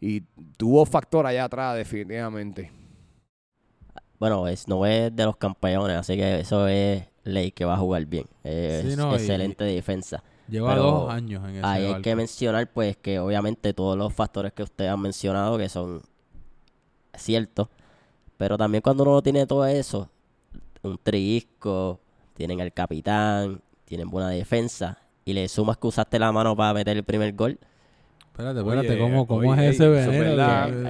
y 0.00 0.20
tuvo 0.56 0.84
factor 0.86 1.26
allá 1.26 1.44
atrás 1.44 1.76
definitivamente. 1.76 2.70
Bueno, 4.22 4.46
Snow 4.54 4.84
es 4.86 5.16
de 5.16 5.24
los 5.24 5.36
campeones, 5.36 5.96
así 5.96 6.14
que 6.16 6.38
eso 6.38 6.68
es 6.68 7.02
ley 7.24 7.50
que 7.50 7.64
va 7.64 7.74
a 7.74 7.78
jugar 7.78 8.06
bien. 8.06 8.24
Es 8.44 8.88
Sí, 8.92 8.96
no, 8.96 9.10
y- 9.10 9.16
excelente 9.16 9.64
defensa. 9.64 10.22
Lleva 10.46 10.68
pero 10.68 10.82
dos 10.84 11.10
años 11.10 11.42
en 11.42 11.56
ese 11.56 11.66
hay 11.66 11.88
barco. 11.88 12.02
que 12.02 12.14
mencionar, 12.14 12.72
pues, 12.72 12.96
que 12.96 13.18
obviamente 13.18 13.74
todos 13.74 13.98
los 13.98 14.14
factores 14.14 14.52
que 14.52 14.62
ustedes 14.62 14.92
han 14.92 15.00
mencionado 15.00 15.58
que 15.58 15.68
son 15.68 16.02
ciertos, 17.14 17.66
pero 18.36 18.56
también 18.56 18.80
cuando 18.80 19.02
uno 19.02 19.20
tiene 19.22 19.44
todo 19.44 19.66
eso, 19.66 20.08
un 20.82 20.98
trisco, 20.98 21.98
tienen 22.34 22.60
al 22.60 22.72
capitán, 22.72 23.60
tienen 23.84 24.08
buena 24.08 24.28
defensa, 24.28 24.98
y 25.24 25.32
le 25.32 25.48
sumas 25.48 25.78
que 25.78 25.88
usaste 25.88 26.20
la 26.20 26.30
mano 26.30 26.54
para 26.54 26.74
meter 26.74 26.96
el 26.96 27.02
primer 27.02 27.32
gol, 27.34 27.58
Espérate, 28.32 28.60
espérate, 28.60 28.88
Oye, 28.90 28.98
¿cómo, 28.98 29.26
cómo 29.26 29.50
oye, 29.50 29.68
es 29.68 29.74
ese 29.74 29.88
veneno? 29.88 30.32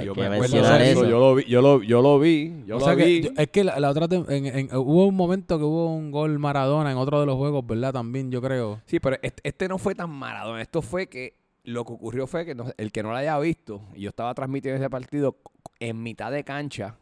Yo 0.05 0.15
me 0.15 0.27
acuerdo 0.27 0.57
de 0.79 0.91
eso. 0.93 1.05
Yo 1.11 1.19
lo 1.19 1.35
vi, 1.35 1.45
yo 1.45 1.61
lo, 1.61 1.83
yo 1.83 2.01
lo 2.01 2.19
vi, 2.21 2.63
yo 2.67 2.77
o 2.77 2.79
lo 2.79 2.85
sea 2.85 2.95
que 2.97 3.05
vi. 3.05 3.23
yo- 3.23 3.31
es 3.37 3.49
que 3.49 3.65
la, 3.65 3.81
la 3.81 3.91
otra 3.91 4.07
en- 4.29 4.47
en- 4.47 4.69
hubo 4.77 5.07
un 5.07 5.17
momento 5.17 5.59
que 5.59 5.65
hubo 5.65 5.93
un 5.93 6.13
gol 6.13 6.39
Maradona 6.39 6.93
en 6.93 6.99
otro 6.99 7.19
de 7.19 7.27
los 7.27 7.37
juegos, 7.37 7.67
¿verdad? 7.67 7.93
También 7.93 8.31
yo 8.31 8.41
creo. 8.41 8.81
Sí, 8.87 9.01
pero 9.01 9.17
este, 9.23 9.41
este 9.49 9.67
no 9.69 9.79
fue 9.79 9.95
tan 9.97 10.09
Maradona. 10.11 10.63
Esto 10.63 10.83
fue 10.83 11.09
que 11.09 11.35
lo 11.65 11.85
que 11.85 11.93
ocurrió 11.93 12.27
fue 12.29 12.45
que 12.45 12.55
no- 12.55 12.71
el 12.77 12.93
que 12.93 13.03
no 13.03 13.11
lo 13.11 13.17
haya 13.17 13.37
visto, 13.41 13.81
y 13.95 14.03
yo 14.03 14.11
estaba 14.11 14.33
transmitiendo 14.35 14.81
ese 14.81 14.89
partido 14.89 15.37
en 15.81 16.01
mitad 16.01 16.31
de 16.31 16.45
cancha, 16.45 16.95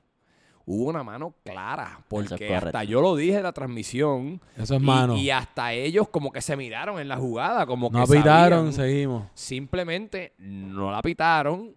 hubo 0.73 0.89
una 0.91 1.03
mano 1.03 1.35
clara. 1.45 2.01
Porque 2.09 2.55
hasta 2.55 2.85
yo 2.85 3.01
lo 3.01 3.17
dije 3.17 3.39
en 3.39 3.43
la 3.43 3.53
transmisión. 3.53 4.41
Eso 4.57 4.77
es 4.77 4.83
y- 4.83 4.85
mano. 4.85 5.17
Y, 5.17 5.31
hasta 5.31 5.73
ellos 5.73 6.09
como 6.09 6.31
que 6.33 6.41
se 6.41 6.57
miraron 6.57 7.01
en 7.01 7.09
la 7.09 7.17
jugada, 7.17 7.67
como 7.67 7.91
no 7.91 8.07
que 8.07 8.13
pitaron, 8.17 8.73
sabían. 8.73 8.91
seguimos. 8.93 9.25
Simplemente 9.35 10.33
no 10.39 10.91
la 10.93 11.03
pitaron, 11.03 11.75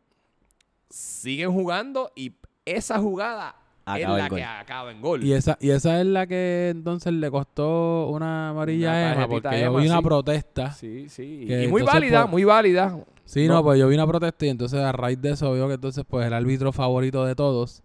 siguen 0.90 1.52
jugando 1.52 2.12
y 2.16 2.34
esa 2.66 3.00
jugada 3.00 3.56
Acaba 3.86 4.18
es 4.18 4.24
la 4.24 4.30
gol. 4.30 4.38
que 4.38 4.44
acaba 4.46 4.92
en 4.92 5.02
gol. 5.02 5.24
Y 5.24 5.34
esa, 5.34 5.58
y 5.60 5.72
esa 5.72 6.00
es 6.00 6.06
la 6.06 6.26
que 6.28 6.70
entonces 6.70 7.12
le 7.14 7.30
costó 7.30 8.08
una 8.10 8.50
amarilla 8.50 8.90
Una 8.92 8.98
a 9.10 9.14
Emma, 9.14 9.28
porque 9.28 9.60
yo 9.62 9.76
vi 9.76 9.88
una 9.88 9.98
sí. 9.98 10.04
protesta. 10.04 10.72
Sí, 10.72 11.10
sí. 11.10 11.46
Que 11.48 11.64
Y 11.64 11.68
muy 11.68 11.82
entonces, 11.82 11.94
válida, 11.94 12.22
pues, 12.22 12.32
muy 12.32 12.44
válida. 12.46 12.98
Sí, 13.26 13.48
no, 13.48 13.56
No. 13.56 13.64
pues 13.64 13.80
yo 13.80 13.88
vi 13.88 13.96
una 13.96 14.08
protesta 14.08 14.46
y 14.46 14.50
entonces 14.50 14.80
a 14.80 14.92
raíz 14.92 15.20
de 15.22 15.32
eso 15.32 15.52
veo 15.52 15.68
que 15.68 15.74
entonces 15.76 16.04
pues 16.08 16.26
el 16.28 16.34
árbitro 16.34 16.72
favorito 16.72 17.26
de 17.26 17.36
todos, 17.36 17.82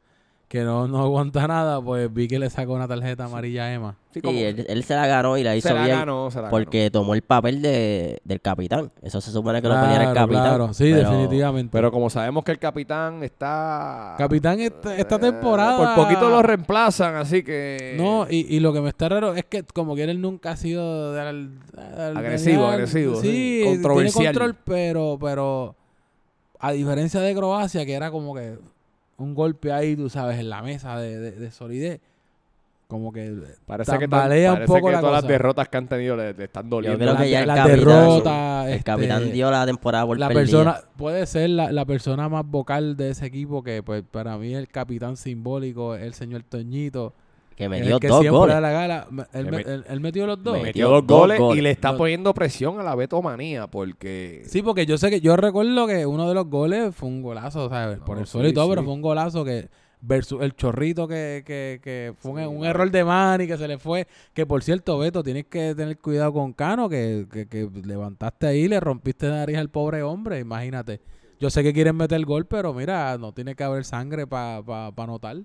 que 0.48 0.62
no, 0.62 0.88
no 0.88 1.00
aguanta 1.02 1.46
nada, 1.46 1.78
pues 1.78 2.10
vi 2.10 2.26
que 2.26 2.38
le 2.38 2.48
sacó 2.48 2.72
una 2.72 2.88
tarjeta 2.88 3.24
amarilla 3.26 3.64
a 3.64 3.72
Emma. 3.74 3.96
Sí, 4.14 4.22
como- 4.22 4.38
él, 4.38 4.64
él 4.66 4.82
se 4.82 4.94
la 4.94 5.06
ganó 5.06 5.36
y 5.36 5.44
la 5.44 5.54
hizo 5.54 5.68
se 5.68 5.74
la 5.74 5.84
bien 5.84 5.98
ganó, 5.98 6.30
se 6.30 6.36
la 6.38 6.42
ganó. 6.44 6.50
porque 6.52 6.90
tomó 6.90 7.12
el 7.12 7.20
papel 7.20 7.60
de, 7.60 8.18
del 8.24 8.40
capitán. 8.40 8.90
Eso 9.02 9.20
se 9.20 9.30
supone 9.30 9.60
que 9.60 9.68
lo 9.68 9.78
ponía 9.78 9.96
el 10.08 10.14
capitán. 10.14 10.26
claro, 10.44 10.72
sí, 10.72 10.90
pero 10.90 11.10
definitivamente. 11.10 11.70
Pero 11.70 11.92
como 11.92 12.08
sabemos 12.08 12.44
que 12.44 12.52
el 12.52 12.58
capitán 12.58 13.22
está... 13.22 14.14
Capitán, 14.16 14.58
esta, 14.60 14.96
esta 14.96 15.16
eh, 15.16 15.18
temporada... 15.18 15.94
Por 15.94 16.04
poquito 16.06 16.30
lo 16.30 16.40
reemplazan, 16.42 17.16
así 17.16 17.42
que... 17.42 17.94
No, 17.98 18.26
y, 18.30 18.46
y 18.56 18.60
lo 18.60 18.72
que 18.72 18.80
me 18.80 18.88
está 18.88 19.10
raro 19.10 19.34
es 19.34 19.44
que 19.44 19.62
como 19.64 19.94
que 19.94 20.04
él 20.04 20.18
nunca 20.18 20.52
ha 20.52 20.56
sido 20.56 21.12
de 21.12 21.20
al- 21.20 21.50
al- 21.76 22.16
Agresivo, 22.16 22.62
de- 22.68 22.72
agresivo, 22.72 23.14
Sí, 23.16 23.20
sí, 23.28 23.58
tiene 23.62 23.72
controversial. 23.82 24.24
control, 24.32 24.56
pero, 24.64 25.18
pero 25.20 25.74
a 26.58 26.72
diferencia 26.72 27.20
de 27.20 27.34
Croacia, 27.34 27.84
que 27.84 27.92
era 27.92 28.10
como 28.10 28.34
que 28.34 28.56
un 29.18 29.34
golpe 29.34 29.72
ahí, 29.72 29.94
tú 29.96 30.08
sabes, 30.08 30.38
en 30.38 30.48
la 30.50 30.62
mesa 30.62 30.98
de, 30.98 31.18
de- 31.18 31.32
de 31.32 31.50
solidez, 31.50 32.00
como 32.86 33.12
que 33.12 33.34
Parece 33.66 33.92
que, 33.92 33.98
tan- 33.98 34.10
tambalea 34.10 34.50
un 34.52 34.56
parece 34.56 34.72
poco 34.72 34.86
que 34.86 34.92
la 34.94 35.00
todas 35.00 35.22
las 35.22 35.28
derrotas 35.28 35.68
que 35.68 35.76
han 35.76 35.88
tenido 35.88 36.16
le, 36.16 36.32
le 36.32 36.44
están 36.44 36.70
doliendo. 36.70 36.98
creo 36.98 37.12
la, 37.12 37.20
que 37.20 37.30
ya 37.30 37.40
el 37.42 37.46
la 37.48 37.54
capitán- 37.56 37.76
derrota, 37.78 38.64
el 38.66 38.72
este, 38.72 38.84
capitán 38.84 39.32
dio 39.32 39.50
la 39.50 39.66
temporada 39.66 40.06
por 40.06 40.18
la 40.18 40.28
perdida. 40.28 40.40
persona 40.42 40.80
puede 40.96 41.26
ser 41.26 41.50
la, 41.50 41.70
la 41.70 41.84
persona 41.84 42.28
más 42.30 42.46
vocal 42.46 42.96
de 42.96 43.10
ese 43.10 43.26
equipo 43.26 43.62
que 43.62 43.82
pues 43.82 44.02
para 44.10 44.38
mí 44.38 44.54
el 44.54 44.68
capitán 44.68 45.16
simbólico 45.18 45.94
es 45.96 46.02
el 46.02 46.14
señor 46.14 46.44
Toñito 46.44 47.12
que 47.58 47.68
me 47.68 47.78
el 47.80 47.86
dio 47.86 47.98
que 47.98 48.06
dos 48.06 48.24
goles. 48.28 48.54
da 48.54 48.60
la 48.60 48.70
gala 48.70 49.06
Me- 49.10 49.24
él, 49.32 49.44
Le 49.46 49.50
me- 49.50 49.56
met- 49.58 49.66
él- 49.68 49.84
él 49.88 50.00
metió 50.00 50.26
los 50.28 50.40
dos 50.40 50.56
Me 50.56 50.62
Metió 50.62 50.88
dos 50.90 51.04
dos 51.04 51.18
goles, 51.18 51.40
y 51.56 51.60
le 51.60 51.72
está 51.72 51.96
poniendo 51.96 52.32
presión 52.32 52.78
a 52.78 52.84
la 52.84 52.94
Betomanía 52.94 53.66
porque... 53.66 54.42
sí 54.46 54.62
porque 54.62 54.86
yo 54.86 54.96
sé 54.96 55.10
que 55.10 55.20
yo 55.20 55.36
recuerdo 55.36 55.88
que 55.88 56.06
uno 56.06 56.28
de 56.28 56.34
los 56.34 56.46
goles 56.46 56.94
fue 56.94 57.08
un 57.08 57.20
golazo 57.20 57.68
¿sabes? 57.68 57.98
por 57.98 58.16
el 58.18 58.26
suelo 58.26 58.46
y 58.46 58.52
sí, 58.52 58.54
todo 58.54 58.68
pero 58.68 58.82
sí. 58.82 58.84
fue 58.86 58.94
un 58.94 59.02
golazo 59.02 59.44
que 59.44 59.68
versus 60.00 60.40
el 60.42 60.54
chorrito 60.54 61.08
que, 61.08 61.42
que, 61.44 61.80
que 61.82 62.14
fue 62.16 62.46
un, 62.46 62.58
un 62.58 62.64
error 62.64 62.88
de 62.88 63.02
Manny 63.02 63.48
que 63.48 63.58
se 63.58 63.66
le 63.66 63.76
fue 63.78 64.06
que 64.32 64.46
por 64.46 64.62
cierto 64.62 64.96
Beto 64.96 65.24
tienes 65.24 65.46
que 65.46 65.74
tener 65.74 65.98
cuidado 65.98 66.32
con 66.32 66.52
Cano 66.52 66.88
que, 66.88 67.26
que, 67.32 67.48
que 67.48 67.68
levantaste 67.84 68.46
ahí 68.46 68.60
y 68.60 68.68
le 68.68 68.78
rompiste 68.78 69.26
la 69.26 69.38
nariz 69.38 69.56
al 69.58 69.68
pobre 69.70 70.04
hombre 70.04 70.38
imagínate 70.38 71.00
yo 71.40 71.50
sé 71.50 71.64
que 71.64 71.72
quieren 71.72 71.96
meter 71.96 72.24
gol 72.24 72.46
pero 72.46 72.72
mira 72.72 73.18
no 73.18 73.32
tiene 73.32 73.56
que 73.56 73.64
haber 73.64 73.84
sangre 73.84 74.28
para 74.28 74.62
pa, 74.62 74.92
pa 74.92 75.02
anotar 75.02 75.38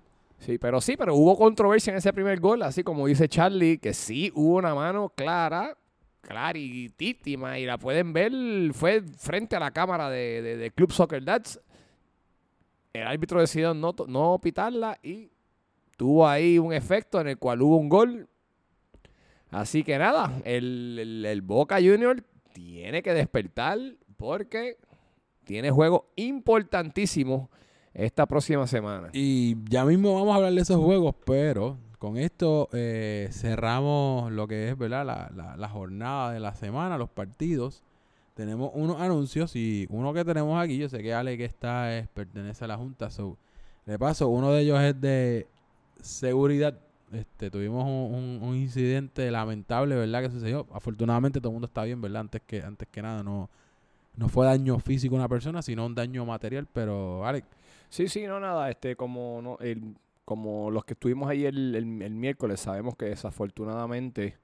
Sí, 0.45 0.57
pero 0.57 0.81
sí, 0.81 0.97
pero 0.97 1.15
hubo 1.15 1.37
controversia 1.37 1.91
en 1.91 1.97
ese 1.97 2.11
primer 2.11 2.39
gol, 2.39 2.63
así 2.63 2.83
como 2.83 3.07
dice 3.07 3.29
Charlie, 3.29 3.77
que 3.77 3.93
sí 3.93 4.29
hubo 4.35 4.57
una 4.57 4.75
mano 4.75 5.07
clara, 5.15 5.77
claritísima, 6.21 7.57
y 7.59 7.65
la 7.65 7.77
pueden 7.77 8.11
ver, 8.11 8.31
fue 8.73 9.01
frente 9.03 9.55
a 9.55 9.59
la 9.61 9.71
cámara 9.71 10.09
de, 10.09 10.41
de- 10.41 10.71
Club 10.71 10.91
Soccer 10.91 11.23
Dads. 11.23 11.61
El 12.91 13.07
árbitro 13.07 13.39
decidió 13.39 13.73
no, 13.73 13.95
no 14.07 14.37
pitarla 14.43 14.99
y 15.01 15.29
tuvo 15.95 16.27
ahí 16.27 16.59
un 16.59 16.73
efecto 16.73 17.21
en 17.21 17.29
el 17.29 17.37
cual 17.37 17.61
hubo 17.61 17.77
un 17.77 17.87
gol. 17.87 18.27
Así 19.49 19.83
que 19.83 19.97
nada, 19.97 20.41
el, 20.43 20.97
el- 20.99 21.25
el 21.25 21.41
Boca 21.41 21.77
Junior 21.77 22.21
tiene 22.51 23.01
que 23.01 23.13
despertar 23.13 23.79
porque 24.17 24.77
tiene 25.45 25.71
juego 25.71 26.09
importantísimo 26.17 27.49
esta 27.93 28.25
próxima 28.25 28.65
semana. 28.67 29.09
Y 29.13 29.55
ya 29.69 29.85
mismo 29.85 30.13
vamos 30.15 30.33
a 30.33 30.35
hablar 30.37 30.53
de 30.53 30.61
esos 30.61 30.77
juegos, 30.77 31.15
pero 31.25 31.77
con 31.99 32.17
esto 32.17 32.67
eh, 32.73 33.29
cerramos 33.31 34.31
lo 34.31 34.47
que 34.47 34.69
es 34.69 34.77
verdad 34.77 35.05
la, 35.05 35.31
la, 35.35 35.55
la 35.57 35.69
jornada 35.69 36.31
de 36.31 36.39
la 36.39 36.53
semana, 36.55 36.97
los 36.97 37.09
partidos. 37.09 37.83
Tenemos 38.33 38.71
unos 38.73 38.99
anuncios 38.99 39.55
y 39.55 39.85
uno 39.89 40.11
que 40.13 40.25
tenemos 40.25 40.59
aquí, 40.61 40.77
yo 40.77 40.89
sé 40.89 41.03
que 41.03 41.13
Ale 41.13 41.37
que 41.37 41.45
está 41.45 41.95
es, 41.95 42.07
pertenece 42.07 42.65
a 42.65 42.67
la 42.67 42.77
Junta, 42.77 43.11
so, 43.11 43.37
le 43.85 43.99
paso, 43.99 44.27
uno 44.29 44.51
de 44.51 44.61
ellos 44.61 44.81
es 44.81 44.99
de 44.99 45.47
seguridad, 46.01 46.77
este, 47.11 47.51
tuvimos 47.51 47.83
un, 47.85 48.15
un- 48.15 48.39
un 48.41 48.55
incidente 48.55 49.29
lamentable, 49.29 49.95
¿verdad? 49.95 50.23
Que 50.23 50.31
sucedió. 50.31 50.65
Afortunadamente 50.73 51.39
todo 51.39 51.49
el 51.49 51.53
mundo 51.53 51.67
está 51.67 51.83
bien, 51.83 52.01
¿verdad? 52.01 52.21
Antes 52.21 52.41
que, 52.47 52.61
antes 52.63 52.87
que 52.89 53.01
nada, 53.03 53.21
no, 53.21 53.49
no 54.15 54.29
fue 54.29 54.45
daño 54.47 54.79
físico 54.79 55.15
a 55.15 55.19
una 55.19 55.29
persona, 55.29 55.61
sino 55.61 55.85
un 55.85 55.93
daño 55.93 56.25
material. 56.25 56.67
Pero, 56.73 57.25
Alex, 57.25 57.47
Sí, 57.93 58.07
sí, 58.07 58.25
no, 58.25 58.39
nada, 58.39 58.71
este, 58.71 58.95
como, 58.95 59.39
no, 59.43 59.59
el- 59.59 59.95
como 60.25 60.71
los 60.71 60.83
que 60.83 60.93
estuvimos 60.93 61.29
ahí 61.29 61.45
el, 61.45 61.75
el- 61.75 62.01
el 62.01 62.15
miércoles, 62.15 62.59
sabemos 62.59 62.95
que 62.95 63.05
desafortunadamente 63.05 64.37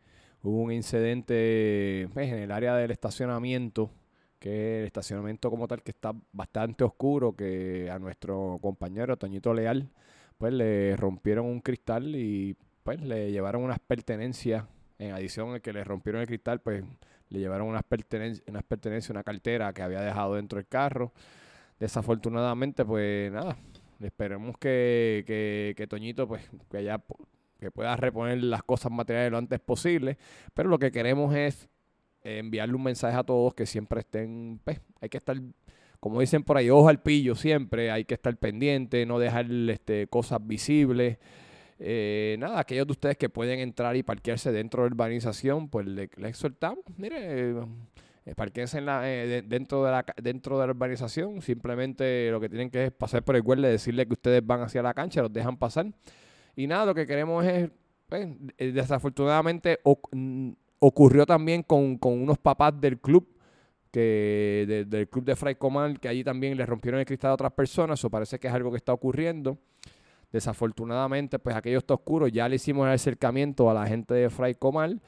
hubo 0.43 0.61
un 0.61 0.71
incidente 0.71 2.07
pues, 2.13 2.29
en 2.31 2.37
el 2.39 2.51
área 2.51 2.75
del 2.75 2.91
estacionamiento, 2.91 3.89
que 4.37 4.49
es 4.75 4.79
el 4.81 4.85
estacionamiento 4.85 5.49
como 5.49 5.67
tal 5.67 5.81
que 5.81 5.89
está 5.91 6.13
bastante 6.31 6.83
oscuro, 6.83 7.35
que 7.35 7.89
a 7.91 7.97
nuestro 7.97 8.59
compañero 8.61 9.17
Toñito 9.17 9.51
Leal, 9.55 9.89
pues 10.37 10.53
le 10.53 10.95
rompieron 10.95 11.47
un 11.47 11.61
cristal 11.61 12.15
y 12.15 12.55
pues 12.83 13.01
le 13.01 13.31
llevaron 13.31 13.63
unas 13.63 13.79
pertenencias, 13.79 14.65
en 14.99 15.11
adición 15.13 15.55
a 15.55 15.59
que 15.59 15.73
le 15.73 15.83
rompieron 15.83 16.21
el 16.21 16.27
cristal, 16.27 16.61
pues 16.61 16.83
le 17.29 17.39
llevaron 17.39 17.67
unas 17.67 17.83
pertenencias, 17.83 18.47
unas 18.47 18.63
pertenencias, 18.63 19.09
una 19.09 19.23
cartera 19.23 19.73
que 19.73 19.81
había 19.81 20.01
dejado 20.01 20.35
dentro 20.35 20.57
del 20.57 20.67
carro 20.67 21.13
desafortunadamente, 21.79 22.85
pues 22.85 23.31
nada, 23.31 23.57
esperemos 24.01 24.57
que, 24.57 25.23
que, 25.25 25.73
que 25.77 25.87
Toñito, 25.87 26.27
pues, 26.27 26.49
que 26.69 26.83
ya 26.83 27.01
que 27.59 27.71
pueda 27.71 27.95
reponer 27.97 28.41
las 28.43 28.63
cosas 28.63 28.91
materiales 28.91 29.31
lo 29.31 29.37
antes 29.37 29.59
posible, 29.59 30.17
pero 30.53 30.69
lo 30.69 30.79
que 30.79 30.91
queremos 30.91 31.35
es 31.35 31.67
enviarle 32.23 32.75
un 32.75 32.83
mensaje 32.83 33.17
a 33.17 33.23
todos 33.23 33.53
que 33.53 33.65
siempre 33.65 33.99
estén, 34.01 34.59
pues, 34.63 34.79
hay 35.01 35.09
que 35.09 35.17
estar, 35.17 35.37
como 35.99 36.21
dicen 36.21 36.43
por 36.43 36.55
ahí, 36.57 36.69
ojo 36.69 36.87
al 36.87 37.01
pillo 37.01 37.35
siempre, 37.35 37.91
hay 37.91 38.05
que 38.05 38.13
estar 38.13 38.35
pendiente, 38.37 39.05
no 39.05 39.19
dejar 39.19 39.47
este, 39.69 40.07
cosas 40.07 40.39
visibles. 40.45 41.17
Eh, 41.79 42.35
nada, 42.39 42.59
aquellos 42.59 42.87
de 42.87 42.91
ustedes 42.91 43.17
que 43.17 43.29
pueden 43.29 43.59
entrar 43.59 43.95
y 43.95 44.03
parquearse 44.03 44.51
dentro 44.51 44.83
de 44.83 44.89
la 44.89 44.93
urbanización, 44.95 45.69
pues 45.69 45.85
le- 45.87 46.09
les 46.17 46.29
exhortamos, 46.31 46.83
mire, 46.97 47.53
eh, 48.29 48.35
parquéense 48.35 48.77
en 48.77 48.85
la, 48.85 49.09
eh, 49.09 49.27
de- 49.27 49.41
dentro, 49.41 49.83
de 49.83 49.91
la, 49.91 50.05
dentro 50.21 50.59
de 50.59 50.67
la 50.67 50.71
urbanización. 50.73 51.41
Simplemente 51.41 52.29
lo 52.31 52.39
que 52.39 52.49
tienen 52.49 52.69
que 52.69 52.85
es 52.85 52.91
pasar 52.91 53.23
por 53.23 53.35
el 53.35 53.41
guardia, 53.41 53.67
decirle 53.69 54.05
que 54.05 54.13
ustedes 54.13 54.45
van 54.45 54.61
hacia 54.61 54.81
la 54.81 54.93
cancha, 54.93 55.21
los 55.21 55.31
dejan 55.33 55.57
pasar. 55.57 55.87
Y 56.55 56.67
nada, 56.67 56.85
lo 56.85 56.95
que 56.95 57.05
queremos 57.05 57.45
es, 57.45 57.69
pues, 58.07 58.27
eh, 58.57 58.71
desafortunadamente 58.71 59.79
oc- 59.83 60.55
ocurrió 60.79 61.25
también 61.25 61.63
con, 61.63 61.97
con 61.97 62.21
unos 62.21 62.37
papás 62.37 62.79
del 62.79 62.99
club, 62.99 63.27
que 63.91 64.65
de- 64.67 64.85
del 64.85 65.09
club 65.09 65.25
de 65.25 65.35
Fray 65.35 65.55
Comal, 65.55 65.99
que 65.99 66.07
allí 66.07 66.23
también 66.23 66.55
le 66.55 66.65
rompieron 66.65 66.99
el 66.99 67.05
cristal 67.05 67.31
a 67.31 67.33
otras 67.33 67.53
personas. 67.53 67.99
Eso 67.99 68.09
parece 68.09 68.37
que 68.39 68.47
es 68.47 68.53
algo 68.53 68.69
que 68.71 68.77
está 68.77 68.93
ocurriendo. 68.93 69.57
Desafortunadamente, 70.31 71.39
pues 71.39 71.55
aquello 71.55 71.79
está 71.79 71.95
oscuro. 71.95 72.27
Ya 72.27 72.47
le 72.47 72.57
hicimos 72.57 72.85
el 72.87 72.93
acercamiento 72.93 73.69
a 73.69 73.73
la 73.73 73.87
gente 73.87 74.13
de 74.13 74.29
Fray 74.29 74.53
Comal 74.53 75.01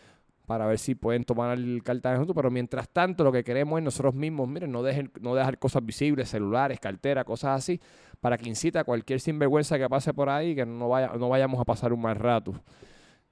para 0.45 0.65
ver 0.65 0.77
si 0.79 0.95
pueden 0.95 1.23
tomar 1.23 1.57
el 1.57 1.81
cartel 1.83 2.17
juntos, 2.17 2.35
pero 2.35 2.49
mientras 2.51 2.89
tanto 2.89 3.23
lo 3.23 3.31
que 3.31 3.43
queremos 3.43 3.77
es 3.79 3.83
nosotros 3.85 4.13
mismos, 4.13 4.47
miren, 4.49 4.71
no 4.71 4.83
dejen, 4.83 5.11
no 5.21 5.33
dejar 5.35 5.57
cosas 5.59 5.85
visibles, 5.85 6.29
celulares, 6.29 6.79
cartera, 6.79 7.23
cosas 7.23 7.57
así, 7.59 7.79
para 8.19 8.37
que 8.37 8.49
incita 8.49 8.81
a 8.81 8.83
cualquier 8.83 9.19
sinvergüenza 9.19 9.77
que 9.77 9.87
pase 9.87 10.13
por 10.13 10.29
ahí, 10.29 10.53
que 10.55 10.65
no 10.65 10.89
vaya, 10.89 11.11
no 11.17 11.29
vayamos 11.29 11.59
a 11.59 11.63
pasar 11.65 11.93
un 11.93 12.01
mal 12.01 12.15
rato. 12.15 12.53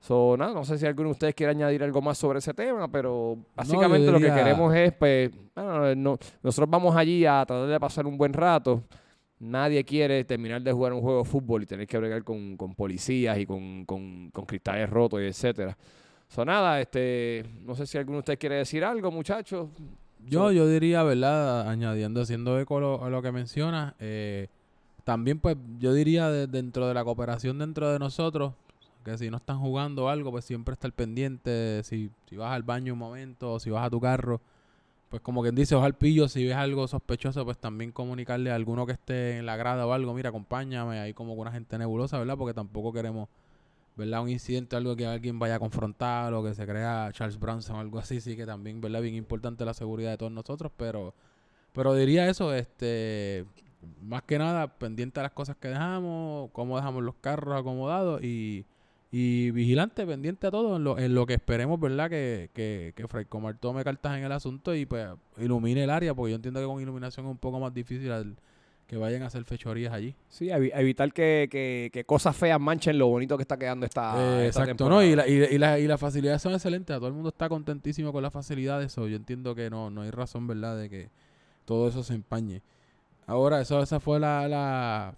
So, 0.02 0.38
nada, 0.38 0.54
no 0.54 0.64
sé 0.64 0.78
si 0.78 0.86
alguno 0.86 1.10
de 1.10 1.14
ustedes 1.14 1.36
quiere 1.36 1.52
añadir 1.52 1.84
algo 1.84 2.02
más 2.02 2.18
sobre 2.18 2.40
ese 2.40 2.54
tema, 2.54 2.88
pero 2.90 3.38
básicamente 3.54 4.06
lo 4.14 4.20
que 4.20 4.28
queremos 4.44 4.74
es, 4.74 4.94
pues, 4.94 5.30
bueno, 5.54 5.94
no- 5.96 6.18
nosotros 6.42 6.70
vamos 6.70 6.96
allí 6.96 7.26
a 7.26 7.44
tratar 7.46 7.68
de 7.68 7.80
pasar 7.82 8.06
un 8.08 8.18
buen 8.18 8.32
rato. 8.32 8.82
Nadie 9.40 9.84
quiere 9.84 10.24
terminar 10.24 10.62
de 10.62 10.72
jugar 10.72 10.94
un 10.94 11.02
juego 11.02 11.20
de 11.24 11.30
fútbol 11.30 11.64
y 11.64 11.66
tener 11.66 11.86
que 11.86 11.98
bregar 11.98 12.24
con, 12.24 12.56
con 12.56 12.76
policías 12.76 13.38
y 13.40 13.46
con, 13.46 13.84
con- 13.86 14.30
con 14.32 14.46
cristales 14.46 14.90
rotos 14.90 15.20
y 15.22 15.26
etcétera. 15.26 15.78
So, 16.30 16.46
nada, 16.46 16.80
este, 16.80 17.44
no 17.66 17.76
sé 17.76 17.88
si 17.88 17.98
alguno 17.98 18.18
de 18.18 18.20
ustedes 18.20 18.40
quiere 18.40 18.56
decir 18.56 18.84
algo, 18.86 19.12
muchachos. 19.12 19.68
Yo, 20.28 20.52
yo 20.52 20.68
diría, 20.68 21.02
¿verdad? 21.04 21.68
Añadiendo, 21.68 22.22
haciendo 22.22 22.60
eco 22.60 22.78
a 22.78 22.82
lo, 22.82 23.04
a 23.06 23.10
lo 23.10 23.22
que 23.22 23.32
mencionas, 23.32 23.96
eh, 24.00 24.48
también 25.04 25.40
pues 25.40 25.58
yo 25.80 25.92
diría 25.94 26.30
de- 26.30 26.46
dentro 26.46 26.88
de 26.88 26.94
la 26.94 27.04
cooperación 27.04 27.58
dentro 27.58 27.92
de 27.92 27.98
nosotros, 27.98 28.54
que 29.04 29.18
si 29.18 29.32
no 29.32 29.38
están 29.38 29.60
jugando 29.60 30.08
algo, 30.08 30.30
pues 30.30 30.46
siempre 30.46 30.74
estar 30.74 30.92
pendiente, 30.92 31.82
si, 31.84 32.12
si 32.30 32.36
vas 32.38 32.52
al 32.54 32.62
baño 32.64 32.94
un 32.94 33.00
momento, 33.00 33.54
o 33.54 33.60
si 33.60 33.72
vas 33.72 33.86
a 33.88 33.90
tu 33.90 34.00
carro, 34.00 34.40
pues 35.10 35.24
como 35.24 35.42
quien 35.42 35.56
dice, 35.56 35.74
ojo 35.74 35.86
al 35.86 35.96
pillo, 35.96 36.28
si 36.28 36.46
ves 36.46 36.56
algo 36.56 36.88
sospechoso, 36.88 37.44
pues 37.44 37.58
también 37.58 37.92
comunicarle 37.92 38.52
a 38.52 38.56
alguno 38.56 38.86
que 38.86 38.92
esté 38.92 39.38
en 39.38 39.48
la 39.48 39.56
grada 39.58 39.88
o 39.88 39.94
algo, 39.94 40.14
mira, 40.14 40.30
acompáñame, 40.30 41.00
ahí 41.00 41.14
como 41.14 41.32
con 41.32 41.42
una 41.42 41.52
gente 41.52 41.76
nebulosa, 41.80 42.20
¿verdad? 42.20 42.38
Porque 42.38 42.54
tampoco 42.54 42.94
queremos, 42.94 43.30
¿verdad? 44.00 44.24
Un 44.24 44.30
incidente, 44.30 44.76
algo 44.76 44.96
que 44.96 45.06
alguien 45.06 45.38
vaya 45.38 45.56
a 45.56 45.60
confrontar 45.60 46.34
o 46.34 46.44
que 46.44 46.56
se 46.56 46.66
crea 46.66 47.12
Charles 47.14 47.40
Bronson 47.40 47.76
o 47.76 47.80
algo 47.82 48.00
así, 48.00 48.20
sí 48.22 48.36
que 48.36 48.48
también, 48.48 48.82
¿verdad? 48.82 49.02
Bien 49.02 49.14
importante 49.16 49.64
la 49.66 49.76
seguridad 49.76 50.10
de 50.12 50.18
todos 50.18 50.32
nosotros, 50.32 50.72
pero, 50.78 51.14
pero 51.74 51.94
diría 51.94 52.28
eso, 52.28 52.54
este, 52.56 53.46
más 54.02 54.24
que 54.24 54.40
nada, 54.40 54.68
pendiente 54.80 55.20
a 55.20 55.24
las 55.24 55.32
cosas 55.34 55.56
que 55.58 55.68
dejamos, 55.68 56.50
cómo 56.54 56.78
dejamos 56.78 57.04
los 57.04 57.16
carros 57.22 57.60
acomodados 57.60 58.24
y, 58.24 58.66
y 59.12 59.52
vigilante, 59.52 60.06
pendiente 60.06 60.48
a 60.48 60.52
todo 60.52 60.78
en 60.78 60.84
lo, 60.84 60.98
en 61.00 61.14
lo 61.16 61.26
que 61.26 61.36
esperemos, 61.36 61.80
¿verdad? 61.80 62.10
Que, 62.10 62.50
que, 62.54 62.94
que 62.96 63.08
Fray 63.08 63.26
Comar 63.26 63.58
tome 63.58 63.84
cartas 63.84 64.18
en 64.18 64.24
el 64.24 64.32
asunto 64.32 64.74
y 64.76 64.86
pues 64.86 65.08
ilumine 65.38 65.84
el 65.84 65.90
área, 65.92 66.14
porque 66.16 66.32
yo 66.32 66.36
entiendo 66.38 66.60
que 66.60 66.66
con 66.66 66.82
iluminación 66.82 67.26
es 67.26 67.32
un 67.32 67.38
poco 67.38 67.60
más 67.60 67.74
difícil 67.74 68.12
al- 68.12 68.36
que 68.90 68.98
vayan 68.98 69.22
a 69.22 69.28
hacer 69.28 69.44
fechorías 69.44 69.94
allí. 69.94 70.16
Sí, 70.30 70.48
evi- 70.48 70.72
evitar 70.74 71.14
que, 71.14 71.48
que- 71.52 71.92
que 71.94 72.04
cosas 72.06 72.36
feas 72.36 72.60
manchen 72.60 72.98
lo 72.98 73.06
bonito 73.08 73.38
que 73.38 73.44
está 73.44 73.56
quedando 73.56 73.86
esta, 73.86 74.16
Eh, 74.18 74.48
esta 74.48 74.64
exacto, 74.64 74.86
temporada. 74.86 75.02
¿no? 75.02 75.08
Y, 75.08 75.16
la, 75.16 75.28
y, 75.28 75.34
y, 75.56 75.58
la- 75.60 75.78
y 75.80 75.86
las 75.88 76.00
facilidades 76.00 76.42
son 76.42 76.54
excelentes. 76.54 76.98
Todo 76.98 77.08
el 77.08 77.14
mundo 77.14 77.30
está 77.30 77.48
contentísimo 77.48 78.12
con 78.12 78.24
las 78.24 78.34
facilidades. 78.34 78.98
o 78.98 79.08
yo 79.08 79.16
entiendo 79.16 79.54
que 79.54 79.70
no, 79.70 79.92
no 79.92 80.02
hay 80.02 80.10
razón, 80.10 80.48
¿verdad?, 80.48 80.76
de 80.76 80.90
que 80.90 81.10
todo 81.66 81.88
eso 81.88 82.02
se 82.02 82.16
empañe. 82.16 82.64
Ahora, 83.28 83.62
eso, 83.62 83.80
esa 83.84 84.00
fue 84.00 84.20
la, 84.20 84.48
la, 84.48 85.14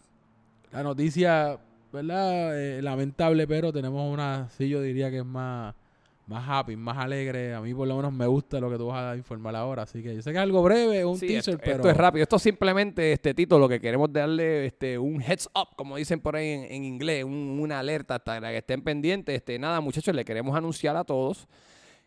la 0.74 0.84
noticia, 0.84 1.58
¿verdad? 1.94 2.60
Eh, 2.62 2.82
lamentable, 2.82 3.48
pero 3.48 3.72
tenemos 3.72 4.12
una, 4.14 4.50
sí, 4.50 4.68
yo 4.68 4.82
diría 4.82 5.10
que 5.10 5.20
es 5.20 5.26
más, 5.26 5.74
más 6.32 6.44
happy, 6.48 6.76
más 6.76 6.98
alegre. 6.98 7.54
A 7.54 7.62
mí, 7.62 7.74
por 7.74 7.88
lo 7.88 7.96
menos, 7.96 8.12
me 8.14 8.26
gusta 8.26 8.60
lo 8.60 8.70
que 8.70 8.78
tú 8.78 8.88
vas 8.88 9.14
a 9.14 9.16
informar 9.18 9.56
ahora. 9.56 9.84
Así 9.84 10.02
que 10.02 10.16
yo 10.16 10.22
sé 10.22 10.32
que 10.32 10.38
es 10.38 10.42
algo 10.42 10.64
breve, 10.64 11.06
un 11.06 11.18
Sí, 11.18 11.28
teaser, 11.28 11.54
esto, 11.56 11.64
pero. 11.64 11.76
esto 11.78 11.90
es 11.90 11.98
rápido. 11.98 12.24
Esto 12.24 12.40
simplemente, 12.40 13.12
este 13.14 13.34
Tito, 13.34 13.60
lo 13.60 13.70
que 13.70 13.80
queremos 13.80 14.12
darle 14.12 14.66
este, 14.66 14.98
un 14.98 15.22
heads 15.22 15.48
up, 15.56 15.76
como 15.76 15.98
dicen 15.98 16.20
por 16.22 16.36
ahí 16.36 16.50
en, 16.50 16.64
en 16.72 16.84
inglés, 16.84 17.24
un- 17.24 17.60
una 17.62 17.80
alerta 17.80 18.16
hasta 18.16 18.40
que 18.42 18.58
estén 18.58 18.82
pendientes. 18.82 19.36
Este, 19.36 19.60
nada, 19.60 19.82
muchachos, 19.82 20.16
le 20.16 20.26
queremos 20.26 20.56
anunciar 20.56 20.96
a 20.98 21.04
todos 21.04 21.48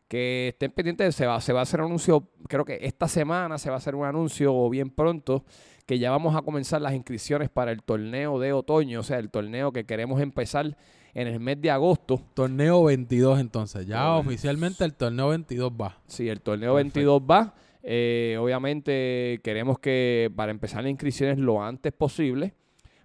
que 0.09 0.49
estén 0.49 0.71
pendientes. 0.73 1.15
Se 1.15 1.27
va, 1.27 1.41
se 1.41 1.53
va 1.53 1.61
a 1.61 1.63
hacer 1.63 1.81
un 1.81 1.87
anuncio, 1.87 2.29
creo 2.49 2.65
que 2.65 2.79
esta 2.83 3.09
semana 3.09 3.59
se 3.59 3.71
va 3.71 3.77
a 3.77 3.79
hacer 3.79 3.95
un 3.95 4.05
anuncio 4.07 4.55
o 4.55 4.69
bien 4.71 4.91
pronto, 4.91 5.45
que 5.87 5.99
ya 5.99 6.11
vamos 6.11 6.35
a 6.37 6.43
comenzar 6.43 6.81
las 6.81 6.95
inscripciones 6.95 7.51
para 7.51 7.71
el 7.73 7.83
torneo 7.83 8.39
de 8.39 8.53
otoño, 8.53 9.01
o 9.01 9.03
sea, 9.03 9.19
el 9.19 9.31
torneo 9.31 9.73
que 9.73 9.85
queremos 9.85 10.21
empezar 10.21 10.77
en 11.15 11.29
el 11.29 11.41
mes 11.41 11.61
de 11.61 11.71
agosto. 11.71 12.21
Torneo 12.35 12.85
22, 12.85 13.41
entonces. 13.41 13.87
Ya 13.87 14.15
oficialmente 14.17 14.85
el 14.85 14.95
torneo 14.95 15.29
22 15.29 15.73
va. 15.73 15.99
Sí, 16.07 16.29
el 16.29 16.41
torneo 16.41 16.75
Perfecto. 16.75 17.01
22 17.01 17.23
va. 17.23 17.55
Eh, 17.83 18.37
obviamente 18.41 19.41
queremos 19.45 19.79
que 19.79 20.33
para 20.35 20.51
empezar 20.51 20.83
las 20.83 20.91
inscripciones 20.91 21.39
lo 21.39 21.63
antes 21.63 21.93
posible 21.93 22.55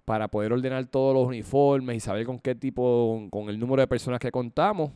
para 0.05 0.29
poder 0.29 0.53
ordenar 0.53 0.85
todos 0.87 1.13
los 1.13 1.27
uniformes 1.27 1.97
y 1.97 1.99
saber 1.99 2.25
con 2.25 2.39
qué 2.39 2.55
tipo, 2.55 3.27
con 3.29 3.49
el 3.49 3.59
número 3.59 3.81
de 3.81 3.87
personas 3.87 4.19
que 4.19 4.31
contamos. 4.31 4.91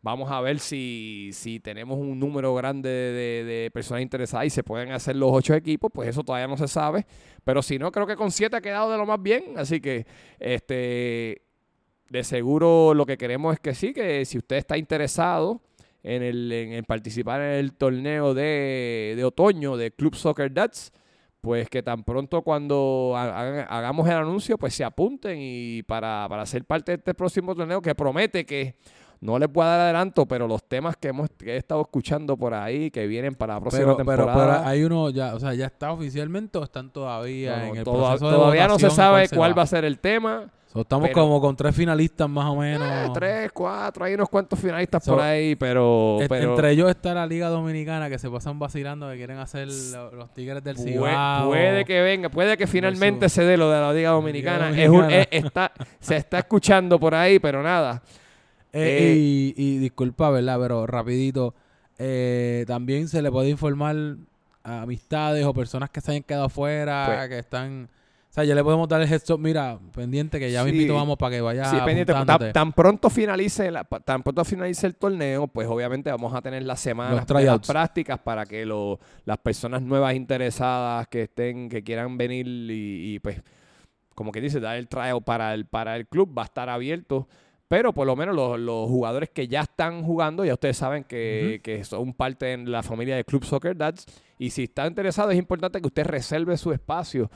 Vamos 0.00 0.30
a 0.30 0.40
ver 0.40 0.58
si, 0.58 1.30
si 1.32 1.60
tenemos 1.60 1.98
un 1.98 2.18
número 2.18 2.54
grande 2.54 2.88
de, 2.88 3.44
de 3.44 3.70
personas 3.70 4.02
interesadas 4.02 4.46
y 4.46 4.50
se 4.50 4.62
pueden 4.62 4.92
hacer 4.92 5.16
los 5.16 5.30
ocho 5.32 5.54
equipos, 5.54 5.90
pues 5.92 6.10
eso 6.10 6.22
todavía 6.22 6.46
no 6.46 6.56
se 6.56 6.68
sabe. 6.68 7.06
Pero 7.42 7.62
si 7.62 7.78
no, 7.78 7.90
creo 7.90 8.06
que 8.06 8.14
con 8.14 8.30
siete 8.30 8.56
ha 8.56 8.60
quedado 8.60 8.90
de 8.90 8.98
lo 8.98 9.06
más 9.06 9.20
bien. 9.20 9.54
Así 9.56 9.80
que, 9.80 10.06
este, 10.38 11.43
de 12.14 12.24
seguro 12.24 12.94
lo 12.94 13.04
que 13.06 13.16
queremos 13.18 13.54
es 13.54 13.60
que 13.60 13.74
sí, 13.74 13.92
que 13.92 14.24
si 14.24 14.38
usted 14.38 14.56
está 14.56 14.76
interesado 14.78 15.60
en 16.02 16.22
el, 16.22 16.52
en 16.52 16.84
participar 16.84 17.40
en 17.40 17.52
el 17.58 17.72
torneo 17.72 18.34
de, 18.34 19.14
de 19.16 19.24
otoño 19.24 19.76
de 19.76 19.90
Club 19.90 20.14
Soccer 20.14 20.52
Dads, 20.52 20.92
pues 21.40 21.68
que 21.68 21.82
tan 21.82 22.04
pronto 22.04 22.42
cuando 22.42 23.14
ha- 23.16 23.62
hagamos 23.68 24.06
el 24.08 24.14
anuncio, 24.14 24.56
pues 24.58 24.74
se 24.74 24.84
apunten 24.84 25.36
y 25.40 25.82
para, 25.82 26.26
para 26.28 26.46
ser 26.46 26.64
parte 26.64 26.92
de 26.92 26.96
este 26.98 27.14
próximo 27.14 27.54
torneo 27.54 27.82
que 27.82 27.94
promete 27.94 28.46
que 28.46 28.76
no 29.20 29.38
les 29.38 29.48
puedo 29.48 29.66
dar 29.68 29.80
adelanto, 29.80 30.26
pero 30.26 30.46
los 30.46 30.62
temas 30.68 30.96
que 30.98 31.08
hemos 31.08 31.30
que 31.38 31.54
he 31.54 31.56
estado 31.56 31.80
escuchando 31.80 32.36
por 32.36 32.52
ahí 32.54 32.90
que 32.90 33.06
vienen 33.06 33.34
para 33.34 33.54
la 33.54 33.60
próxima 33.60 33.84
Pero, 33.84 33.96
temporada. 33.96 34.34
pero 34.58 34.68
hay 34.68 34.84
uno 34.84 35.10
ya, 35.10 35.34
o 35.34 35.40
sea, 35.40 35.54
ya 35.54 35.66
está 35.66 35.92
oficialmente 35.92 36.58
o 36.58 36.62
están 36.64 36.92
todavía 36.92 37.56
no, 37.58 37.64
en 37.72 37.76
el 37.76 37.84
toda- 37.84 38.08
proceso 38.10 38.30
de 38.30 38.36
todavía 38.36 38.68
no 38.68 38.78
se 38.78 38.90
sabe 38.90 39.28
cuál 39.30 39.56
va 39.58 39.62
a 39.62 39.66
ser 39.66 39.84
el 39.84 39.98
tema. 39.98 40.50
So, 40.74 40.80
estamos 40.80 41.08
pero- 41.08 41.22
como 41.22 41.40
con 41.40 41.54
tres 41.56 41.72
finalistas 41.74 42.28
más 42.28 42.46
o 42.46 42.56
menos. 42.56 42.86
Eh, 42.86 43.10
tres, 43.14 43.52
cuatro, 43.52 44.04
hay 44.04 44.14
unos 44.14 44.28
cuantos 44.28 44.58
finalistas 44.58 45.04
So, 45.04 45.12
por 45.12 45.22
ahí, 45.22 45.54
pero, 45.54 46.18
Et- 46.20 46.28
pero 46.28 46.50
Entre 46.50 46.72
ellos 46.72 46.90
está 46.90 47.14
la 47.14 47.26
Liga 47.28 47.48
Dominicana 47.48 48.10
que 48.10 48.18
se 48.18 48.28
pasan 48.28 48.58
vacilando 48.58 49.08
que 49.08 49.16
quieren 49.16 49.38
hacer 49.38 49.68
lo- 49.92 50.10
los 50.10 50.34
Tigres 50.34 50.64
del 50.64 50.76
Cibao. 50.76 51.48
puede 51.48 51.84
que 51.84 52.02
venga, 52.02 52.28
puede 52.28 52.56
que 52.56 52.66
finalmente 52.66 53.28
se 53.28 53.44
dé 53.44 53.56
lo 53.56 53.70
de 53.70 53.80
la 53.80 53.92
Liga 53.92 54.10
Dominicana. 54.10 54.70
Liga 54.72 54.82
Es 54.82 54.88
un- 54.90 55.10
es- 55.10 55.28
está, 55.30 55.70
se 56.00 56.16
está 56.16 56.38
escuchando 56.40 56.98
por 56.98 57.14
ahí, 57.14 57.38
pero 57.38 57.62
nada. 57.62 58.02
Eh, 58.72 58.98
Eh, 59.12 59.14
y, 59.16 59.54
y 59.56 59.78
disculpa, 59.78 60.28
¿verdad? 60.30 60.58
Pero 60.60 60.84
rapidito, 60.88 61.54
eh, 61.98 62.64
también 62.66 63.06
se 63.06 63.22
le 63.22 63.30
puede 63.30 63.48
informar 63.48 63.94
a 64.64 64.82
amistades 64.82 65.44
o 65.44 65.54
personas 65.54 65.90
que 65.90 66.00
se 66.00 66.10
hayan 66.10 66.24
quedado 66.24 66.46
afuera, 66.46 67.04
Pues- 67.06 67.28
que 67.28 67.38
están... 67.38 67.88
O 68.34 68.36
sea, 68.36 68.42
ya 68.42 68.56
le 68.56 68.64
podemos 68.64 68.88
dar 68.88 69.00
el 69.00 69.06
heads 69.08 69.30
up, 69.30 69.38
mira, 69.38 69.78
pendiente 69.94 70.40
que 70.40 70.50
ya 70.50 70.64
Sí. 70.64 70.72
mismito 70.72 70.94
vamos 70.96 71.16
para 71.16 71.36
que 71.36 71.40
vaya 71.40 71.66
Sí, 71.66 71.76
pendiente. 71.84 72.06
Tan, 72.06 72.16
apuntándote. 72.22 72.52
tan 72.52 72.72
pronto 72.72 73.08
finalice 73.08 73.70
la- 73.70 73.84
tan 73.84 74.24
pronto 74.24 74.44
finalice 74.44 74.88
el 74.88 74.96
torneo, 74.96 75.46
pues 75.46 75.68
obviamente 75.68 76.10
vamos 76.10 76.34
a 76.34 76.42
tener 76.42 76.64
las 76.64 76.80
semanas 76.80 77.24
de 77.28 77.44
las 77.44 77.60
prácticas 77.64 78.18
para 78.18 78.44
que 78.44 78.66
lo- 78.66 78.98
las 79.24 79.38
personas 79.38 79.82
nuevas 79.82 80.14
interesadas 80.16 81.06
que 81.06 81.22
estén, 81.22 81.68
que 81.68 81.84
quieran 81.84 82.18
venir 82.18 82.48
y, 82.48 83.14
y, 83.14 83.18
pues, 83.20 83.40
como 84.16 84.32
que 84.32 84.40
dice, 84.40 84.58
dar 84.58 84.78
el 84.78 84.88
tryout 84.88 85.22
para 85.22 85.54
el, 85.54 85.66
para 85.66 85.94
el 85.94 86.08
club 86.08 86.36
va 86.36 86.42
a 86.42 86.46
estar 86.46 86.68
abierto. 86.68 87.28
Pero 87.68 87.92
por 87.92 88.04
lo 88.04 88.16
menos 88.16 88.34
los, 88.34 88.58
los 88.58 88.88
jugadores 88.88 89.30
que 89.30 89.46
ya 89.46 89.60
están 89.60 90.02
jugando, 90.02 90.44
ya 90.44 90.54
ustedes 90.54 90.76
saben 90.76 91.04
que, 91.04 91.60
que 91.62 91.84
son 91.84 92.12
parte 92.12 92.46
de 92.46 92.56
la 92.58 92.82
familia 92.82 93.14
de 93.14 93.22
Club 93.24 93.44
Soccer 93.44 93.76
Dads. 93.76 94.06
Y 94.40 94.50
si 94.50 94.64
está 94.64 94.88
interesado, 94.88 95.30
es 95.30 95.38
importante 95.38 95.80
que 95.80 95.86
usted 95.86 96.04
reserve 96.04 96.56
su 96.56 96.72
espacio. 96.72 97.30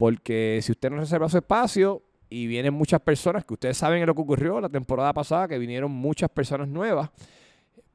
Porque 0.00 0.60
si 0.62 0.72
usted 0.72 0.88
no 0.90 0.96
reserva 0.96 1.28
su 1.28 1.36
espacio 1.36 2.00
y 2.30 2.46
vienen 2.46 2.72
muchas 2.72 3.00
personas, 3.02 3.44
que 3.44 3.52
ustedes 3.52 3.76
saben 3.76 4.06
lo 4.06 4.14
que 4.14 4.22
ocurrió 4.22 4.58
la 4.58 4.70
temporada 4.70 5.12
pasada, 5.12 5.46
que 5.46 5.58
vinieron 5.58 5.90
muchas 5.92 6.30
personas 6.30 6.68
nuevas, 6.68 7.10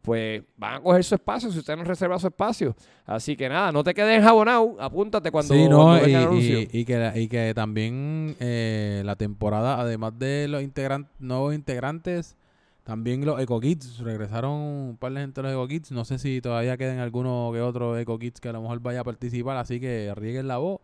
pues 0.03 0.43
van 0.55 0.75
a 0.75 0.79
coger 0.81 1.03
su 1.03 1.15
espacio 1.15 1.51
si 1.51 1.57
usted 1.57 1.75
no 1.75 1.83
reserva 1.83 2.19
su 2.19 2.27
espacio. 2.27 2.75
Así 3.07 3.35
que 3.35 3.49
nada, 3.49 3.71
no 3.71 3.83
te 3.83 3.95
quedes 3.95 4.19
enjabonado, 4.19 4.75
apúntate 4.79 5.31
cuando, 5.31 5.55
sí, 5.55 5.67
no, 5.67 5.77
cuando 5.77 5.97
y, 5.97 6.05
venga 6.05 6.19
el 6.19 6.27
anuncio. 6.27 6.59
y- 6.59 6.69
y 6.71 6.85
que, 6.85 7.11
y 7.15 7.27
que 7.27 7.53
también 7.55 8.35
eh, 8.39 9.01
la 9.03 9.15
temporada, 9.15 9.81
además 9.81 10.13
de 10.19 10.47
los 10.47 10.61
integran- 10.61 11.07
nuevos 11.17 11.55
integrantes, 11.55 12.35
también 12.83 13.25
los 13.25 13.41
Eco 13.41 13.59
Kids, 13.59 13.97
regresaron 13.97 14.51
un 14.51 14.97
par 14.99 15.11
de 15.13 15.21
gente 15.21 15.41
de 15.41 15.47
los 15.47 15.53
Eco 15.53 15.67
Kids, 15.67 15.91
no 15.91 16.05
sé 16.05 16.19
si 16.19 16.39
todavía 16.39 16.77
queden 16.77 16.99
alguno 16.99 17.49
que 17.51 17.61
otro 17.61 17.97
Eco 17.97 18.19
Kids 18.19 18.39
que 18.39 18.49
a 18.49 18.53
lo 18.53 18.61
mejor 18.61 18.79
vaya 18.81 18.99
a 18.99 19.03
participar, 19.03 19.57
así 19.57 19.79
que 19.79 20.13
rieguen 20.15 20.47
la 20.47 20.57
voz, 20.57 20.81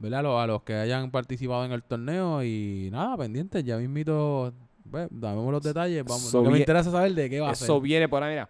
¿verdad? 0.00 0.20
A 0.20 0.22
los, 0.24 0.42
a 0.42 0.46
los 0.48 0.62
que 0.64 0.74
hayan 0.74 1.10
participado 1.12 1.64
en 1.64 1.72
el 1.72 1.82
torneo 1.84 2.42
y 2.42 2.88
nada, 2.90 3.16
pendientes, 3.16 3.62
ya 3.64 3.76
mismito, 3.76 4.52
pues, 4.90 5.06
damos 5.10 5.52
los 5.52 5.62
detalles, 5.62 6.02
vamos, 6.04 6.26
Eso 6.26 6.38
lo 6.38 6.44
que 6.44 6.50
me 6.50 6.58
interesa 6.58 6.90
saber 6.90 7.14
de 7.14 7.30
qué 7.30 7.38
va 7.40 7.50
a 7.50 7.54
ser. 7.54 7.66
Eso 7.66 7.80
viene 7.80 8.08
por 8.08 8.22
ahí, 8.22 8.30
mira. 8.32 8.48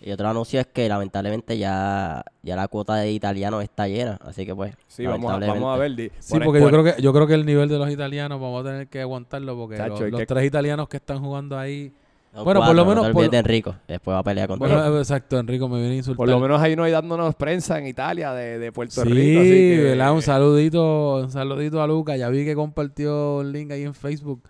Y 0.00 0.12
otro 0.12 0.28
anuncio 0.28 0.60
es 0.60 0.66
que 0.68 0.88
lamentablemente 0.88 1.58
ya, 1.58 2.24
ya 2.42 2.54
la 2.56 2.68
cuota 2.68 2.94
de 2.96 3.10
italianos 3.10 3.64
está 3.64 3.88
llena. 3.88 4.16
Así 4.22 4.46
que 4.46 4.54
pues. 4.54 4.74
Sí, 4.86 5.04
vamos 5.04 5.30
a, 5.32 5.38
vamos 5.38 5.74
a 5.74 5.78
ver. 5.78 5.94
di- 5.96 6.10
Sí, 6.20 6.34
por- 6.34 6.44
porque 6.44 6.60
por- 6.60 6.70
yo 6.72 6.82
creo 6.82 6.94
que 6.96 7.02
yo 7.02 7.12
creo 7.12 7.26
que 7.26 7.34
el 7.34 7.44
nivel 7.44 7.68
de 7.68 7.78
los 7.78 7.90
italianos 7.90 8.40
vamos 8.40 8.64
a 8.64 8.68
tener 8.70 8.86
que 8.86 9.00
aguantarlo 9.00 9.56
porque 9.56 9.76
Chacho, 9.76 9.90
los, 9.90 10.00
hay 10.02 10.10
los 10.12 10.20
que- 10.20 10.26
tres 10.26 10.44
italianos 10.46 10.88
que 10.88 10.98
están 10.98 11.18
jugando 11.20 11.58
ahí 11.58 11.92
Bueno, 12.32 12.60
por 12.60 12.74
lo 12.74 12.84
no 12.84 12.88
menos 12.90 13.06
te 13.06 13.12
por- 13.12 13.30
de 13.30 13.38
Enrico. 13.38 13.74
Después 13.88 14.14
va 14.14 14.18
a 14.20 14.22
pelear 14.22 14.48
contigo. 14.48 14.68
Bueno, 14.70 14.98
exacto, 14.98 15.38
Enrico 15.38 15.68
me 15.68 15.78
viene 15.80 15.94
a 15.94 15.96
insultar. 15.96 16.16
Por 16.18 16.28
lo 16.28 16.38
menos 16.40 16.60
hay 16.60 16.74
uno 16.74 16.84
ahí 16.84 16.92
dándonos 16.92 17.34
prensa 17.34 17.78
en 17.78 17.86
Italia 17.86 18.32
de, 18.32 18.58
de 18.58 18.70
Puerto 18.72 19.02
sí, 19.02 19.08
Rico. 19.08 19.40
Que, 19.42 19.80
¿verdad? 19.82 20.12
Un 20.12 20.22
saludito, 20.22 21.16
un 21.16 21.30
saludito 21.30 21.82
a 21.82 21.86
Luca. 21.86 22.16
Ya 22.16 22.28
vi 22.28 22.44
que 22.44 22.54
compartió 22.54 23.38
un 23.38 23.52
link 23.52 23.70
ahí 23.72 23.82
en 23.82 23.94
Facebook. 23.94 24.42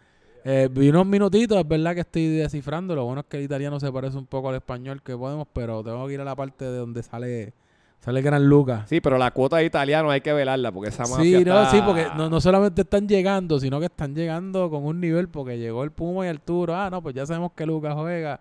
Eh, 0.45 0.69
vi 0.71 0.89
unos 0.89 1.07
minutitos, 1.07 1.59
es 1.59 1.67
verdad 1.69 1.95
que 1.95 2.01
estoy 2.01 2.29
descifrando. 2.29 2.95
Lo 2.95 3.05
bueno 3.05 3.21
es 3.23 3.27
que 3.27 3.37
el 3.39 3.45
italiano 3.45 3.79
se 3.81 3.91
parece 3.93 4.17
un 4.17 4.27
poco 4.27 4.49
al 4.51 4.57
español 4.57 5.03
que 5.03 5.17
podemos, 5.17 5.47
pero 5.53 5.83
tengo 5.83 6.07
que 6.07 6.15
ir 6.15 6.21
a 6.21 6.25
la 6.25 6.37
parte 6.37 6.65
de 6.65 6.79
donde 6.79 7.03
sale, 7.03 7.53
sale 8.01 8.21
el 8.21 8.25
gran 8.25 8.47
Luca. 8.49 8.85
Sí, 8.87 9.01
pero 9.01 9.19
la 9.19 9.31
cuota 9.31 9.57
de 9.59 9.65
italiano 9.65 10.11
hay 10.11 10.21
que 10.21 10.33
velarla 10.33 10.73
porque 10.73 10.89
esa 10.91 11.03
mafia 11.05 11.39
Sí, 11.39 11.45
no, 11.45 11.63
está- 11.63 11.71
sí, 11.71 11.83
porque 11.85 12.07
no, 12.17 12.29
no 12.31 12.41
solamente 12.41 12.83
están 12.83 13.07
llegando, 13.09 13.59
sino 13.61 13.79
que 13.81 13.87
están 13.87 14.15
llegando 14.15 14.71
con 14.71 14.85
un 14.85 15.01
nivel, 15.01 15.29
porque 15.29 15.59
llegó 15.59 15.85
el 15.85 15.91
Puma 15.91 16.27
y 16.27 16.29
Arturo. 16.29 16.75
Ah, 16.77 16.89
no, 16.91 17.03
pues 17.03 17.15
ya 17.15 17.27
sabemos 17.27 17.53
que 17.53 17.67
Lucas 17.67 17.95
juega. 17.95 18.41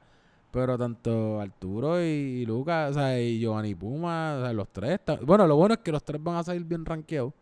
Pero 0.52 0.78
tanto 0.78 1.42
Arturo 1.42 2.02
y 2.02 2.46
Lucas, 2.46 2.92
o 2.92 2.94
sea, 2.94 3.20
y 3.22 3.40
Giovanni 3.40 3.76
Puma, 3.76 4.38
o 4.38 4.42
sea, 4.44 4.54
los 4.54 4.68
tres. 4.70 4.92
están- 4.92 5.20
bueno, 5.26 5.46
lo 5.46 5.56
bueno 5.58 5.74
es 5.76 5.82
que 5.82 5.92
los 5.92 6.04
tres 6.04 6.24
van 6.24 6.38
a 6.38 6.44
salir 6.44 6.64
bien 6.64 6.86
rankeados. 6.86 7.34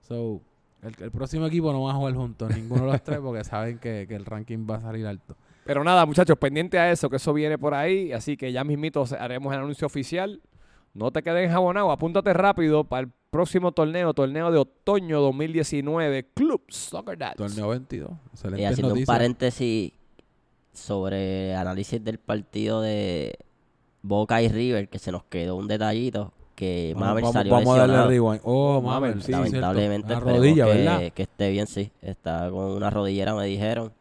So, 0.00 0.40
el, 0.82 0.94
el 1.02 1.10
próximo 1.10 1.46
equipo 1.46 1.72
no 1.72 1.82
va 1.82 1.90
a 1.92 1.94
jugar 1.94 2.14
juntos, 2.14 2.54
ninguno 2.56 2.86
de 2.86 2.92
los 2.92 3.02
tres, 3.02 3.18
porque 3.18 3.44
saben 3.44 3.78
que, 3.78 4.06
que 4.08 4.14
el 4.16 4.24
ranking 4.24 4.66
va 4.68 4.76
a 4.76 4.80
salir 4.80 5.06
alto. 5.06 5.36
Pero 5.64 5.84
nada, 5.84 6.06
muchachos, 6.06 6.38
pendiente 6.38 6.78
a 6.78 6.90
eso, 6.90 7.10
que 7.10 7.16
eso 7.16 7.32
viene 7.34 7.58
por 7.58 7.74
ahí. 7.74 8.10
Así 8.12 8.38
que 8.38 8.50
ya 8.50 8.64
mismito 8.64 9.04
haremos 9.20 9.52
el 9.52 9.60
anuncio 9.60 9.86
oficial. 9.86 10.40
No 10.98 11.12
te 11.12 11.22
quedes 11.22 11.46
enjabonado, 11.46 11.92
apúntate 11.92 12.32
rápido 12.32 12.82
para 12.82 13.02
el 13.02 13.12
próximo 13.30 13.70
torneo, 13.70 14.12
torneo 14.14 14.50
de 14.50 14.58
otoño 14.58 15.20
2019, 15.20 16.26
Club 16.34 16.62
Soccer 16.66 17.16
Dads. 17.16 17.36
Torneo 17.36 17.68
22. 17.68 18.10
Y 18.56 18.64
haciendo 18.64 18.94
un 18.94 19.04
paréntesis 19.04 19.92
sobre 20.72 21.54
análisis 21.54 22.02
del 22.02 22.18
partido 22.18 22.80
de 22.80 23.38
Boca 24.02 24.42
y 24.42 24.48
River, 24.48 24.88
que 24.88 24.98
se 24.98 25.12
nos 25.12 25.22
quedó 25.22 25.54
un 25.54 25.68
detallito 25.68 26.32
que 26.56 26.94
Vamos, 26.94 27.08
Mabel 27.08 27.22
vamos, 27.22 27.32
salió 27.32 27.52
vamos 27.52 27.68
a 27.68 27.78
darle 27.78 27.92
lesionado. 27.92 28.10
rewind. 28.10 28.40
Oh, 28.42 28.82
Mabel, 28.82 29.10
Mabel, 29.10 29.22
sí, 29.22 29.30
Lamentablemente, 29.30 30.08
cierto. 30.08 30.24
La 30.26 30.32
esperemos 30.32 30.40
rodilla, 30.40 30.64
que, 30.64 30.78
¿verdad? 30.78 31.12
que 31.12 31.22
esté 31.22 31.50
bien, 31.50 31.66
sí. 31.68 31.92
Está 32.02 32.50
con 32.50 32.72
una 32.72 32.90
rodillera, 32.90 33.36
me 33.36 33.46
dijeron. 33.46 33.92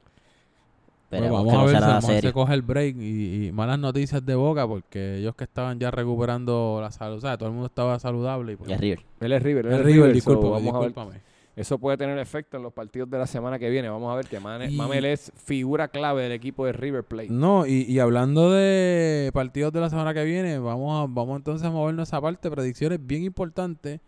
Bueno, 1.10 1.26
Esperemos 1.26 1.45
vamos 1.53 1.53
a 1.53 1.66
ver 1.66 2.01
si 2.01 2.22
se 2.22 2.34
coge 2.34 2.53
el 2.53 2.62
break 2.64 2.97
y, 2.99 3.47
y 3.47 3.51
malas 3.53 3.80
noticias 3.80 4.26
de 4.26 4.36
Boca 4.36 4.68
porque 4.68 5.18
ellos 5.20 5.36
que 5.36 5.45
estaban 5.45 5.80
ya 5.80 5.89
recuperando 5.89 6.80
la 6.82 6.91
salud, 6.91 7.18
o 7.18 7.22
sea, 7.22 7.38
todo 7.38 7.47
el 7.49 7.53
mundo 7.53 7.68
estaba 7.68 7.97
saludable. 7.99 8.53
Y 8.53 8.55
pues, 8.58 8.70
Y 8.70 8.74
es 8.74 8.80
River. 8.82 8.99
Él 9.22 9.32
es 9.32 9.41
River, 9.43 9.66
él 9.68 9.74
es 9.74 9.84
River, 9.86 10.10
so 10.10 10.14
discúlpame, 10.14 10.49
vamos 10.51 10.76
a 10.76 10.80
ver. 10.80 10.88
discúlpame. 10.89 11.22
Eso 11.55 11.80
puede 11.80 11.97
tener 11.97 12.20
efecto 12.20 12.58
en 12.58 12.64
los 12.64 12.72
partidos 12.72 13.10
de 13.10 13.18
la 13.18 13.26
semana 13.26 13.58
que 13.58 13.68
viene. 13.72 13.89
Vamos 13.89 14.14
a 14.14 14.16
ver 14.16 14.28
que 14.28 14.39
Mane- 14.39 14.70
Y- 14.70 14.76
Mamel 14.76 15.05
es 15.05 15.32
figura 15.38 15.88
clave 15.88 16.22
del 16.22 16.32
equipo 16.34 16.66
de 16.68 16.72
River 16.74 17.03
Plate. 17.03 17.30
No, 17.32 17.66
y, 17.66 17.82
y 17.84 17.97
hablando 17.99 18.51
de 18.51 19.32
partidos 19.34 19.74
de 19.74 19.80
la 19.80 19.89
semana 19.89 20.14
que 20.14 20.24
viene, 20.24 20.60
vamos 20.60 21.01
a, 21.03 21.12
vamos 21.12 21.38
entonces 21.38 21.66
a 21.66 21.72
movernos 21.72 22.01
a 22.01 22.18
esa 22.18 22.22
parte, 22.22 22.51
predicciones 22.51 22.99
bien 23.01 23.24
importantes. 23.24 24.01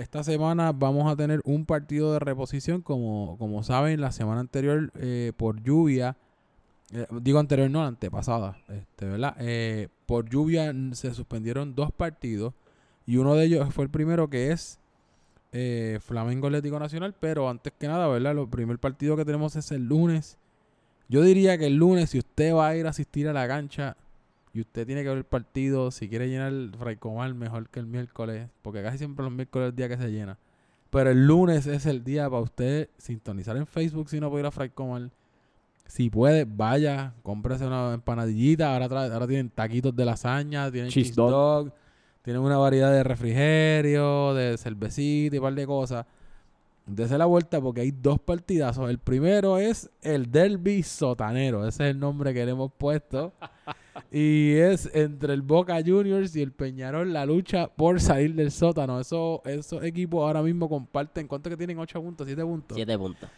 Esta 0.00 0.24
semana 0.24 0.72
vamos 0.72 1.12
a 1.12 1.14
tener 1.14 1.42
un 1.44 1.66
partido 1.66 2.14
de 2.14 2.20
reposición, 2.20 2.80
como, 2.80 3.36
como 3.38 3.62
saben, 3.62 4.00
la 4.00 4.12
semana 4.12 4.40
anterior 4.40 4.90
eh, 4.94 5.32
por 5.36 5.62
lluvia, 5.62 6.16
eh, 6.90 7.06
digo 7.20 7.38
anterior, 7.38 7.70
no, 7.70 7.84
antepasada, 7.84 8.56
este, 8.68 9.04
¿verdad? 9.04 9.36
Eh, 9.40 9.88
por 10.06 10.26
lluvia 10.26 10.72
se 10.92 11.12
suspendieron 11.12 11.74
dos 11.74 11.92
partidos 11.92 12.54
y 13.06 13.18
uno 13.18 13.34
de 13.34 13.44
ellos 13.44 13.74
fue 13.74 13.84
el 13.84 13.90
primero 13.90 14.30
que 14.30 14.52
es 14.52 14.78
eh, 15.52 15.98
Flamengo 16.00 16.46
Atlético 16.46 16.78
Nacional, 16.78 17.14
pero 17.20 17.50
antes 17.50 17.70
que 17.78 17.86
nada, 17.86 18.08
¿verdad? 18.08 18.38
El 18.38 18.48
primer 18.48 18.78
partido 18.78 19.18
que 19.18 19.26
tenemos 19.26 19.54
es 19.56 19.70
el 19.70 19.84
lunes. 19.84 20.38
Yo 21.10 21.20
diría 21.20 21.58
que 21.58 21.66
el 21.66 21.76
lunes, 21.76 22.08
si 22.08 22.20
usted 22.20 22.54
va 22.54 22.68
a 22.68 22.76
ir 22.76 22.86
a 22.86 22.90
asistir 22.90 23.28
a 23.28 23.34
la 23.34 23.46
cancha 23.46 23.98
y 24.52 24.60
usted 24.60 24.86
tiene 24.86 25.02
que 25.02 25.08
ver 25.08 25.18
el 25.18 25.24
partido, 25.24 25.90
si 25.90 26.08
quiere 26.08 26.28
llenar 26.28 26.48
el 26.52 26.72
Fraicomal 26.78 27.34
mejor 27.34 27.68
que 27.68 27.78
el 27.80 27.86
miércoles, 27.86 28.48
porque 28.62 28.82
casi 28.82 28.98
siempre 28.98 29.24
los 29.24 29.32
miércoles 29.32 29.66
es 29.66 29.70
el 29.70 29.76
día 29.76 29.88
que 29.88 29.96
se 29.96 30.10
llena. 30.10 30.38
Pero 30.90 31.10
el 31.10 31.24
lunes 31.26 31.66
es 31.68 31.86
el 31.86 32.02
día 32.02 32.28
para 32.28 32.42
usted 32.42 32.88
sintonizar 32.98 33.56
en 33.56 33.66
Facebook 33.66 34.08
si 34.08 34.18
no 34.18 34.28
puede 34.28 34.42
ir 34.42 34.46
a 34.46 34.50
Fraicomal. 34.50 35.12
Si 35.86 36.10
puede, 36.10 36.44
vaya, 36.44 37.12
cómprese 37.22 37.66
una 37.66 37.94
empanadillita. 37.94 38.72
Ahora, 38.72 38.88
tra- 38.88 39.12
ahora 39.12 39.26
tienen 39.26 39.50
taquitos 39.50 39.94
de 39.94 40.04
lasaña, 40.04 40.70
tienen 40.70 40.90
Cheese 40.90 41.08
cheese 41.10 41.16
dog. 41.16 41.30
dog, 41.30 41.72
tienen 42.22 42.42
una 42.42 42.56
variedad 42.58 42.92
de 42.92 43.02
refrigerio, 43.04 44.34
de 44.34 44.56
cervecita 44.58 45.36
y 45.36 45.38
un 45.38 45.44
par 45.44 45.54
de 45.54 45.66
cosas. 45.66 46.06
Dese 46.86 47.16
la 47.18 47.26
vuelta 47.26 47.60
porque 47.60 47.82
hay 47.82 47.90
dos 47.92 48.18
partidazos. 48.20 48.90
El 48.90 48.98
primero 48.98 49.58
es 49.58 49.90
el 50.02 50.30
Derby 50.30 50.82
Sotanero. 50.82 51.66
Ese 51.66 51.84
es 51.84 51.90
el 51.92 52.00
nombre 52.00 52.34
que 52.34 52.44
le 52.44 52.50
hemos 52.52 52.72
puesto. 52.72 53.32
y 54.10 54.52
es 54.52 54.90
entre 54.94 55.34
el 55.34 55.42
Boca 55.42 55.80
Juniors 55.84 56.34
y 56.36 56.42
el 56.42 56.52
Peñarol 56.52 57.12
la 57.12 57.26
lucha 57.26 57.68
por 57.68 58.00
salir 58.00 58.34
del 58.34 58.50
sótano. 58.50 59.00
Eso, 59.00 59.42
esos 59.44 59.82
equipos 59.84 60.22
ahora 60.22 60.42
mismo 60.42 60.68
comparten. 60.68 61.26
¿Cuánto 61.26 61.50
que 61.50 61.56
tienen? 61.56 61.78
¿8 61.78 62.00
puntos? 62.00 62.28
¿7 62.28 62.42
puntos? 62.42 62.76
Siete 62.76 62.98
puntos. 62.98 63.30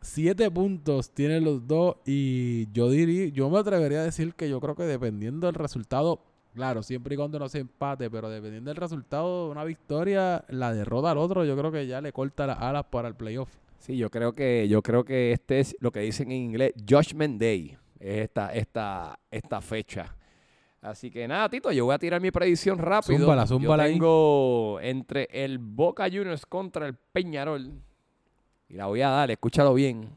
Siete 0.00 0.50
puntos 0.50 1.10
tienen 1.10 1.42
los 1.42 1.66
dos 1.66 1.96
y 2.06 2.70
yo 2.72 2.88
diría, 2.88 3.26
yo 3.28 3.50
me 3.50 3.58
atrevería 3.58 4.00
a 4.00 4.04
decir 4.04 4.32
que 4.34 4.48
yo 4.48 4.60
creo 4.60 4.76
que 4.76 4.84
dependiendo 4.84 5.48
del 5.48 5.54
resultado, 5.54 6.20
claro, 6.54 6.84
siempre 6.84 7.14
y 7.14 7.16
cuando 7.16 7.38
no 7.40 7.48
se 7.48 7.58
empate, 7.58 8.08
pero 8.08 8.30
dependiendo 8.30 8.70
del 8.70 8.76
resultado, 8.76 9.50
una 9.50 9.64
victoria, 9.64 10.44
la 10.48 10.72
derrota 10.72 11.10
al 11.10 11.18
otro, 11.18 11.44
yo 11.44 11.56
creo 11.56 11.72
que 11.72 11.88
ya 11.88 12.00
le 12.00 12.12
corta 12.12 12.46
las 12.46 12.60
alas 12.60 12.84
para 12.90 13.08
el 13.08 13.16
playoff. 13.16 13.50
Sí, 13.78 13.96
yo 13.96 14.08
creo 14.10 14.34
que 14.34 14.68
yo 14.68 14.82
creo 14.82 15.04
que 15.04 15.32
este 15.32 15.60
es 15.60 15.76
lo 15.80 15.90
que 15.90 16.00
dicen 16.00 16.30
en 16.30 16.42
inglés 16.42 16.74
Judgment 16.88 17.40
Day, 17.40 17.76
esta 18.00 18.52
esta 18.52 19.18
esta 19.30 19.60
fecha. 19.60 20.14
Así 20.80 21.10
que 21.10 21.26
nada, 21.26 21.48
Tito, 21.48 21.72
yo 21.72 21.86
voy 21.86 21.94
a 21.94 21.98
tirar 21.98 22.20
mi 22.20 22.30
predicción 22.30 22.78
rápido. 22.78 23.18
Zúmbala, 23.18 23.42
yo 23.42 23.48
zúmbala 23.48 23.82
ahí. 23.84 23.92
tengo 23.94 24.78
entre 24.80 25.28
el 25.32 25.58
Boca 25.58 26.04
Juniors 26.04 26.46
contra 26.46 26.86
el 26.86 26.94
Peñarol. 26.94 27.72
Y 28.68 28.74
la 28.74 28.86
voy 28.86 29.02
a 29.02 29.08
dar, 29.08 29.30
escúchalo 29.30 29.74
bien. 29.74 30.08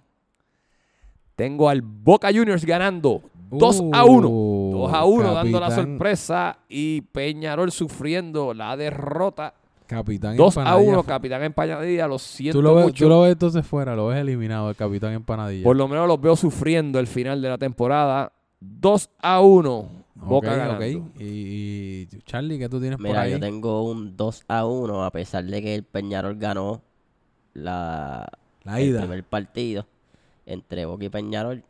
Tengo 1.35 1.69
al 1.69 1.81
Boca 1.81 2.29
Juniors 2.31 2.63
ganando 2.65 3.23
2 3.49 3.81
a 3.93 4.03
1. 4.05 4.29
2 4.29 4.93
a 4.93 5.03
1 5.05 5.33
dando 5.33 5.59
la 5.59 5.65
Uh, 5.65 5.69
capitán- 5.69 5.85
sorpresa 5.91 6.57
y 6.69 7.01
Peñarol 7.01 7.71
sufriendo 7.71 8.53
la 8.53 8.77
derrota. 8.77 9.55
Capitán 9.91 10.35
2 10.37 10.57
a 10.57 10.61
Empanadilla 10.61 10.89
1, 10.91 11.03
fue- 11.03 11.13
Capitán 11.13 11.43
Empanadilla, 11.43 12.07
lo 12.07 12.17
siento 12.19 12.57
Tú 12.57 12.61
lo, 12.63 12.75
ves, 12.75 12.85
mucho. 12.85 13.05
tú 13.05 13.09
lo 13.09 13.21
ves 13.21 13.31
entonces 13.33 13.65
fuera, 13.65 13.95
lo 13.95 14.07
ves 14.07 14.19
eliminado 14.19 14.69
el 14.69 14.75
Capitán 14.75 15.13
Empanadilla. 15.13 15.63
Por 15.63 15.75
lo 15.75 15.87
menos 15.87 16.07
los 16.07 16.19
veo 16.21 16.35
sufriendo 16.35 16.99
el 16.99 17.07
final 17.07 17.41
de 17.41 17.49
la 17.49 17.57
temporada. 17.57 18.31
2 18.59 19.09
a 19.19 19.41
1, 19.41 19.89
Boca 20.15 20.51
Ok, 20.51 20.57
ganando. 20.57 20.75
ok. 21.07 21.11
Y, 21.19 21.23
y 21.23 22.07
Charlie, 22.25 22.59
¿qué 22.59 22.69
tú 22.69 22.79
tienes 22.79 22.97
por 22.97 23.07
Mira, 23.07 23.21
ahí? 23.21 23.31
yo 23.31 23.39
tengo 23.39 23.83
un 23.89 24.15
2 24.15 24.43
a 24.47 24.65
1, 24.65 25.03
a 25.03 25.11
pesar 25.11 25.43
de 25.45 25.61
que 25.61 25.73
el 25.75 25.83
Peñarol 25.83 26.35
ganó 26.37 26.81
la, 27.53 28.27
La 28.63 28.79
el 28.79 28.87
ida. 28.89 28.99
primer 29.01 29.23
partido 29.23 29.85
entre 30.45 30.85
Boca 30.85 31.05
y 31.05 31.09
Peñarol, 31.09 31.63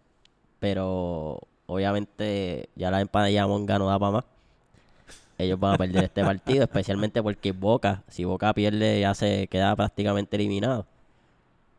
pero 0.60 1.40
obviamente 1.66 2.70
ya 2.76 2.92
la 2.92 3.02
empanadilla 3.02 3.48
Monga 3.48 3.80
no 3.80 3.88
da 3.88 3.98
para 4.00 4.12
más. 4.12 4.26
Ellos 5.42 5.60
van 5.60 5.76
a 5.76 5.78
perder 5.78 6.04
este 6.06 6.24
partido, 6.24 6.64
especialmente 6.64 7.22
porque 7.22 7.52
Boca, 7.52 8.04
si 8.08 8.24
Boca 8.24 8.54
pierde 8.54 9.00
ya 9.00 9.14
se 9.14 9.48
queda 9.48 9.76
prácticamente 9.76 10.36
eliminado. 10.36 10.86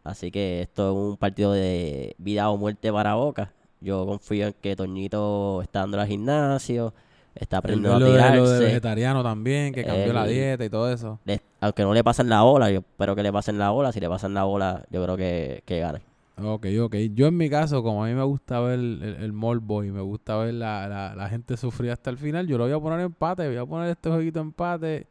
Así 0.04 0.30
que 0.30 0.62
esto 0.62 0.90
es 0.90 0.96
un 0.96 1.16
partido 1.16 1.52
de 1.52 2.14
vida 2.18 2.50
o 2.50 2.56
muerte 2.56 2.92
para 2.92 3.14
Boca. 3.14 3.52
Yo 3.80 4.06
confío 4.06 4.48
en 4.48 4.54
que 4.60 4.76
Toñito 4.76 5.62
está 5.62 5.80
dando 5.80 6.00
al 6.00 6.06
gimnasio, 6.06 6.92
está 7.34 7.56
El 7.56 7.58
aprendiendo 7.58 7.96
a 7.96 8.00
lo 8.00 8.06
de, 8.06 8.12
lo 8.12 8.18
de 8.18 8.30
tirarse. 8.30 8.64
vegetariano 8.64 9.22
también, 9.22 9.72
que 9.72 9.84
cambió 9.84 10.12
la 10.12 10.26
dieta 10.26 10.64
y 10.64 10.70
todo 10.70 10.90
eso. 10.92 11.18
Aunque 11.60 11.82
no 11.82 11.94
le 11.94 12.04
pasen 12.04 12.28
la 12.28 12.42
bola, 12.42 12.70
yo 12.70 12.80
espero 12.80 13.14
que 13.14 13.22
le 13.22 13.32
pasen 13.32 13.58
la 13.58 13.70
bola. 13.70 13.92
Si 13.92 14.00
le 14.00 14.08
pasan 14.08 14.34
la 14.34 14.44
bola, 14.44 14.84
yo 14.90 15.02
creo 15.02 15.16
que, 15.16 15.62
que 15.64 15.80
gane. 15.80 16.00
Ok, 16.36 16.66
ok. 16.80 16.96
Yo 17.14 17.26
en 17.26 17.36
mi 17.36 17.48
caso, 17.50 17.82
como 17.82 18.04
a 18.04 18.08
mí 18.08 18.14
me 18.14 18.22
gusta 18.24 18.60
ver 18.60 18.78
el, 18.78 19.02
el 19.20 19.32
morbo 19.32 19.84
y 19.84 19.90
me 19.90 20.00
gusta 20.00 20.36
ver 20.38 20.54
la, 20.54 20.88
la, 20.88 21.14
la 21.14 21.28
gente 21.28 21.56
sufrir 21.56 21.90
hasta 21.90 22.10
el 22.10 22.16
final, 22.18 22.46
yo 22.46 22.58
lo 22.58 22.64
voy 22.64 22.72
a 22.72 22.80
poner 22.80 23.00
empate. 23.00 23.46
Voy 23.48 23.56
a 23.56 23.66
poner 23.66 23.90
este 23.90 24.10
jueguito 24.10 24.40
empate 24.40 25.06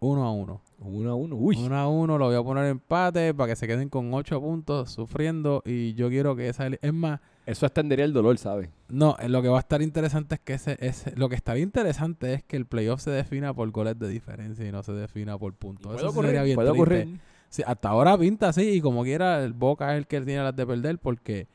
uno 0.00 0.24
a 0.24 0.32
uno. 0.32 0.60
1 0.80 1.10
a 1.10 1.14
1, 1.14 1.34
uy. 1.36 1.56
Uno 1.58 1.76
a 1.76 1.88
uno 1.88 2.18
lo 2.18 2.26
voy 2.26 2.36
a 2.36 2.42
poner 2.44 2.66
empate 2.66 3.34
para 3.34 3.48
que 3.50 3.56
se 3.56 3.66
queden 3.66 3.88
con 3.88 4.14
ocho 4.14 4.40
puntos 4.40 4.92
sufriendo 4.92 5.60
y 5.66 5.94
yo 5.94 6.08
quiero 6.08 6.36
que 6.36 6.48
esa... 6.48 6.68
Es 6.68 6.94
más, 6.94 7.18
Eso 7.46 7.66
extendería 7.66 8.04
el 8.04 8.12
dolor, 8.12 8.38
¿sabes? 8.38 8.70
no, 8.88 9.16
eh, 9.18 9.28
lo 9.28 9.42
que 9.42 9.48
va 9.48 9.56
a 9.56 9.60
estar 9.60 9.82
interesante 9.82 10.36
es 10.36 10.40
que 10.40 10.52
ese, 10.54 10.76
ese... 10.78 11.16
Lo 11.16 11.28
que 11.28 11.34
estaría 11.34 11.64
interesante 11.64 12.32
es 12.34 12.44
que 12.44 12.56
el 12.56 12.64
playoff 12.66 13.00
se 13.00 13.10
defina 13.10 13.52
por 13.54 13.68
goles 13.72 13.98
de 13.98 14.08
diferencia 14.08 14.64
y 14.68 14.70
no 14.70 14.84
se 14.84 14.92
defina 14.92 15.36
por 15.36 15.52
puntos. 15.54 15.96
Eso 15.96 16.10
ocurrir, 16.10 16.28
sería 16.28 16.42
bien 16.44 16.54
puede 16.54 16.68
triste. 16.70 16.80
ocurrir. 16.82 17.20
Sí, 17.50 17.62
hasta 17.66 17.88
ahora 17.88 18.18
pinta 18.18 18.48
así 18.48 18.68
y 18.68 18.80
como 18.80 19.02
quiera 19.04 19.42
el 19.42 19.54
Boca 19.54 19.92
es 19.92 19.98
el 19.98 20.06
que 20.06 20.20
tiene 20.20 20.42
las 20.42 20.54
de 20.54 20.66
perder 20.66 20.98
porque 20.98 21.46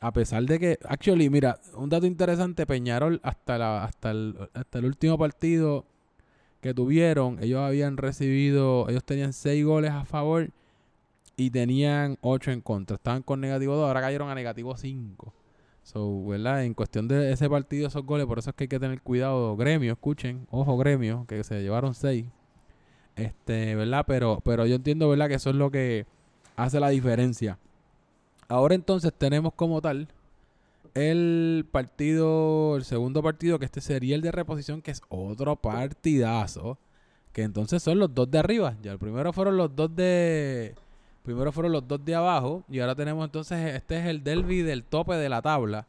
a 0.00 0.12
pesar 0.12 0.44
de 0.44 0.58
que 0.60 0.78
actually 0.84 1.28
mira 1.28 1.58
un 1.74 1.88
dato 1.88 2.06
interesante 2.06 2.66
Peñarol 2.66 3.20
hasta 3.24 3.58
la 3.58 3.84
hasta 3.84 4.12
el 4.12 4.36
hasta 4.54 4.78
el 4.78 4.84
último 4.84 5.18
partido 5.18 5.84
que 6.60 6.72
tuvieron 6.72 7.42
ellos 7.42 7.60
habían 7.60 7.96
recibido 7.96 8.88
ellos 8.88 9.02
tenían 9.04 9.32
seis 9.32 9.64
goles 9.64 9.90
a 9.90 10.04
favor 10.04 10.50
y 11.36 11.50
tenían 11.50 12.16
ocho 12.20 12.52
en 12.52 12.60
contra 12.60 12.94
estaban 12.94 13.22
con 13.22 13.40
negativo 13.40 13.74
2 13.74 13.88
ahora 13.88 14.00
cayeron 14.00 14.30
a 14.30 14.36
negativo 14.36 14.76
5 14.76 15.32
so 15.82 16.26
verdad 16.26 16.64
en 16.64 16.74
cuestión 16.74 17.08
de 17.08 17.32
ese 17.32 17.50
partido 17.50 17.88
esos 17.88 18.04
goles 18.04 18.26
por 18.26 18.38
eso 18.38 18.50
es 18.50 18.56
que 18.56 18.64
hay 18.64 18.68
que 18.68 18.78
tener 18.78 19.02
cuidado 19.02 19.56
gremio 19.56 19.92
escuchen 19.94 20.46
ojo 20.50 20.76
gremio 20.76 21.24
que 21.26 21.42
se 21.42 21.60
llevaron 21.60 21.94
seis 21.94 22.26
este, 23.18 23.74
¿verdad? 23.74 24.04
Pero, 24.06 24.40
pero 24.44 24.66
yo 24.66 24.76
entiendo, 24.76 25.08
¿verdad? 25.08 25.28
Que 25.28 25.34
eso 25.34 25.50
es 25.50 25.56
lo 25.56 25.70
que 25.70 26.06
hace 26.56 26.80
la 26.80 26.88
diferencia. 26.88 27.58
Ahora 28.48 28.74
entonces 28.74 29.12
tenemos 29.16 29.52
como 29.54 29.82
tal 29.82 30.08
el 30.94 31.66
partido, 31.70 32.76
el 32.76 32.84
segundo 32.84 33.22
partido, 33.22 33.58
que 33.58 33.66
este 33.66 33.80
sería 33.80 34.16
el 34.16 34.22
de 34.22 34.32
reposición, 34.32 34.82
que 34.82 34.90
es 34.90 35.02
otro 35.08 35.56
partidazo. 35.56 36.78
Que 37.32 37.42
entonces 37.42 37.82
son 37.82 37.98
los 37.98 38.14
dos 38.14 38.30
de 38.30 38.38
arriba. 38.38 38.76
Ya 38.82 38.92
el 38.92 38.98
primero 38.98 39.32
fueron 39.32 39.56
los 39.56 39.74
dos 39.74 39.94
de. 39.94 40.74
Primero 41.22 41.52
fueron 41.52 41.72
los 41.72 41.86
dos 41.86 42.04
de 42.04 42.14
abajo. 42.14 42.64
Y 42.68 42.80
ahora 42.80 42.94
tenemos 42.94 43.24
entonces. 43.24 43.74
Este 43.74 43.98
es 43.98 44.06
el 44.06 44.24
derby 44.24 44.62
del 44.62 44.82
tope 44.82 45.14
de 45.14 45.28
la 45.28 45.42
tabla. 45.42 45.86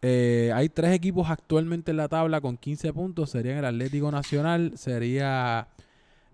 Eh, 0.00 0.52
hay 0.54 0.68
tres 0.68 0.92
equipos 0.92 1.28
actualmente 1.28 1.90
en 1.90 1.96
la 1.96 2.08
tabla 2.08 2.40
con 2.40 2.56
15 2.56 2.92
puntos. 2.92 3.30
Serían 3.30 3.58
el 3.58 3.64
Atlético 3.64 4.10
Nacional. 4.10 4.72
Sería 4.76 5.68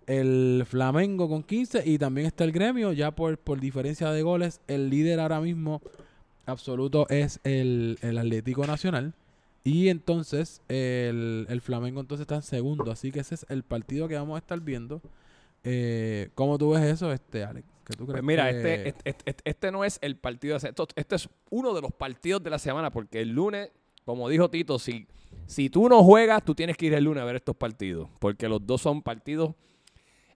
el 0.07 0.63
Flamengo 0.67 1.27
con 1.29 1.43
15 1.43 1.83
y 1.85 1.97
también 1.97 2.27
está 2.27 2.43
el 2.43 2.51
gremio, 2.51 2.91
ya 2.93 3.11
por, 3.11 3.37
por 3.37 3.59
diferencia 3.59 4.11
de 4.11 4.21
goles, 4.21 4.61
el 4.67 4.89
líder 4.89 5.19
ahora 5.19 5.41
mismo 5.41 5.81
absoluto 6.45 7.07
es 7.09 7.39
el, 7.43 7.97
el 8.01 8.17
Atlético 8.17 8.65
Nacional. 8.67 9.13
Y 9.63 9.89
entonces 9.89 10.61
el, 10.69 11.47
el 11.49 11.59
Flamengo 11.61 11.99
entonces 12.01 12.21
está 12.23 12.35
en 12.35 12.43
segundo, 12.43 12.91
así 12.91 13.11
que 13.11 13.21
ese 13.21 13.33
es 13.35 13.45
el 13.49 13.63
partido 13.63 14.07
que 14.07 14.15
vamos 14.15 14.35
a 14.35 14.39
estar 14.39 14.59
viendo. 14.61 15.01
Eh, 15.63 16.29
¿Cómo 16.35 16.57
tú 16.59 16.71
ves 16.71 16.83
eso, 16.83 17.11
este 17.11 17.43
Alex? 17.43 17.67
¿Qué 17.83 17.93
tú 17.95 18.05
Pues 18.05 18.13
crees 18.13 18.23
mira, 18.25 18.51
que- 18.51 18.57
este, 18.57 18.89
este, 18.89 19.09
este- 19.25 19.41
este 19.49 19.71
no 19.71 19.83
es 19.83 19.97
el 20.01 20.15
partido 20.17 20.57
este 20.57 21.15
es 21.15 21.29
uno 21.49 21.73
de 21.73 21.81
los 21.81 21.91
partidos 21.93 22.43
de 22.43 22.49
la 22.51 22.59
semana, 22.59 22.91
porque 22.91 23.21
el 23.21 23.29
lunes, 23.29 23.71
como 24.05 24.29
dijo 24.29 24.49
Tito, 24.51 24.77
si, 24.77 25.07
si 25.47 25.69
tú 25.71 25.89
no 25.89 26.03
juegas, 26.03 26.43
tú 26.45 26.53
tienes 26.53 26.77
que 26.77 26.85
ir 26.87 26.93
el 26.93 27.03
lunes 27.03 27.21
a 27.23 27.25
ver 27.25 27.35
estos 27.37 27.55
partidos, 27.55 28.09
porque 28.19 28.47
los 28.47 28.65
dos 28.65 28.81
son 28.81 29.01
partidos 29.01 29.55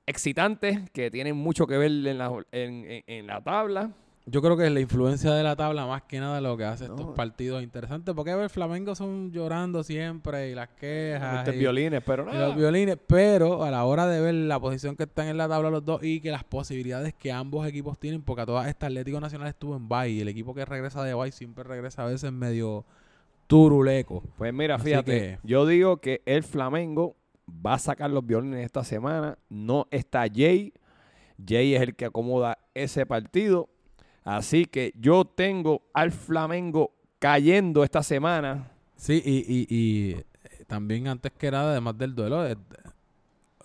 excitantes 0.10 0.89
que 0.91 1.10
tienen 1.12 1.36
mucho 1.36 1.68
que 1.68 1.78
ver 1.78 1.91
en 1.91 2.18
la, 2.18 2.32
en, 2.51 2.86
en- 2.89 3.03
en 3.07 3.28
la 3.28 3.41
tabla. 3.41 3.91
Yo 4.26 4.43
creo 4.43 4.55
que 4.55 4.68
es 4.68 4.72
la 4.72 4.80
influencia 4.80 5.32
de 5.34 5.41
la 5.41 5.55
tabla 5.55 5.88
más 5.88 6.03
que 6.03 6.20
nada 6.20 6.39
lo 6.39 6.55
que 6.55 6.64
hace 6.64 6.86
estos 6.86 7.16
partidos 7.16 7.64
interesantes, 7.64 8.14
porque 8.14 8.30
el 8.32 8.49
Flamengo 8.51 8.93
son 8.93 9.32
llorando 9.32 9.82
siempre 9.82 10.51
y 10.51 10.55
las 10.55 10.70
quejas. 10.70 11.47
Y- 11.47 11.57
violines, 11.57 12.03
pero 12.05 12.24
y 12.24 12.26
nada. 12.28 12.47
los 12.49 12.55
violines, 12.55 12.97
pero 13.07 13.64
a 13.64 13.72
la 13.72 13.86
hora 13.86 14.05
de 14.05 14.22
ver 14.22 14.36
la 14.36 14.60
posición 14.60 14.95
que 14.95 15.03
están 15.03 15.30
en 15.30 15.38
la 15.38 15.47
tabla 15.47 15.72
los 15.72 15.84
dos 15.84 16.03
y 16.03 16.22
que 16.22 16.30
las 16.30 16.43
posibilidades 16.43 17.16
que 17.16 17.32
ambos 17.32 17.66
equipos 17.68 17.97
tienen, 17.97 18.22
porque 18.22 18.43
a 18.43 18.45
todas 18.45 18.68
estas 18.68 18.88
Atlético 18.89 19.20
Nacional 19.20 19.47
estuvo 19.47 19.76
en 19.76 19.89
bye 19.89 20.10
y 20.10 20.22
el 20.22 20.28
equipo 20.28 20.53
que 20.53 20.64
regresa 20.64 21.03
de 21.03 21.16
bye 21.16 21.32
siempre 21.32 21.64
regresa 21.64 22.03
a 22.03 22.07
veces 22.10 22.32
medio 22.32 22.86
turuleco. 23.47 24.22
Pues 24.38 24.53
mira, 24.53 24.76
Así 24.76 24.86
fíjate, 24.89 25.12
que- 25.12 25.39
yo 25.43 25.66
digo 25.66 25.97
que 25.97 26.22
el 26.28 26.43
Flamengo 26.43 27.16
va 27.66 27.74
a 27.74 27.80
sacar 27.80 28.10
los 28.10 28.26
violines 28.26 28.64
esta 28.66 28.84
semana. 28.84 29.38
No 29.50 29.88
está 29.91 30.22
Jay. 30.34 30.74
Jay 31.45 31.76
es 31.76 31.82
el 31.82 31.95
que 31.95 32.06
acomoda 32.06 32.58
ese 32.74 33.06
partido. 33.06 33.70
Así 34.24 34.66
que 34.66 34.93
yo 35.00 35.26
tengo 35.26 35.82
al 35.93 36.12
Flamengo 36.12 36.91
cayendo 37.20 37.84
esta 37.84 38.04
semana. 38.04 38.72
Sí, 38.95 39.22
y, 39.26 39.38
y, 39.47 39.68
y 39.70 40.12
eh, 40.12 40.26
también 40.68 41.08
antes 41.08 41.32
que 41.32 41.50
nada, 41.50 41.72
además 41.72 41.97
del 41.97 42.14
duelo, 42.14 42.45
eh, 42.45 42.56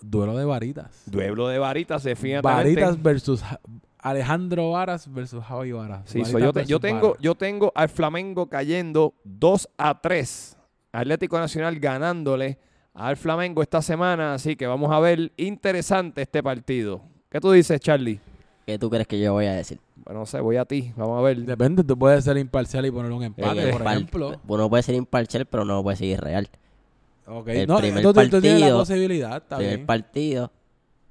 duelo 0.01 0.35
de 0.37 0.45
varitas. 0.45 1.03
Duelo 1.05 1.47
de 1.47 1.59
varitas, 1.59 2.03
definitivamente. 2.03 2.81
Varitas 2.81 3.01
versus 3.01 3.41
Ja- 3.43 3.59
Alejandro 3.99 4.71
Varas 4.71 5.11
versus 5.11 5.43
Javi 5.43 5.71
Varas. 5.71 6.03
Sí, 6.05 6.23
so 6.25 6.37
yo, 6.39 6.53
te- 6.53 6.65
yo 6.65 6.79
versus 6.79 6.81
tengo, 6.81 7.07
Varas. 7.09 7.21
yo 7.23 7.35
tengo 7.35 7.71
al 7.75 7.89
Flamengo 7.89 8.47
cayendo 8.47 9.13
2 9.23 9.69
a 9.77 9.99
3. 9.99 10.57
Atlético 10.91 11.37
Nacional 11.39 11.79
ganándole 11.79 12.57
al 12.95 13.17
Flamengo 13.17 13.61
esta 13.61 13.81
semana. 13.81 14.33
Así 14.33 14.55
que 14.55 14.65
vamos 14.67 14.91
a 14.91 14.99
ver 14.99 15.31
interesante 15.37 16.21
este 16.23 16.41
partido. 16.41 17.01
¿Qué 17.29 17.39
tú 17.39 17.51
dices, 17.51 17.79
Charlie? 17.79 18.19
¿Qué 18.65 18.79
tú 18.79 18.89
crees 18.89 19.05
que 19.07 19.19
yo 19.19 19.33
voy 19.33 19.45
a 19.45 19.53
decir? 19.53 19.79
Bueno, 20.03 20.21
no 20.21 20.25
sé, 20.25 20.39
voy 20.39 20.57
a 20.57 20.65
ti. 20.65 20.91
Vamos 20.95 21.19
a 21.19 21.21
ver. 21.21 21.37
Depende, 21.37 21.83
tú 21.83 21.97
puedes 21.97 22.23
ser 22.23 22.37
imparcial 22.37 22.85
y 22.85 22.91
poner 22.91 23.11
un 23.11 23.23
empate, 23.23 23.63
El 23.63 23.71
por 23.71 23.83
par- 23.83 23.95
ejemplo. 23.95 24.39
Uno 24.47 24.69
puede 24.69 24.83
ser 24.83 24.95
imparcial, 24.95 25.45
pero 25.45 25.65
no 25.65 25.83
puede 25.83 25.97
ser 25.97 26.07
irreal. 26.07 26.49
Ok, 27.27 27.47
el 27.49 27.67
no, 27.67 27.77
primer 27.77 28.03
tú, 28.03 28.13
tú- 28.13 28.21
tú 28.29 28.41
tienes 28.41 28.59
la 28.61 28.65
partido- 28.67 28.77
posibilidad, 28.79 29.43
primer 29.43 29.75
bien. 29.77 29.85
partido 29.85 30.51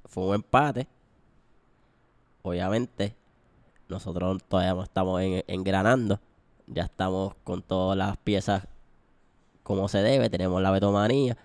fue 0.06 0.24
un 0.26 0.34
empate. 0.36 0.86
Obviamente, 2.42 3.14
nosotros 3.88 4.42
todavía 4.48 4.74
no 4.74 4.82
estamos 4.82 5.20
en- 5.22 5.44
engranando. 5.46 6.20
Ya 6.66 6.84
estamos 6.84 7.34
con 7.44 7.62
todas 7.62 7.96
las 7.96 8.16
piezas 8.18 8.66
como 9.62 9.88
se 9.88 9.98
debe. 9.98 10.30
Tenemos 10.30 10.60
la 10.62 10.70
betomanía. 10.70 11.36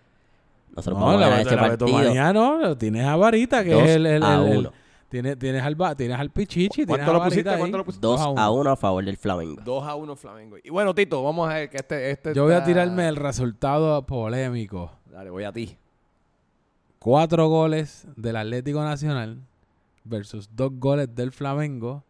Nosotros 0.75 0.99
No, 0.99 1.05
vamos 1.05 1.21
a 1.21 1.25
la, 1.25 1.29
ganar 1.37 1.45
la 1.53 1.59
partido. 1.61 1.85
Betomanía 1.87 2.33
no, 2.33 2.77
tienes 2.77 3.05
a 3.05 3.15
Varita, 3.15 3.63
que 3.63 3.71
Dos 3.73 3.83
es 3.83 3.95
el, 3.95 4.05
el, 4.05 4.23
a 4.23 4.35
el- 4.47 4.57
uno. 4.59 4.71
tienes, 5.09 5.37
tienes 5.39 5.63
al 5.63 5.75
tienes 5.97 6.19
al 6.19 6.29
Pichichi, 6.29 6.85
tienes 6.85 6.87
¿Cuánto 6.87 7.11
a 7.11 7.13
lo 7.15 7.23
pusiste? 7.23 7.57
¿Cuánto 7.57 7.77
lo 7.77 7.85
pusiste? 7.85 8.05
2 8.07 8.19
Dos 8.19 8.21
a 8.37 8.43
a 8.43 8.49
uno. 8.51 8.61
1 8.61 8.71
a 8.71 8.75
favor 8.77 9.03
del 9.05 9.17
Flamengo. 9.17 9.61
2 9.65 9.83
a 9.87 9.95
1 9.95 10.15
Flamengo. 10.15 10.57
Y 10.63 10.69
bueno, 10.69 10.93
Tito, 10.95 11.23
vamos 11.23 11.49
a 11.49 11.55
ver 11.55 11.69
que 11.69 11.77
este. 11.77 12.11
este 12.11 12.33
Yo 12.33 12.43
voy 12.45 12.53
a 12.53 12.63
tirarme 12.63 13.07
el 13.07 13.15
resultado 13.15 14.05
polémico. 14.05 14.91
Dale, 15.11 15.29
voy 15.29 15.43
a 15.43 15.51
ti. 15.51 15.77
Cuatro 16.99 17.47
goles 17.47 18.07
del 18.15 18.35
Atlético 18.35 18.83
Nacional 18.83 19.39
versus 20.03 20.49
dos 20.55 20.71
goles 20.75 21.13
del 21.15 21.31
Flamengo. 21.31 22.03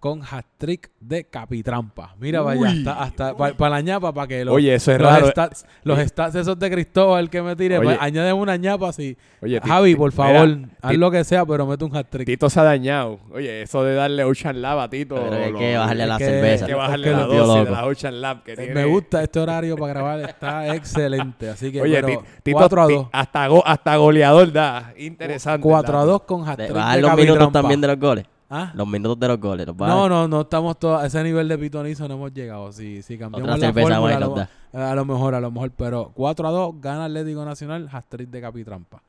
Con 0.00 0.22
hat-trick 0.22 0.90
de 0.98 1.24
Capitrampa. 1.24 2.14
Mira, 2.18 2.40
vaya, 2.40 2.70
hasta, 2.70 3.02
hasta 3.02 3.36
para 3.36 3.68
la 3.76 3.80
ñapa, 3.82 4.14
para 4.14 4.26
que 4.28 4.46
los, 4.46 4.54
Oye, 4.54 4.74
eso 4.74 4.92
es 4.92 4.98
los 4.98 5.10
raro. 5.10 5.26
stats, 5.28 5.66
los 5.84 5.98
stats 5.98 6.34
esos 6.36 6.58
de 6.58 6.70
Cristóbal 6.70 7.28
que 7.28 7.42
me 7.42 7.54
tire, 7.54 7.78
pues 7.82 7.98
añade 8.00 8.32
una 8.32 8.56
ñapa 8.56 8.88
así. 8.88 9.18
Oye, 9.42 9.60
Javi, 9.60 9.94
por 9.96 10.10
favor, 10.12 10.48
mira, 10.56 10.68
haz 10.80 10.94
lo 10.96 11.10
que 11.10 11.22
sea, 11.22 11.44
pero 11.44 11.66
mete 11.66 11.84
un 11.84 11.94
hat-trick. 11.94 12.24
Tito 12.24 12.48
se 12.48 12.58
ha 12.60 12.62
dañado. 12.62 13.18
Oye, 13.30 13.60
eso 13.60 13.84
de 13.84 13.94
darle 13.94 14.24
Ocean 14.24 14.62
Lab 14.62 14.78
a 14.78 14.88
Tito. 14.88 15.16
Pero 15.16 15.36
hay 15.36 15.52
lo- 15.52 15.58
que 15.58 15.76
bajarle 15.76 16.06
la 16.06 16.16
que- 16.18 16.24
cerveza. 16.24 16.64
Hay 16.64 16.70
que 16.70 16.74
bajarle 16.78 17.06
Es 17.06 17.12
que 17.12 17.20
la 17.20 17.26
dosis 17.26 17.64
de 17.66 17.70
la 17.70 17.84
Ocean 17.86 18.20
Lab 18.22 18.42
que 18.42 18.52
Eh, 18.52 18.56
tiene. 18.56 18.74
Me 18.74 18.84
gusta 18.86 19.22
este 19.22 19.38
horario 19.38 19.76
para 19.76 19.92
grabar, 19.92 20.20
está 20.20 20.74
excelente. 20.74 21.50
Así 21.50 21.70
que, 21.70 21.82
Oye, 21.82 22.00
pero 22.02 22.06
Ti- 22.22 22.28
Tito 22.44 22.56
4 22.56 22.82
a 22.82 22.86
Ti- 22.86 22.94
2. 22.94 23.06
hasta, 23.12 23.46
go- 23.48 23.62
hasta 23.66 23.96
goleador 23.96 24.50
da. 24.50 24.94
Interesante. 24.96 25.60
4 25.62 25.98
a 25.98 26.00
da. 26.00 26.06
2 26.06 26.22
con 26.22 26.42
De- 26.46 26.50
hat-trick 26.52 26.72
bajar 26.72 26.96
de 26.96 27.02
los 27.02 27.16
minutos 27.16 27.52
también 27.52 27.80
de 27.82 27.86
los 27.88 27.98
goles. 27.98 28.24
¿Ah? 28.52 28.72
Los 28.74 28.86
minutos 28.88 29.18
de 29.20 29.28
los 29.28 29.38
goles. 29.40 29.64
los. 29.66 29.76
No, 29.76 30.08
no, 30.08 30.26
no 30.26 30.40
estamos 30.40 30.76
todos 30.78 31.00
a 31.00 31.06
ese 31.06 31.22
nivel 31.22 31.46
de 31.48 31.56
pitonizo, 31.56 32.08
no 32.08 32.14
hemos 32.14 32.32
llegado. 32.32 32.72
Si, 32.72 33.00
si 33.02 33.16
cambiamos 33.16 33.48
Otra 33.56 33.68
la 33.68 33.72
fórmula, 33.72 34.16
a 34.16 34.20
lo, 34.20 34.88
a 34.90 34.94
lo 34.96 35.04
mejor, 35.04 35.34
a 35.36 35.40
lo 35.40 35.50
mejor, 35.52 35.70
pero 35.70 36.10
4 36.14 36.48
a 36.48 36.50
2 36.50 36.74
gana 36.80 37.04
Atlético 37.04 37.44
Nacional, 37.44 37.88
hat-trick 37.92 38.28
de 38.28 38.40
Capitrampa. 38.40 39.02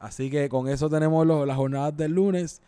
Así 0.00 0.30
que 0.30 0.48
con 0.48 0.68
eso 0.68 0.90
tenemos 0.90 1.24
los- 1.26 1.46
las 1.46 1.56
jornadas 1.56 1.96
del 1.96 2.12
lunes. 2.12 2.60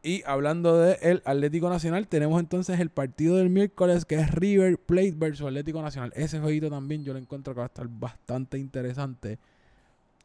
Y 0.00 0.22
hablando 0.26 0.78
de 0.78 0.96
el 1.02 1.22
Atlético 1.24 1.68
Nacional, 1.68 2.06
tenemos 2.06 2.38
entonces 2.38 2.78
el 2.78 2.90
partido 2.90 3.36
del 3.36 3.50
miércoles 3.50 4.04
que 4.04 4.14
es 4.14 4.30
River 4.30 4.78
Plate 4.78 5.14
versus 5.16 5.46
Atlético 5.48 5.82
Nacional. 5.82 6.12
Ese 6.14 6.38
jueguito 6.38 6.70
también 6.70 7.02
yo 7.02 7.12
lo 7.12 7.18
encuentro 7.18 7.52
que 7.52 7.58
va 7.58 7.64
a 7.64 7.66
estar 7.66 7.88
bastante 7.88 8.58
interesante. 8.58 9.40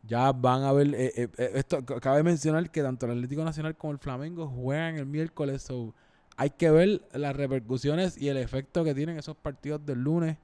Ya 0.06 0.34
van 0.34 0.64
a 0.64 0.74
ver, 0.74 0.94
eh, 0.96 1.14
eh, 1.16 1.28
eh, 1.38 1.52
esto 1.56 1.84
cabe 1.86 2.24
mencionar 2.24 2.70
que 2.70 2.82
tanto 2.82 3.06
el 3.06 3.14
Atlético 3.14 3.44
Nacional 3.46 3.78
como 3.78 3.94
el 3.94 4.00
Flamengo 4.00 4.48
juegan 4.48 4.98
el 4.98 5.06
miércoles, 5.06 5.62
so 5.62 5.96
hay 6.36 6.50
que 6.50 6.70
ver 6.72 7.08
las 7.14 7.34
repercusiones 7.34 8.22
y 8.22 8.28
el 8.28 8.36
efecto 8.36 8.84
que 8.84 8.94
tienen 8.94 9.18
esos 9.18 9.38
partidos 9.38 9.86
del 9.86 10.00
lunes 10.00 10.38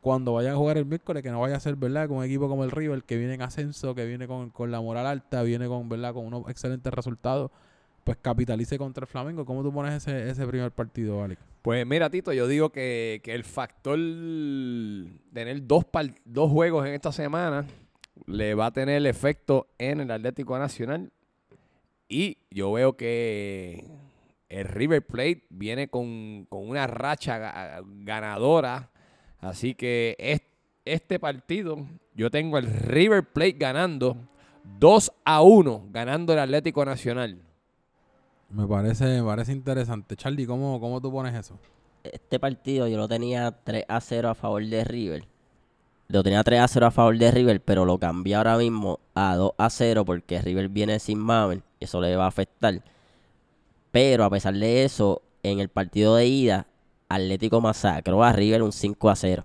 cuando 0.00 0.32
vayan 0.32 0.54
a 0.54 0.56
jugar 0.56 0.78
el 0.78 0.86
miércoles, 0.86 1.22
que 1.22 1.30
no 1.30 1.40
vaya 1.40 1.56
a 1.56 1.60
ser, 1.60 1.76
¿verdad? 1.76 2.08
Con 2.08 2.18
un 2.18 2.24
equipo 2.24 2.48
como 2.48 2.64
el 2.64 2.70
River, 2.70 3.02
que 3.02 3.18
viene 3.18 3.34
en 3.34 3.42
ascenso, 3.42 3.94
que 3.94 4.06
viene 4.06 4.26
con, 4.26 4.50
con 4.50 4.70
la 4.70 4.80
moral 4.80 5.06
alta, 5.06 5.42
viene 5.42 5.66
con, 5.66 5.88
¿verdad? 5.88 6.14
Con 6.14 6.24
unos 6.24 6.48
excelentes 6.48 6.94
resultados, 6.94 7.50
pues 8.04 8.16
capitalice 8.22 8.78
contra 8.78 9.02
el 9.02 9.08
Flamengo. 9.08 9.44
¿Cómo 9.44 9.62
tú 9.62 9.72
pones 9.72 9.94
ese, 9.94 10.30
ese 10.30 10.46
primer 10.46 10.70
partido, 10.70 11.22
Alex? 11.22 11.42
Pues 11.60 11.84
mira, 11.84 12.08
Tito, 12.08 12.32
yo 12.32 12.46
digo 12.46 12.70
que, 12.70 13.20
que 13.24 13.34
el 13.34 13.42
factor 13.42 13.98
tener 15.34 15.66
dos, 15.66 15.84
dos 16.24 16.50
juegos 16.52 16.86
en 16.86 16.94
esta 16.94 17.10
semana 17.10 17.66
le 18.26 18.54
va 18.54 18.66
a 18.66 18.70
tener 18.72 19.04
efecto 19.06 19.66
en 19.78 20.00
el 20.00 20.10
Atlético 20.10 20.58
Nacional. 20.58 21.12
Y 22.08 22.38
yo 22.50 22.72
veo 22.72 22.96
que 22.96 23.84
el 24.48 24.64
River 24.66 25.04
Plate 25.04 25.44
viene 25.50 25.88
con, 25.88 26.46
con 26.48 26.68
una 26.68 26.86
racha 26.86 27.38
ga- 27.38 27.84
ganadora. 28.04 28.90
Así 29.40 29.74
que 29.74 30.16
es- 30.18 30.42
este 30.84 31.18
partido, 31.18 31.84
yo 32.14 32.30
tengo 32.30 32.58
el 32.58 32.66
River 32.66 33.24
Plate 33.24 33.52
ganando 33.58 34.16
2 34.78 35.12
a 35.24 35.42
1, 35.42 35.88
ganando 35.90 36.32
el 36.32 36.38
Atlético 36.38 36.84
Nacional. 36.84 37.42
Me 38.50 38.66
parece, 38.66 39.04
me 39.20 39.24
parece 39.26 39.52
interesante. 39.52 40.14
Charlie, 40.16 40.46
¿cómo, 40.46 40.78
¿cómo 40.80 41.00
tú 41.00 41.10
pones 41.10 41.34
eso? 41.34 41.58
Este 42.04 42.38
partido 42.38 42.86
yo 42.86 42.96
lo 42.96 43.08
tenía 43.08 43.50
3 43.50 43.84
a 43.88 44.00
0 44.00 44.28
a 44.30 44.34
favor 44.36 44.64
de 44.64 44.84
River. 44.84 45.24
Lo 46.08 46.22
tenía 46.22 46.44
3 46.44 46.60
a 46.60 46.68
0 46.68 46.86
a 46.86 46.90
favor 46.90 47.18
de 47.18 47.30
River, 47.30 47.60
pero 47.60 47.84
lo 47.84 47.98
cambié 47.98 48.36
ahora 48.36 48.56
mismo 48.58 49.00
a 49.14 49.34
2 49.34 49.52
a 49.58 49.70
0 49.70 50.04
porque 50.04 50.40
River 50.40 50.68
viene 50.68 50.98
sin 51.00 51.18
Mabel. 51.18 51.62
Eso 51.80 52.00
le 52.00 52.14
va 52.16 52.24
a 52.24 52.28
afectar. 52.28 52.80
Pero 53.90 54.24
a 54.24 54.30
pesar 54.30 54.54
de 54.54 54.84
eso, 54.84 55.22
en 55.42 55.58
el 55.58 55.68
partido 55.68 56.16
de 56.16 56.26
ida, 56.26 56.66
Atlético 57.08 57.60
masacró 57.60 58.22
a 58.22 58.32
River 58.32 58.62
un 58.62 58.72
5 58.72 59.10
a 59.10 59.16
0. 59.16 59.44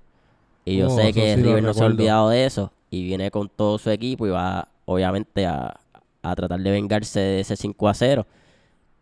Y 0.66 0.78
yo 0.78 0.88
Oh, 0.88 0.90
sé 0.96 1.14
que 1.14 1.36
sí 1.36 1.42
River 1.42 1.64
no 1.64 1.74
se 1.74 1.84
ha 1.84 1.88
olvidado 1.88 2.30
de 2.30 2.46
eso. 2.46 2.72
Y 2.90 3.04
viene 3.04 3.32
con 3.32 3.50
todo 3.50 3.78
su 3.78 3.90
equipo 3.90 4.28
y 4.28 4.30
va, 4.30 4.68
obviamente, 4.86 5.46
a, 5.46 5.80
a 6.22 6.36
tratar 6.36 6.60
de 6.60 6.70
vengarse 6.72 7.20
de 7.20 7.40
ese 7.40 7.56
5 7.56 7.88
a 7.90 7.94
0. 7.94 8.28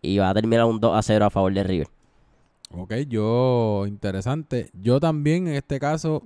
Y 0.01 0.17
va 0.17 0.29
a 0.29 0.33
terminar 0.33 0.63
un 0.65 0.79
2 0.79 0.95
a 0.97 1.01
0 1.01 1.25
a 1.25 1.29
favor 1.29 1.53
de 1.53 1.63
River. 1.63 1.87
Ok, 2.71 2.93
yo, 3.07 3.85
interesante. 3.87 4.69
Yo 4.79 4.99
también, 4.99 5.47
en 5.47 5.55
este 5.55 5.79
caso, 5.79 6.23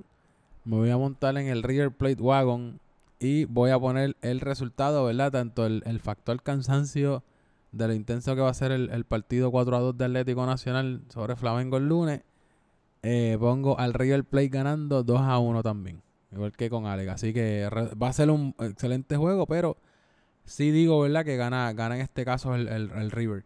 me 0.65 0.77
voy 0.77 0.89
a 0.89 0.97
montar 0.97 1.37
en 1.37 1.47
el 1.47 1.63
River 1.63 1.91
Plate 1.91 2.21
Wagon 2.21 2.79
y 3.19 3.45
voy 3.45 3.71
a 3.71 3.79
poner 3.79 4.15
el 4.21 4.39
resultado, 4.41 5.05
¿verdad? 5.05 5.31
Tanto 5.31 5.65
el, 5.65 5.83
el 5.85 5.99
factor 5.99 6.41
cansancio 6.41 7.23
de 7.71 7.87
lo 7.87 7.93
intenso 7.93 8.35
que 8.35 8.41
va 8.41 8.49
a 8.49 8.53
ser 8.53 8.71
el, 8.71 8.89
el 8.91 9.03
partido 9.05 9.49
4 9.51 9.75
a 9.75 9.79
2 9.79 9.97
de 9.97 10.05
Atlético 10.05 10.45
Nacional 10.45 11.01
sobre 11.09 11.35
Flamengo 11.35 11.77
el 11.77 11.87
lunes. 11.87 12.21
eh, 13.01 13.37
pongo 13.39 13.77
al 13.79 13.93
River 13.93 14.23
Plate 14.23 14.49
ganando 14.49 15.03
2 15.03 15.21
a 15.21 15.39
1 15.39 15.63
también. 15.63 16.01
Igual 16.31 16.51
que 16.53 16.69
con 16.69 16.85
Alex. 16.85 17.11
Así 17.11 17.33
que 17.33 17.67
va 18.01 18.07
a 18.07 18.13
ser 18.13 18.29
un 18.29 18.55
excelente 18.59 19.17
juego, 19.17 19.45
pero 19.45 19.77
sí 20.45 20.71
digo, 20.71 20.99
¿verdad? 21.01 21.23
Que 21.25 21.35
gana, 21.37 21.71
gana 21.73 21.95
en 21.95 22.01
este 22.01 22.25
caso 22.25 22.55
el, 22.55 22.67
el- 22.67 22.91
el 22.91 23.11
River. 23.11 23.43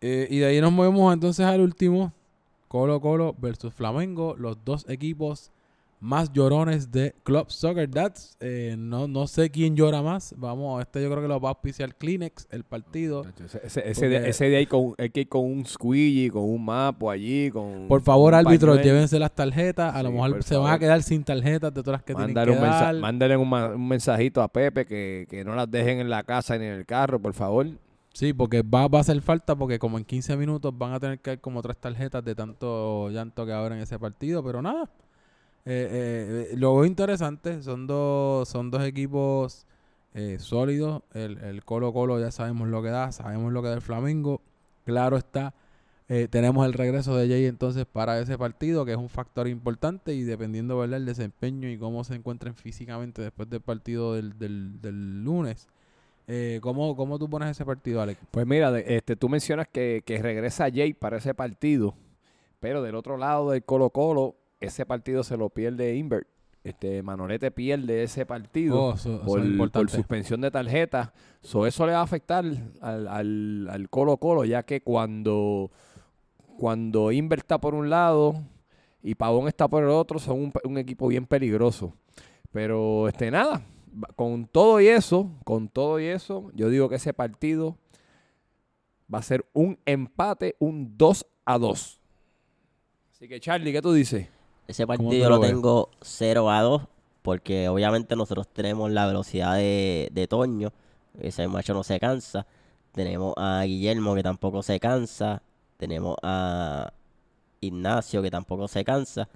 Eh, 0.00 0.26
y 0.30 0.38
de 0.38 0.46
ahí 0.46 0.60
nos 0.60 0.72
movemos 0.72 1.12
entonces 1.12 1.46
al 1.46 1.60
último. 1.60 2.12
Colo 2.68 3.00
Colo 3.00 3.34
versus 3.38 3.72
Flamengo. 3.72 4.34
Los 4.36 4.64
dos 4.64 4.84
equipos 4.88 5.50
más 5.98 6.32
llorones 6.32 6.92
de 6.92 7.14
Club 7.24 7.50
Soccer 7.50 7.90
Dats. 7.90 8.36
Eh, 8.40 8.76
no, 8.78 9.08
no 9.08 9.26
sé 9.26 9.50
quién 9.50 9.74
llora 9.74 10.02
más. 10.02 10.34
Vamos, 10.36 10.80
este 10.82 11.02
yo 11.02 11.10
creo 11.10 11.22
que 11.22 11.28
lo 11.28 11.40
va 11.40 11.48
a 11.48 11.52
auspiciar 11.52 11.94
Kleenex, 11.96 12.46
el 12.50 12.64
partido. 12.64 13.24
Ese, 13.44 13.60
ese, 13.64 13.90
ese 13.90 14.00
Porque- 14.02 14.20
de, 14.20 14.28
ese 14.28 14.48
de 14.50 14.56
ahí 14.56 14.66
con, 14.66 14.94
hay 14.98 15.10
que 15.10 15.20
ir 15.22 15.28
con 15.28 15.44
un 15.44 15.64
squeegee, 15.66 16.30
con 16.30 16.44
un 16.44 16.64
mapo 16.64 17.10
allí, 17.10 17.50
con 17.50 17.88
Por 17.88 18.02
favor, 18.02 18.34
un 18.34 18.38
árbitros, 18.46 18.82
llévense 18.82 19.18
las 19.18 19.34
tarjetas. 19.34 19.94
A 19.94 20.02
lo 20.02 20.12
mejor 20.12 20.42
se 20.42 20.56
van 20.56 20.72
a 20.74 20.78
quedar 20.78 21.02
sin 21.02 21.24
tarjetas 21.24 21.72
de 21.72 21.82
todas 21.82 21.98
las 21.98 22.02
que 22.04 22.14
Mándale 22.14 22.50
un, 22.52 22.56
tienen 22.58 22.62
que 22.62 22.70
mensa- 22.70 22.84
dar. 22.84 22.94
mándale 22.96 23.36
un, 23.36 23.48
ma- 23.48 23.68
un 23.74 23.88
mensajito 23.88 24.42
a 24.42 24.48
Pepe 24.48 24.84
que, 24.86 25.26
que 25.30 25.44
no 25.44 25.54
las 25.54 25.70
dejen 25.70 25.98
en 26.00 26.10
la 26.10 26.22
casa 26.24 26.56
ni 26.58 26.66
en 26.66 26.72
el 26.72 26.86
carro, 26.86 27.18
por 27.18 27.32
favor. 27.32 27.66
Sí, 28.12 28.32
porque 28.32 28.62
va, 28.62 28.88
va 28.88 28.98
a 28.98 29.00
hacer 29.02 29.20
falta 29.20 29.54
porque 29.56 29.78
como 29.78 29.98
en 29.98 30.04
15 30.04 30.36
minutos 30.38 30.72
van 30.76 30.92
a 30.94 31.00
tener 31.00 31.18
que 31.18 31.30
dar 31.32 31.40
como 31.40 31.60
tres 31.60 31.76
tarjetas 31.76 32.24
de 32.24 32.34
tanto 32.34 33.10
llanto 33.10 33.44
que 33.44 33.52
habrá 33.52 33.74
en 33.76 33.82
ese 33.82 33.98
partido, 33.98 34.42
pero 34.42 34.62
nada. 34.62 34.88
Eh, 35.68 35.88
eh, 35.90 36.48
eh, 36.52 36.56
lo 36.56 36.76
veo 36.76 36.84
interesante, 36.84 37.60
son 37.62 37.86
dos, 37.86 38.48
son 38.48 38.70
dos 38.70 38.84
equipos 38.84 39.66
eh, 40.14 40.36
sólidos. 40.38 41.02
El, 41.12 41.38
el 41.38 41.64
Colo 41.64 41.92
Colo 41.92 42.20
ya 42.20 42.30
sabemos 42.30 42.68
lo 42.68 42.82
que 42.82 42.90
da, 42.90 43.10
sabemos 43.12 43.52
lo 43.52 43.62
que 43.62 43.68
da 43.68 43.74
el 43.74 43.80
Flamengo. 43.82 44.40
Claro 44.84 45.16
está, 45.16 45.52
eh, 46.08 46.28
tenemos 46.30 46.64
el 46.64 46.72
regreso 46.72 47.16
de 47.16 47.26
Jay 47.28 47.46
entonces 47.46 47.84
para 47.84 48.20
ese 48.20 48.38
partido, 48.38 48.84
que 48.84 48.92
es 48.92 48.96
un 48.96 49.08
factor 49.08 49.48
importante 49.48 50.14
y 50.14 50.22
dependiendo 50.22 50.78
¿verdad? 50.78 50.98
el 50.98 51.06
desempeño 51.06 51.68
y 51.68 51.76
cómo 51.78 52.04
se 52.04 52.14
encuentren 52.14 52.54
físicamente 52.54 53.20
después 53.22 53.50
del 53.50 53.60
partido 53.60 54.14
del, 54.14 54.38
del, 54.38 54.80
del 54.80 55.24
lunes. 55.24 55.66
Eh, 56.28 56.60
¿cómo, 56.62 56.94
¿Cómo 56.96 57.18
tú 57.18 57.28
pones 57.28 57.50
ese 57.50 57.64
partido, 57.64 58.00
Alex? 58.00 58.20
Pues 58.30 58.46
mira, 58.46 58.78
este, 58.78 59.16
tú 59.16 59.28
mencionas 59.28 59.66
que, 59.66 60.02
que 60.06 60.22
regresa 60.22 60.70
Jay 60.72 60.92
para 60.94 61.18
ese 61.18 61.34
partido, 61.34 61.94
pero 62.60 62.82
del 62.82 62.94
otro 62.94 63.16
lado 63.16 63.50
del 63.50 63.64
Colo 63.64 63.90
Colo, 63.90 64.36
ese 64.60 64.86
partido 64.86 65.22
se 65.22 65.36
lo 65.36 65.48
pierde 65.50 65.94
Invert. 65.96 66.26
Este, 66.64 67.00
Manolete 67.02 67.50
pierde 67.52 68.02
ese 68.02 68.26
partido. 68.26 68.82
Oh, 68.82 68.94
eso- 68.94 69.16
eso 69.16 69.24
por, 69.24 69.38
es 69.38 69.44
por 69.44 69.52
importante. 69.52 69.92
suspensión 69.94 70.40
de 70.40 70.50
tarjetas. 70.50 71.12
So, 71.40 71.64
eso 71.66 71.86
le 71.86 71.92
va 71.92 72.00
a 72.00 72.02
afectar 72.02 72.44
al, 72.80 73.06
al, 73.08 73.68
al 73.70 73.88
Colo 73.88 74.16
Colo, 74.16 74.44
ya 74.44 74.64
que 74.64 74.80
cuando, 74.80 75.70
cuando 76.58 77.12
Inver 77.12 77.38
está 77.38 77.58
por 77.60 77.74
un 77.74 77.88
lado 77.88 78.42
y 79.02 79.14
Pavón 79.14 79.46
está 79.46 79.68
por 79.68 79.84
el 79.84 79.90
otro, 79.90 80.18
son 80.18 80.40
un, 80.40 80.52
un 80.64 80.78
equipo 80.78 81.06
bien 81.06 81.26
peligroso. 81.26 81.94
Pero 82.50 83.06
este 83.06 83.30
nada, 83.30 83.62
con 84.16 84.46
todo 84.46 84.80
y 84.80 84.88
eso, 84.88 85.30
con 85.44 85.68
todo 85.68 86.00
y 86.00 86.06
eso, 86.06 86.50
yo 86.54 86.68
digo 86.68 86.88
que 86.88 86.96
ese 86.96 87.12
partido 87.14 87.76
va 89.12 89.18
a 89.20 89.22
ser 89.22 89.44
un 89.52 89.78
empate, 89.86 90.56
un 90.58 90.96
2 90.98 91.26
a 91.44 91.58
2. 91.58 92.00
Así 93.12 93.28
que 93.28 93.38
Charlie, 93.38 93.72
¿qué 93.72 93.80
tú 93.80 93.92
dices? 93.92 94.28
Ese 94.68 94.84
¿Cómo 94.86 94.98
partido 94.98 95.24
tú 95.28 95.30
lo 95.30 95.40
tengo 95.40 95.90
0 96.02 96.50
a 96.50 96.60
2 96.62 96.82
porque 97.22 97.68
obviamente 97.68 98.14
nosotros 98.16 98.46
tenemos 98.48 98.90
la 98.90 99.06
velocidad 99.06 99.54
de, 99.56 100.08
de 100.12 100.26
Toño, 100.28 100.72
ese 101.20 101.48
macho 101.48 101.74
no 101.74 101.82
se 101.82 101.98
cansa. 101.98 102.46
Tenemos 102.92 103.34
a 103.36 103.62
Guillermo 103.64 104.14
que 104.14 104.22
tampoco 104.22 104.62
se 104.62 104.78
cansa. 104.80 105.42
Tenemos 105.76 106.16
a 106.22 106.92
Ignacio 107.60 108.22
que 108.22 108.30
tampoco 108.30 108.68
se 108.68 108.84
cansa. 108.84 109.28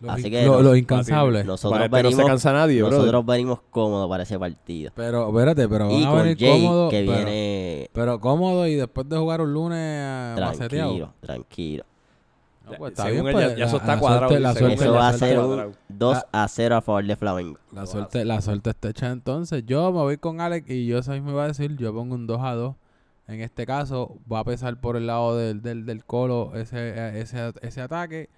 Los, 0.00 0.12
Así 0.14 0.30
que 0.30 0.44
lo- 0.46 0.54
nos- 0.54 0.62
los 0.64 0.78
incansables. 0.78 1.44
Nosotros 1.44 1.78
este 1.82 1.90
no 1.90 1.96
se 1.98 2.02
venimos, 2.02 2.26
cansa 2.26 2.52
nadie, 2.52 2.80
brother. 2.82 2.98
nosotros 2.98 3.26
venimos 3.26 3.60
cómodos 3.70 4.08
para 4.08 4.22
ese 4.22 4.38
partido. 4.38 4.92
Pero, 4.94 5.28
espérate, 5.28 5.68
pero 5.68 5.88
van 5.88 5.94
Y 5.96 6.04
a 6.04 6.08
con 6.08 6.18
venir 6.22 6.38
Jay 6.38 6.60
que 6.90 7.00
pero, 7.04 7.12
viene 7.16 7.90
pero 7.92 8.20
cómodo 8.20 8.66
y 8.66 8.74
después 8.76 9.08
de 9.08 9.16
jugar 9.18 9.40
un 9.42 9.52
lunes 9.52 10.38
maceteado. 10.40 10.68
tranquilo, 10.90 11.12
tranquilo. 11.20 11.84
No, 12.70 12.78
pues 12.78 12.92
está 12.92 13.04
Según 13.04 13.24
bien, 13.24 13.36
él, 13.36 13.40
ya- 13.42 13.46
pues, 13.48 13.58
ya 13.58 13.64
eso 13.66 13.76
la- 13.76 13.80
está 13.82 13.94
la 13.94 14.00
cuadrado, 14.00 14.28
suerte- 14.28 14.40
la 14.42 14.54
suerte- 14.54 14.74
Eso 14.84 14.92
va 14.94 15.08
a 15.08 15.12
ser 15.12 15.36
cuadrado. 15.36 15.68
un 15.68 15.74
2 15.88 16.18
a 16.32 16.48
0 16.48 16.76
a 16.76 16.80
favor 16.82 17.04
de 17.06 17.16
Flamengo. 17.16 17.58
La 17.72 17.86
suerte, 17.86 18.24
la 18.24 18.40
suerte 18.40 18.70
está 18.70 18.88
hecha 18.90 19.10
entonces. 19.10 19.64
Yo 19.66 19.92
me 19.92 19.98
voy 19.98 20.16
con 20.18 20.40
Alex 20.40 20.68
y 20.70 20.86
yo 20.86 20.98
eso 20.98 21.12
mismo 21.12 21.30
iba 21.30 21.44
a 21.44 21.48
decir. 21.48 21.76
Yo 21.76 21.92
pongo 21.94 22.14
un 22.14 22.26
2 22.26 22.40
a 22.42 22.54
2 22.54 22.76
En 23.28 23.40
este 23.42 23.64
caso, 23.64 24.16
va 24.30 24.40
a 24.40 24.44
pesar 24.44 24.80
por 24.80 24.96
el 24.96 25.06
lado 25.06 25.36
del, 25.36 25.62
del, 25.62 25.86
del 25.86 26.04
Colo 26.04 26.50
ese, 26.56 26.76
eh, 26.88 27.20
ese, 27.20 27.52
ese 27.62 27.80
ataque. 27.80 28.28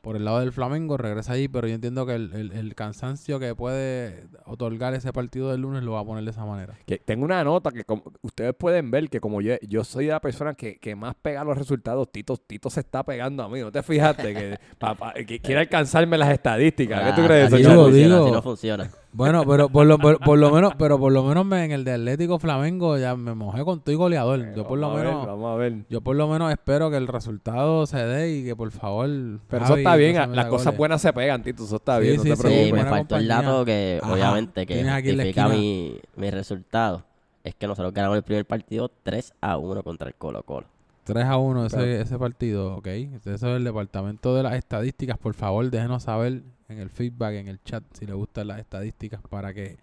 Por 0.00 0.16
el 0.16 0.24
lado 0.24 0.40
del 0.40 0.50
Flamengo, 0.50 0.96
regresa 0.96 1.34
allí, 1.34 1.46
pero 1.48 1.68
yo 1.68 1.74
entiendo 1.74 2.06
que 2.06 2.14
el, 2.14 2.32
el- 2.32 2.52
el 2.52 2.74
cansancio 2.74 3.38
que 3.38 3.54
puede 3.54 4.24
otorgar 4.46 4.94
ese 4.94 5.12
partido 5.12 5.50
del 5.50 5.60
lunes 5.60 5.82
lo 5.82 5.92
va 5.92 6.00
a 6.00 6.04
poner 6.04 6.24
de 6.24 6.30
esa 6.30 6.46
manera. 6.46 6.74
Que 6.86 6.96
tengo 6.98 7.24
una 7.26 7.44
nota 7.44 7.70
que 7.70 7.84
como, 7.84 8.04
ustedes 8.22 8.54
pueden 8.54 8.90
ver 8.90 9.10
que 9.10 9.20
como 9.20 9.42
yo, 9.42 9.54
yo 9.60 9.84
soy 9.84 10.06
la 10.06 10.18
persona 10.20 10.54
que, 10.54 10.78
que 10.78 10.96
más 10.96 11.14
pega 11.20 11.44
los 11.44 11.58
resultados, 11.58 12.10
Tito, 12.10 12.38
Tito 12.38 12.70
se 12.70 12.80
está 12.80 13.02
pegando 13.04 13.42
a 13.42 13.48
mí. 13.50 13.60
¿No 13.60 13.70
te 13.70 13.82
fijaste? 13.82 14.32
Que, 14.32 14.58
pa- 14.78 14.94
pa- 14.94 15.12
que 15.12 15.38
quiere 15.40 15.60
alcanzarme 15.60 16.16
las 16.16 16.30
estadísticas. 16.30 17.02
¿Qué 17.04 17.12
tú 17.12 17.20
Ah, 17.22 17.26
crees 17.26 17.52
eso, 17.52 17.74
no 17.74 17.84
funciona, 17.84 18.20
así 18.22 18.30
no 18.30 18.42
funciona. 18.42 18.90
Bueno, 19.12 19.44
pero 19.44 19.68
por 19.68 19.86
lo, 19.86 19.98
por, 19.98 20.20
por 20.20 20.38
lo 20.38 20.52
menos, 20.52 20.72
pero 20.78 20.96
por 20.98 21.10
lo 21.10 21.24
menos 21.24 21.44
me- 21.44 21.64
en 21.64 21.72
el 21.72 21.84
de 21.84 21.94
Atlético 21.94 22.38
Flamengo 22.38 22.96
ya 22.96 23.16
me 23.16 23.34
mojé 23.34 23.64
con 23.64 23.80
tu 23.80 23.92
goleador. 23.96 24.54
Yo 24.54 24.66
por 24.68 24.78
lo 24.78 24.94
ver, 24.94 25.06
menos, 25.06 25.26
vamos 25.26 25.52
a 25.52 25.56
ver. 25.56 25.84
yo 25.88 26.00
por 26.00 26.14
lo 26.14 26.28
menos 26.28 26.52
espero 26.52 26.90
que 26.90 26.96
el 26.96 27.08
resultado 27.08 27.86
se 27.86 27.98
dé 27.98 28.30
y 28.36 28.44
que 28.44 28.54
por 28.54 28.70
favor. 28.70 29.08
Pero 29.48 29.64
eso 29.64 29.76
está 29.76 29.96
bien, 29.96 30.14
no 30.14 30.20
meta 30.28 30.34
las 30.36 30.46
cosas 30.46 30.66
goles. 30.66 30.78
buenas 30.78 31.02
se 31.02 31.12
pegan, 31.12 31.42
Tito. 31.42 31.64
Eso 31.64 31.76
está 31.76 31.96
Sí, 31.98 32.02
bien, 32.02 32.16
no 32.18 32.22
sí, 32.22 32.28
te 32.42 32.66
sí, 32.66 32.72
me 32.72 32.84
faltó 32.84 33.16
el 33.16 33.26
dato 33.26 33.64
que 33.64 33.98
Ajá, 34.00 34.12
obviamente 34.12 34.64
que 34.64 34.84
justifica 34.84 35.48
mi, 35.48 35.98
mi 36.16 36.30
resultado. 36.30 37.04
Es 37.42 37.54
que 37.56 37.66
nosotros 37.66 37.92
ganamos 37.92 38.16
el 38.16 38.22
primer 38.22 38.44
partido 38.46 38.90
3 39.02 39.32
a 39.40 39.56
1 39.56 39.82
contra 39.82 40.06
el 40.06 40.14
Colo 40.14 40.42
Colo. 40.44 40.66
3 41.04 41.24
a 41.24 41.36
1 41.36 41.66
ese, 41.66 41.76
Pero- 41.78 42.02
ese 42.02 42.16
partido, 42.18 42.76
ok. 42.76 42.86
Eso 42.86 43.30
es 43.32 43.42
el 43.42 43.64
departamento 43.64 44.36
de 44.36 44.44
las 44.44 44.54
estadísticas. 44.54 45.18
Por 45.18 45.34
favor, 45.34 45.68
déjenos 45.68 46.04
saber 46.04 46.42
en 46.70 46.78
el 46.78 46.90
feedback, 46.90 47.34
en 47.34 47.48
el 47.48 47.62
chat, 47.64 47.82
si 47.92 48.06
les 48.06 48.14
gustan 48.14 48.48
las 48.48 48.58
estadísticas 48.58 49.20
para 49.28 49.52
que 49.52 49.76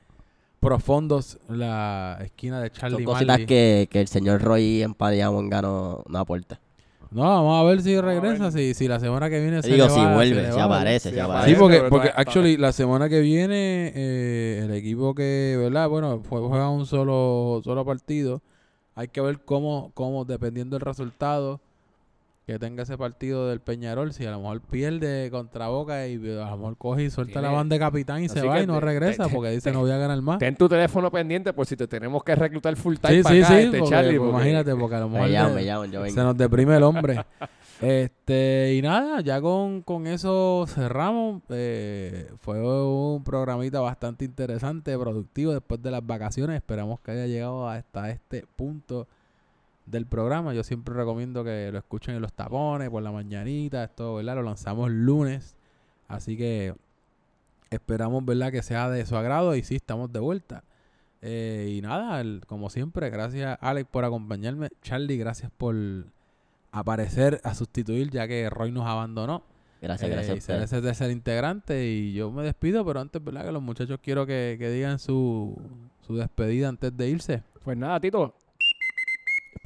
profundos 0.59 1.37
la 1.49 2.17
esquina 2.21 2.59
de 2.61 2.69
Son 2.69 2.77
Charlie 2.79 3.03
cositas 3.03 3.27
Marley. 3.27 3.45
que, 3.45 3.87
que 3.91 4.01
el 4.01 4.07
señor 4.07 4.41
Roy 4.41 4.81
en 4.81 4.93
no, 5.61 6.03
no 6.07 6.19
aporta. 6.19 6.59
No, 7.09 7.21
vamos 7.21 7.61
a 7.61 7.63
ver 7.63 7.81
si 7.81 7.99
regresa, 8.01 8.49
ver. 8.49 8.51
si, 8.51 8.73
si 8.73 8.87
la 8.87 8.99
semana 8.99 9.29
que 9.29 9.39
viene 9.39 9.61
se 9.61 9.69
Digo, 9.69 9.85
le 9.85 9.89
si 9.91 9.99
va, 9.99 10.09
se 10.09 10.13
vuelve, 10.13 10.41
le 10.43 10.51
si 10.51 10.57
va. 10.57 10.63
aparece, 10.65 11.11
si 11.11 11.19
aparece. 11.19 11.49
Sí, 11.53 11.55
porque, 11.59 11.83
porque 11.89 12.11
actually 12.13 12.57
la 12.57 12.73
semana 12.73 13.07
que 13.07 13.21
viene 13.21 13.93
eh, 13.95 14.61
el 14.65 14.73
equipo 14.73 15.15
que, 15.15 15.55
¿verdad? 15.57 15.87
Bueno, 15.87 16.21
jue- 16.23 16.45
juega 16.49 16.69
un 16.69 16.85
solo 16.85 17.61
solo 17.63 17.85
partido. 17.85 18.41
Hay 18.95 19.07
que 19.07 19.21
ver 19.21 19.39
cómo, 19.39 19.91
cómo 19.93 20.25
dependiendo 20.25 20.75
del 20.75 20.81
resultado 20.85 21.61
que 22.47 22.57
tenga 22.57 22.83
ese 22.83 22.97
partido 22.97 23.49
del 23.49 23.59
Peñarol, 23.59 24.13
si 24.13 24.25
a 24.25 24.31
lo 24.31 24.39
mejor 24.39 24.61
pierde 24.61 25.29
contra 25.29 25.67
Boca 25.67 26.07
y 26.07 26.15
a 26.15 26.49
lo 26.49 26.57
mejor 26.57 26.77
coge 26.77 27.03
y 27.03 27.09
suelta 27.09 27.41
la 27.41 27.51
banda 27.51 27.73
de 27.75 27.79
capitán 27.81 28.23
y 28.23 28.29
se 28.29 28.41
va 28.41 28.61
y 28.61 28.65
no 28.65 28.75
te- 28.75 28.85
regresa 28.85 29.27
te- 29.27 29.33
porque 29.35 29.49
dice 29.51 29.69
te- 29.69 29.73
no 29.73 29.81
voy 29.81 29.91
a 29.91 29.97
ganar 29.97 30.21
más. 30.21 30.39
Ten 30.39 30.55
tu 30.55 30.69
teléfono 30.69 31.11
pendiente 31.11 31.51
por 31.51 31.65
si 31.65 31.75
te 31.75 31.87
tenemos 31.87 32.23
que 32.23 32.33
reclutar 32.35 32.75
full 32.77 32.95
time 32.95 33.17
Sí, 33.17 33.21
para 33.23 33.35
sí, 33.35 33.41
acá, 33.41 33.47
sí, 33.49 33.59
este 33.65 33.79
porque, 33.79 33.91
Charlie. 33.93 34.17
pues, 34.17 34.31
porque- 34.31 34.41
imagínate, 34.49 34.75
porque 34.75 34.95
a 34.95 34.99
lo 35.01 35.09
mejor 35.09 35.27
Me 35.27 35.53
me 35.55 35.91
yo 35.91 36.05
se 36.07 36.23
nos 36.23 36.37
deprime 36.37 36.77
el 36.77 36.83
hombre. 36.83 37.19
Este, 37.79 38.73
y 38.75 38.81
nada, 38.81 39.21
ya 39.21 39.39
con, 39.39 39.83
con 39.83 40.07
eso 40.07 40.65
cerramos. 40.67 41.43
Eh, 41.49 42.27
fue 42.39 42.59
un 42.59 43.23
programita 43.23 43.79
bastante 43.81 44.25
interesante, 44.25 44.97
productivo 44.97 45.51
después 45.53 45.79
de 45.83 45.91
las 45.91 46.03
vacaciones. 46.03 46.55
Esperamos 46.57 46.99
que 47.01 47.11
haya 47.11 47.27
llegado 47.27 47.69
hasta 47.69 48.09
este 48.09 48.45
punto 48.55 49.07
del 49.87 50.05
programa. 50.05 50.53
Yo 50.53 50.63
siempre 50.63 50.93
recomiendo 50.93 51.43
que 51.43 51.71
lo 51.71 51.77
escuchen 51.79 52.15
en 52.15 52.21
los 52.21 52.33
tapones, 52.33 52.89
por 52.89 53.01
la 53.01 53.11
mañanita, 53.11 53.83
esto, 53.83 54.15
¿verdad? 54.15 54.35
Lo 54.35 54.43
lanzamos 54.43 54.91
lunes. 54.91 55.55
Así 56.07 56.37
que 56.37 56.73
esperamos, 57.69 58.23
¿verdad? 58.25 58.51
Que 58.51 58.61
sea 58.61 58.89
de 58.89 59.05
su 59.05 59.15
agrado 59.15 59.55
y 59.55 59.63
sí, 59.63 59.75
estamos 59.75 60.11
de 60.13 60.19
vuelta. 60.19 60.63
Eh, 61.21 61.73
y 61.75 61.81
nada, 61.81 62.21
el- 62.21 62.43
como 62.45 62.69
siempre, 62.69 63.09
gracias 63.09 63.57
Alex 63.61 63.89
por 63.89 64.05
acompañarme. 64.05 64.69
Charlie, 64.83 65.17
gracias 65.17 65.51
por 65.57 65.75
aparecer 66.71 67.41
a 67.43 67.53
sustituir 67.55 68.11
ya 68.11 68.27
que 68.27 68.49
Roy 68.49 68.71
nos 68.71 68.85
abandonó. 68.85 69.43
Gracias, 69.81 70.09
Eh, 70.09 70.13
gracias. 70.13 70.33
a 70.33 70.37
y 70.37 70.41
ser 70.41 70.55
ustedes. 70.55 70.73
ese 70.73 70.81
tercer 70.81 71.11
integrante 71.11 71.87
y 71.87 72.13
yo 72.13 72.31
me 72.31 72.43
despido, 72.43 72.85
pero 72.85 72.99
antes, 72.99 73.23
¿verdad? 73.23 73.45
Que 73.45 73.51
los 73.51 73.61
muchachos 73.61 73.99
quiero 74.01 74.25
que, 74.25 74.55
que 74.59 74.69
digan 74.69 74.99
su, 74.99 75.55
su 76.05 76.15
despedida 76.15 76.67
antes 76.69 76.95
de 76.95 77.09
irse. 77.09 77.43
Pues 77.63 77.77
nada, 77.77 77.99
Tito. 77.99 78.33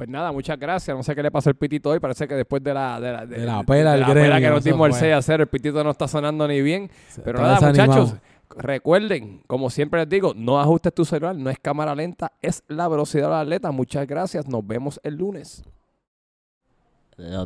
Pues 0.02 0.10
nada, 0.10 0.32
muchas 0.32 0.58
gracias. 0.58 0.98
No 0.98 1.04
sé 1.04 1.14
qué 1.14 1.22
le 1.22 1.30
pasó 1.30 1.52
al 1.52 1.56
pitito 1.56 1.92
hoy. 1.92 2.00
Parece 2.00 2.28
que 2.28 2.34
después 2.34 2.64
de 2.64 2.74
la, 2.74 3.00
de 3.00 3.12
la, 3.12 3.24
De 3.28 3.46
la 3.46 3.62
pela 3.62 3.92
del 3.92 4.00
la 4.00 4.12
pela 4.12 4.40
que 4.40 4.50
nos 4.50 4.64
dimos 4.64 4.88
el 4.88 4.94
fue. 4.94 5.00
6 5.02 5.14
a 5.14 5.22
0, 5.22 5.44
el 5.44 5.48
pitito 5.48 5.84
no 5.84 5.92
está 5.92 6.08
sonando 6.08 6.48
ni 6.48 6.60
bien. 6.60 6.90
Pero 7.24 7.40
nada, 7.40 7.54
desanimado. 7.54 8.02
muchachos, 8.02 8.20
recuerden, 8.58 9.44
como 9.46 9.70
siempre 9.70 10.00
les 10.00 10.10
digo, 10.10 10.34
no 10.36 10.60
ajustes 10.60 10.92
tu 10.96 11.06
celular, 11.06 11.36
no 11.36 11.52
es 11.52 11.60
cámara 11.60 11.94
lenta, 11.94 12.32
es 12.42 12.64
la 12.68 12.88
velocidad 12.88 13.26
del 13.26 13.42
atleta. 13.42 13.70
Muchas 13.70 14.08
gracias, 14.08 14.48
nos 14.48 14.66
vemos 14.66 15.00
el 15.04 15.18
lunes. 15.18 15.64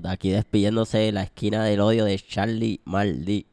Aquí 0.05 0.29
despidiéndose 0.29 1.11
la 1.11 1.23
esquina 1.23 1.65
del 1.65 1.81
odio 1.81 2.05
de 2.05 2.17
Charlie 2.17 2.79
Maldi. 2.85 3.47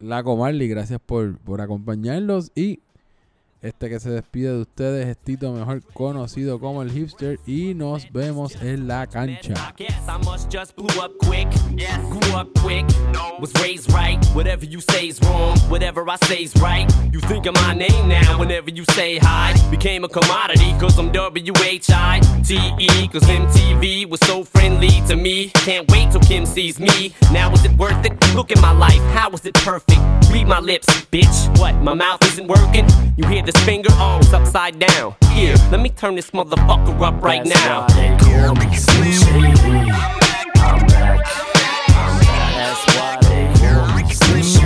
Laco 0.00 0.36
Marley, 0.36 0.66
gracias 0.66 0.98
por, 0.98 1.38
por 1.38 1.60
acompañarnos 1.60 2.50
y 2.56 2.80
este 3.66 3.88
que 3.88 4.00
se 4.00 4.10
despide 4.10 4.52
de 4.52 4.60
ustedes 4.60 5.06
es 5.08 5.18
Tito, 5.18 5.52
mejor 5.52 5.82
conocido 5.92 6.60
como 6.60 6.82
el 6.82 6.90
hipster 6.90 7.40
y 7.46 7.74
nos 7.74 8.10
vemos 8.12 8.54
en 8.62 8.86
la 8.86 9.06
cancha. 9.06 9.54
Look 28.36 28.52
at 28.52 28.60
my 28.60 28.72
life. 28.72 29.00
How 29.14 29.30
is 29.30 29.46
it 29.46 29.54
perfect? 29.54 30.00
Read 30.30 30.46
my 30.46 30.60
lips, 30.60 30.86
bitch. 31.10 31.58
What? 31.58 31.76
My 31.82 31.94
mouth 31.94 32.22
isn't 32.24 32.46
working? 32.46 32.86
You 33.16 33.26
hear 33.26 33.42
this 33.56 33.64
finger? 33.64 33.88
Oh, 33.92 34.18
it's 34.20 34.32
upside 34.32 34.78
down. 34.78 35.14
Here, 35.32 35.54
let 35.70 35.80
me 35.80 35.90
turn 35.90 36.14
this 36.14 36.30
motherfucker 36.30 37.00
up 37.00 37.22
right 37.22 37.44
now. 37.44 37.86
That's 37.86 37.94
why 37.94 38.08
they 38.08 38.16
call 38.18 38.54
me 38.54 38.76
Slim 44.12 44.42
Shady. 44.42 44.65